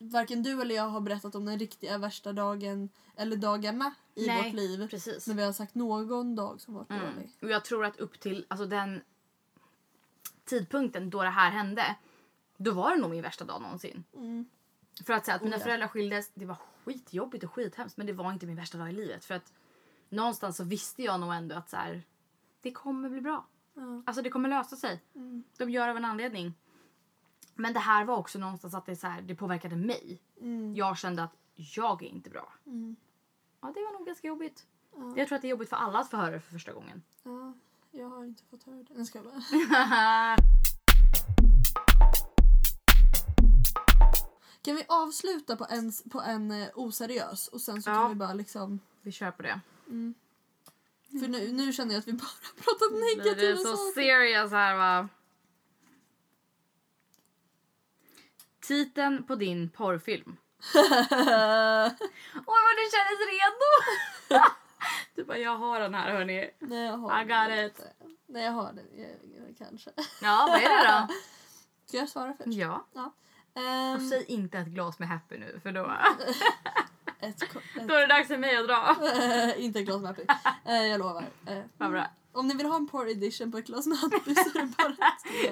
[0.00, 4.44] varken du eller jag har berättat om den riktiga värsta dagen eller dagarna i Nej,
[4.44, 4.88] vårt liv.
[4.88, 5.26] Precis.
[5.26, 7.02] Men vi har sagt någon dag som varit Mm.
[7.14, 7.30] dålig.
[7.42, 9.00] Och jag tror att upp till alltså den
[10.44, 11.96] tidpunkten då det här hände,
[12.56, 14.04] då var det nog min värsta dag någonsin.
[14.14, 14.48] Mm.
[15.06, 15.64] För att säga att mina Oh ja.
[15.64, 18.92] föräldrar skildes, det var skitjobbigt och skithemskt men det var inte min värsta dag i
[18.92, 19.24] livet.
[19.24, 19.52] För att
[20.08, 22.02] någonstans så visste jag nog ändå att så här,
[22.62, 23.46] det kommer bli bra.
[24.06, 25.02] Alltså det kommer lösa sig.
[25.14, 25.42] Mm.
[25.58, 26.54] De gör av en anledning.
[27.54, 30.20] Men det här var också någonstans att det, så här, det påverkade mig.
[30.40, 30.74] Mm.
[30.74, 32.52] Jag kände att jag är inte bra.
[32.66, 32.96] Mm.
[33.60, 34.66] Ja, det var nog ganska jobbigt.
[34.96, 35.12] Ja.
[35.16, 37.02] Jag tror att det är jobbigt för alla att få höra det för första gången.
[37.22, 37.52] ja,
[37.90, 38.94] jag har inte fått höra det.
[38.96, 40.36] Jag ska bara.
[44.62, 47.94] Kan vi avsluta på en, på en eh, oseriös och sen så Ja.
[47.94, 48.80] kan vi bara liksom...
[49.02, 49.60] Vi kör på det.
[51.10, 53.92] För nu, nu känner jag att vi bara har pratat Det negativa är så saker.
[54.02, 55.08] serious här va.
[58.60, 60.36] Titeln på din porrfilm.
[60.74, 60.84] Oj
[62.44, 64.44] vad du kändes redo!
[65.14, 66.50] du bara jag har den här hörni.
[66.58, 67.72] Nej, jag har I got det it.
[67.78, 67.92] inte.
[68.26, 68.82] Nej, jag har det.
[69.02, 69.10] Jag,
[69.48, 69.90] jag, kanske.
[70.22, 71.14] Ja vad är det då?
[71.86, 72.56] Ska jag svara först?
[72.58, 72.86] Ja.
[73.54, 75.92] Ehm, Och säg inte ett glas med happy nu för då,
[77.20, 78.96] ett, ko- då är det dags för mig att dra.
[79.50, 80.22] ett, inte ett glas med happy.
[80.64, 81.24] Eh, jag lovar.
[81.46, 82.06] Eh, Vad bra.
[82.32, 84.72] om ni vill ha en porr edition på ett glas med happy så är det
[84.78, 84.96] bara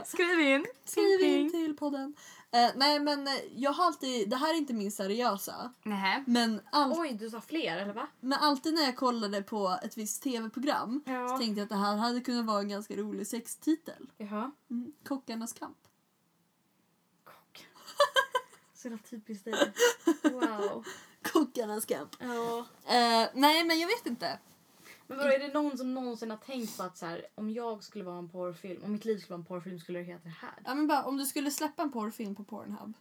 [0.00, 0.08] att.
[0.08, 0.66] Skriv in.
[0.84, 2.14] Skriv in till podden.
[2.50, 5.72] Eh, nej men jag har alltid, det här är inte min seriösa.
[5.82, 6.24] Nähä.
[6.26, 8.06] Men, all, Oj du sa fler eller va?
[8.20, 11.28] men alltid när jag kollade på ett visst tv-program Ja.
[11.28, 14.10] så tänkte jag att det här hade kunnat vara en ganska rolig sextitel.
[14.18, 14.50] Jaha.
[14.70, 14.92] Mm.
[15.08, 15.76] Kockarnas kamp.
[18.86, 19.72] Så jävla typiskt dig.
[20.22, 20.84] Wow.
[21.22, 22.16] Kockarnas kamp.
[22.18, 22.58] Ja.
[22.86, 24.38] Eh, nej men jag vet inte.
[25.06, 27.84] Men vadå, är det någon som någonsin har tänkt på att så här, om jag
[27.84, 30.34] skulle vara en porrfilm, om mitt liv skulle vara en porrfilm skulle det heta det
[30.40, 30.54] här?
[30.64, 32.92] Ja, men bara, om du skulle släppa en porrfilm på Pornhub.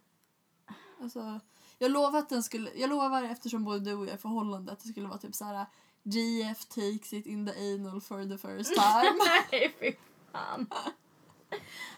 [1.01, 1.39] Alltså,
[1.77, 4.79] jag lovar att den skulle, jag lovar eftersom både du och jag är förhållande att
[4.79, 5.65] det skulle vara typ så här
[6.03, 9.19] GF takes it in the anal for the first time.
[9.51, 9.93] Nej fy
[10.31, 10.67] fan.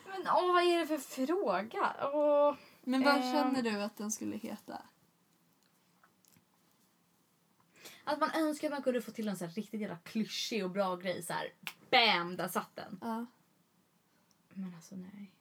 [0.06, 1.96] Men åh vad är det för fråga?
[2.14, 2.56] Åh.
[2.88, 4.82] Men vad eh, känner du att den skulle heta?
[8.04, 10.96] Att man önskar att man kunde få till en så riktigt jävla klyschig och bra
[10.96, 11.24] grej.
[11.24, 11.54] Så här,
[11.92, 12.98] bam, där satt den.
[13.02, 13.26] Ja.
[14.54, 15.32] Men alltså nej.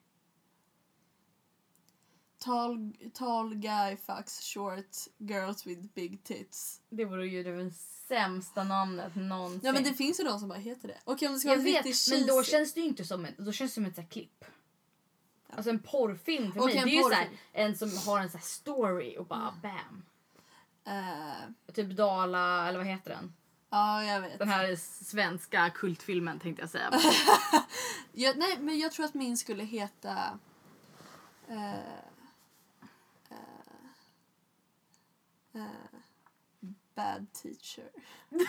[2.38, 6.80] Tall, tall guy fucks short girls with big tits.
[6.88, 7.70] Det vore ju det
[8.08, 9.60] sämsta namnet någonsin.
[9.64, 10.98] Ja men det finns ju de som bara heter det.
[11.04, 12.18] Okej om det ska jag vara vet, riktigt cheesy.
[12.18, 14.44] Men då känns det ju inte som ett, då känns det som ett så klipp.
[15.50, 16.84] Alltså en porrfilm för Okej, mig.
[16.84, 17.38] Det är ju så här, porrfilm.
[17.52, 20.04] en som har en så här story och bara bam.
[20.84, 23.34] Eh, Typ Dala, eller vad heter den?
[23.70, 24.38] ja jag vet.
[24.38, 26.90] Den här svenska kultfilmen tänkte jag säga.
[28.12, 30.38] Jag, nej men jag tror att min skulle heta...
[31.48, 31.74] eh,
[33.30, 33.38] eh,
[35.54, 35.66] eh,
[36.94, 37.90] bad teacher.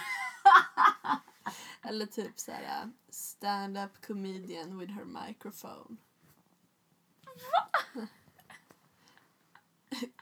[1.81, 5.97] Eller typ så här stand-up comedian with her microphone.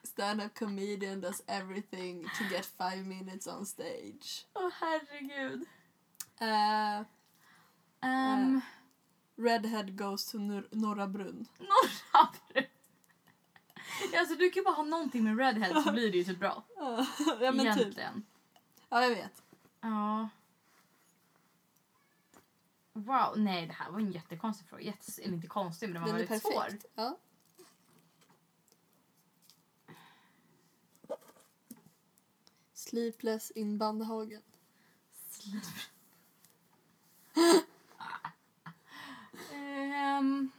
[0.03, 4.45] Stand-up comedian does everything to get five minutes on stage.
[4.55, 5.65] Åh herregud.
[6.41, 7.03] Eh,
[8.03, 8.61] Um,
[9.37, 11.47] redhead goes to Nor- Norra Brunn.
[11.59, 12.65] Norra brun.
[14.19, 16.63] Alltså du kan bara ha någonting med redhead så blir det ju typ bra.
[17.41, 17.77] ja men typ.
[17.77, 18.23] Egentligen.
[18.89, 19.41] Ja jag vet.
[19.81, 20.29] Ja.
[22.97, 24.83] Wow, nej det här var en jättekonstig fråga.
[24.83, 26.67] Jättes, eller inte konstig men den var Den väldigt svår.
[26.95, 27.17] Ja.
[32.73, 34.41] Sleepless in Bandhagen.
[39.51, 40.51] Ehm,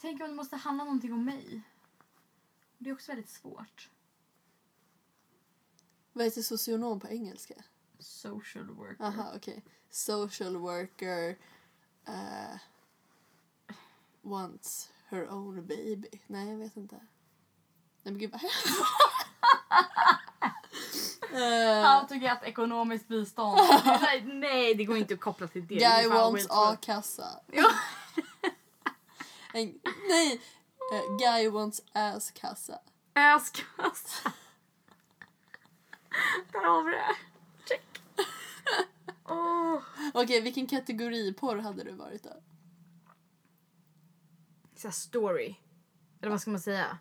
[0.00, 1.62] tänk om det måste handla någonting om mig.
[2.78, 3.90] Det är också väldigt svårt.
[6.12, 7.54] Vad heter socionom på engelska?
[8.04, 9.04] Social worker.
[9.04, 9.62] Aha, okej.
[9.90, 11.36] Social worker
[12.08, 12.58] uh,
[14.22, 16.08] wants her own baby.
[16.26, 16.96] Nej, jag vet inte.
[18.02, 18.40] Nej men gud vad.
[21.34, 23.60] Eh, How to get ekonomiskt bistånd.
[24.24, 25.74] Nej, det går inte att koppla till det.
[25.74, 27.40] Guy wants a-kassa.
[29.54, 29.80] Nej!
[30.92, 32.78] eh, guy wants ass-kassa.
[33.12, 34.32] Askassa.
[36.52, 37.16] Där har vi det.
[40.14, 42.30] Okej, vilken kategori porr hade du varit då?
[44.76, 45.54] Så story.
[46.20, 46.98] Eller vad ska man säga?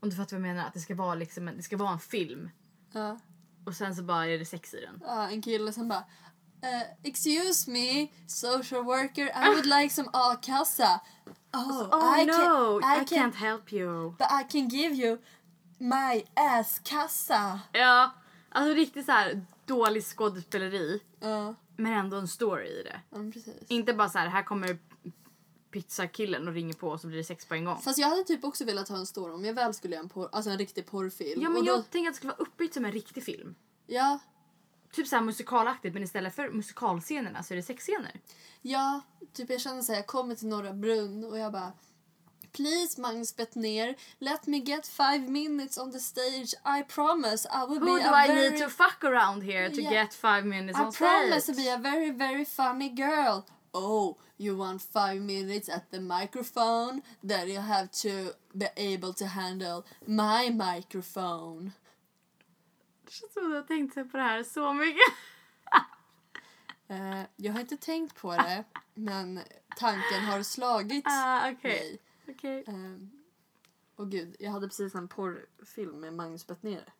[0.00, 0.68] Om du fattar vad jag menar.
[0.68, 2.50] Att det ska vara, liksom en, det ska vara en film.
[2.92, 3.18] Ja.
[3.66, 5.02] Och sen så bara är det sex i den.
[5.04, 6.04] Ja, en kille som bara
[6.62, 11.00] eh, Excuse me, social worker, I would like some a-kassa.
[11.52, 14.14] Oh, I can, I can, help you.
[14.18, 15.18] but I can give you
[15.78, 17.60] my ass-kassa.
[17.72, 18.10] Ja,
[18.50, 21.02] alltså riktigt så här dålig skådespeleri.
[21.20, 23.00] Ja, Men ändå en story i det.
[23.32, 23.54] precis.
[23.70, 24.78] Inte bara så här, här kommer
[25.70, 27.78] pizzakillen och ringer på och så blir det sex på en gång.
[27.80, 30.08] Fast jag hade typ också velat ha en story om jag väl skulle göra en,
[30.08, 31.42] porr, alltså en riktig porrfilm.
[31.42, 33.54] Ja men Och då, jag tänker att det skulle vara uppbyggt som en riktig film.
[33.86, 34.18] ja,
[34.92, 38.20] Typ så här musikalaktigt men istället för musikalscenerna så är det sexscener.
[38.62, 39.00] ja,
[39.32, 41.72] typ jag känner såhär, jag kommer till Norra Brunn och jag bara
[42.52, 46.54] Please Magnus Bettner, let me get five minutes on the stage.
[46.64, 48.50] I promise I will Who be do a I very...
[48.50, 49.90] need to fuck around here to Yeah.
[49.90, 51.64] get five minutes I on promise to stage?
[51.64, 53.46] be a very, very funny girl.
[53.72, 57.02] Oh, you want five minutes at the microphone?
[57.22, 61.70] Then you have to be able to handle my microphone.
[63.04, 65.14] Det känns som att du har tänkt sig på det här så mycket.
[66.88, 68.64] Eh, jag har inte tänkt på det,
[68.94, 69.40] men
[69.76, 71.70] tanken har slagit Ah, okej.
[71.70, 71.98] mig.
[72.30, 72.64] Okej.
[72.66, 73.10] Um,
[73.96, 76.92] och gud, jag hade precis en porrfilm med Magnus Bettner.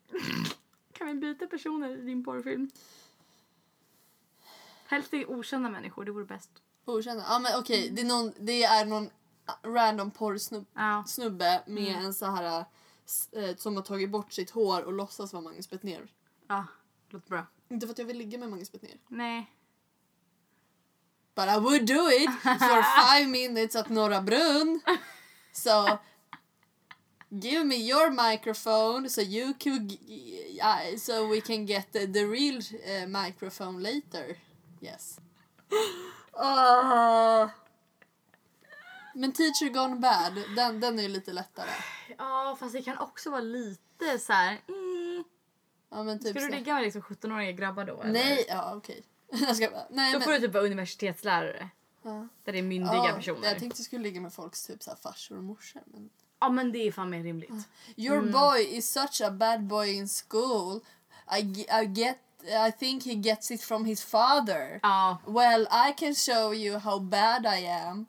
[0.92, 2.70] Kan vi byta personer i din porrfilm?
[4.86, 6.50] Helst är okända människor, det vore bäst.
[6.84, 7.24] Okända?
[7.28, 9.10] Ja men okej, det, är någon, det är någon
[9.62, 11.04] random porrsnubbe Ja.
[11.06, 12.64] snubbe med en så här
[13.32, 16.08] eh, som har tagit bort sitt hår och låtsas vara Magnus Bettner.
[16.46, 16.66] Ja,
[17.08, 17.46] låter bra.
[17.68, 18.98] Inte för att jag vill ligga med Magnus Bettner.
[19.08, 19.52] Nej.
[21.34, 22.82] But I would do it for
[23.16, 24.80] five minutes at Norra Brunn.
[25.52, 25.98] So
[27.30, 29.98] give me your microphone so you could
[30.62, 34.36] uh, so we can get the, the real uh, microphone later.
[34.80, 35.20] Yes.
[36.32, 37.50] Ah.
[39.14, 41.70] Men Teacher Gone Bad, den, den är ju lite lättare.
[42.18, 44.60] Ja, fast det kan också vara lite så här.
[44.68, 45.24] Mm.
[45.90, 48.00] Ja, men typ Ska du ligga med liksom 17-åriga grabbar då?
[48.02, 48.12] eller?
[48.12, 49.02] Nej, ja okej.
[49.30, 50.24] Jag ska bara, nej Då men.
[50.24, 51.68] får du typ vara universitetslärare.
[52.02, 52.28] Ja.
[52.44, 53.48] Där det är myndiga Ja, personer.
[53.48, 55.82] Jag tänkte jag skulle ligga med folks typ så här farsor och morsor.
[55.86, 56.10] Men...
[56.40, 57.68] Ja men det är fan mer rimligt.
[57.96, 60.80] Your boy is such a bad boy in school.
[61.38, 62.18] I, I get
[62.68, 64.80] I think he gets it from his father.
[64.82, 65.18] Ja.
[65.26, 68.06] Well, I can show you how bad I am.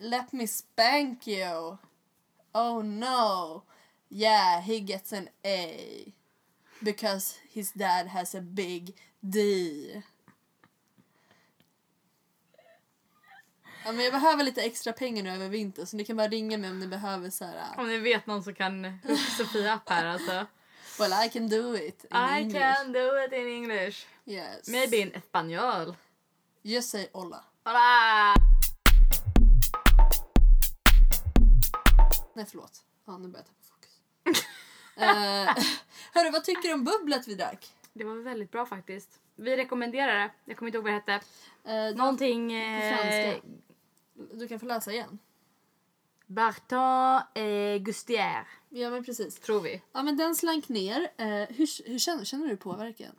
[0.00, 1.78] Let me spank you.
[2.54, 3.62] Oh no.
[4.10, 6.12] Yeah, he gets an A.
[6.82, 8.94] because his dad has a big
[9.28, 10.02] D.
[13.88, 16.58] Ja, men jag behöver lite extra pengar nu över vintern så ni kan bara ringa
[16.58, 17.54] mig om ni behöver så här.
[17.78, 18.98] Om ni vet någon som kan
[19.38, 20.46] Sofia upp här alltså.
[20.98, 22.60] Well I can do it in I English.
[22.60, 24.06] can do it in English.
[24.26, 24.68] Yes.
[24.68, 25.96] Maybe in espanol.
[26.62, 27.44] Just say hola.
[27.64, 28.34] Hola!
[32.34, 32.82] Nej förlåt.
[33.06, 34.44] Ja nu börjar jag tappa fokus.
[34.98, 35.64] uh,
[36.14, 37.66] hörru vad tycker du om bubblet vi drack?
[37.92, 39.10] Det var väldigt bra faktiskt.
[39.36, 40.30] Vi rekommenderar det.
[40.44, 41.26] Jag kommer inte ihåg vad det hette.
[41.90, 42.52] Uh, Någonting...
[42.52, 43.48] Eh, franska.
[44.34, 45.18] Du kan få läsa igen.
[46.26, 49.34] Barton et Gustière, Ja men precis.
[49.40, 49.82] tror vi.
[49.92, 51.00] Ja men den slank ner.
[51.00, 51.26] Uh,
[51.56, 53.12] hur, hur känner, känner du påverkan?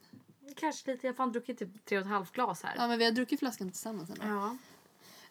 [0.55, 1.07] Kanske lite.
[1.07, 2.73] Jag har fan druckit typ tre och ett halvt glas här.
[2.77, 4.09] Ja men vi har druckit flaskan tillsammans.
[4.09, 4.27] Eller?
[4.27, 4.57] Ja.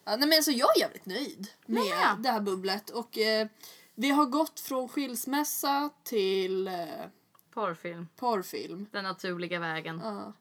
[0.03, 2.15] Ja, nej, men alltså, jag är jävligt nöjd med Ja.
[2.19, 2.89] det här bubblet.
[2.89, 3.47] Och, eh,
[3.95, 6.73] vi har gått från skilsmässa till eh,
[7.53, 8.07] Porrfilm.
[8.15, 8.85] porrfilm.
[8.91, 10.01] Den naturliga vägen.
[10.03, 10.33] Ja.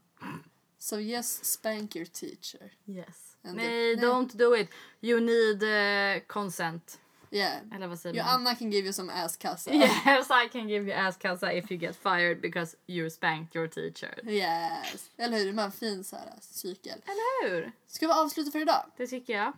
[0.78, 2.72] So yes, spank your teacher.
[2.86, 3.27] Yes.
[3.56, 4.70] Nej, the- don't do it.
[5.00, 6.98] You need eh, consent.
[7.30, 7.56] Yeah.
[7.74, 8.34] Eller vad säger Your man?
[8.34, 9.70] Anna can give you some ass kassa.
[10.06, 13.68] Yes, I can give you ass kassa if you get fired because you spanked your
[13.68, 14.28] teacher.
[14.30, 15.10] Yes.
[15.16, 15.58] Eller hur?
[15.58, 17.02] Är en fin så här, cykel.
[17.04, 17.72] Eller hur?
[17.86, 18.84] Ska vi avsluta för idag?
[18.96, 19.52] Det tycker jag.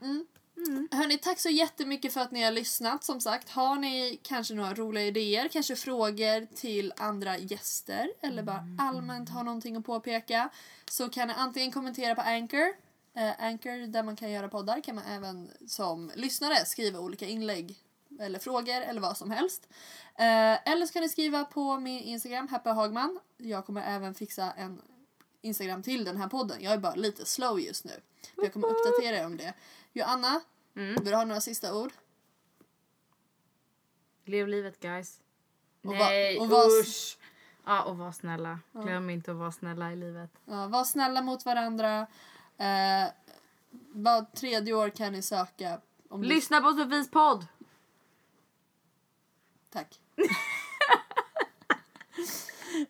[0.90, 3.04] Hörni, tack så jättemycket för att ni har lyssnat.
[3.04, 8.64] Som sagt, har ni kanske några roliga idéer, kanske frågor till andra gäster eller bara
[8.78, 10.50] allmänt har någonting att påpeka
[10.90, 12.66] så kan ni antingen kommentera på Anchor,
[13.14, 17.76] eh, Anchor där man kan göra poddar kan man även som lyssnare skriva olika inlägg
[18.20, 19.68] eller frågor eller vad som helst.
[20.14, 23.20] Eh, eller så kan ni skriva på min Instagram, Happy Hagman.
[23.36, 24.82] Jag kommer även fixa en
[25.42, 26.62] Instagram till den här podden.
[26.62, 27.92] Jag är bara lite slow just nu.
[28.36, 29.54] Jag kommer uppdatera er om det.
[29.92, 30.40] Joanna,
[30.76, 30.94] Mm.
[30.94, 31.92] vill du ha några sista ord?
[34.24, 35.20] Lev livet guys.
[35.82, 37.18] Och va- Nej, och var- usch.
[37.66, 38.58] Ja, och var snälla.
[38.72, 40.30] Glöm inte att vara snälla i livet.
[40.44, 42.06] Ja, var snälla mot varandra.
[42.60, 43.08] Eh,
[43.92, 45.80] var tredje år kan ni söka.
[46.08, 47.46] Om du- Lyssna på Sofies podd!
[49.72, 50.00] Tack.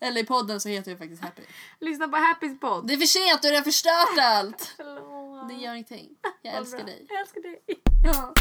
[0.01, 1.43] Eller i podden så heter jag faktiskt Happy.
[1.81, 2.87] Lyssna på Happys podd.
[2.87, 4.75] Det är för sent, du har redan förstört allt!
[4.77, 5.49] Förlåt.
[5.49, 6.09] Det gör ingenting.
[6.43, 7.07] Jag älskar dig.
[7.09, 7.63] Jag älskar dig.
[8.05, 8.35] Ja.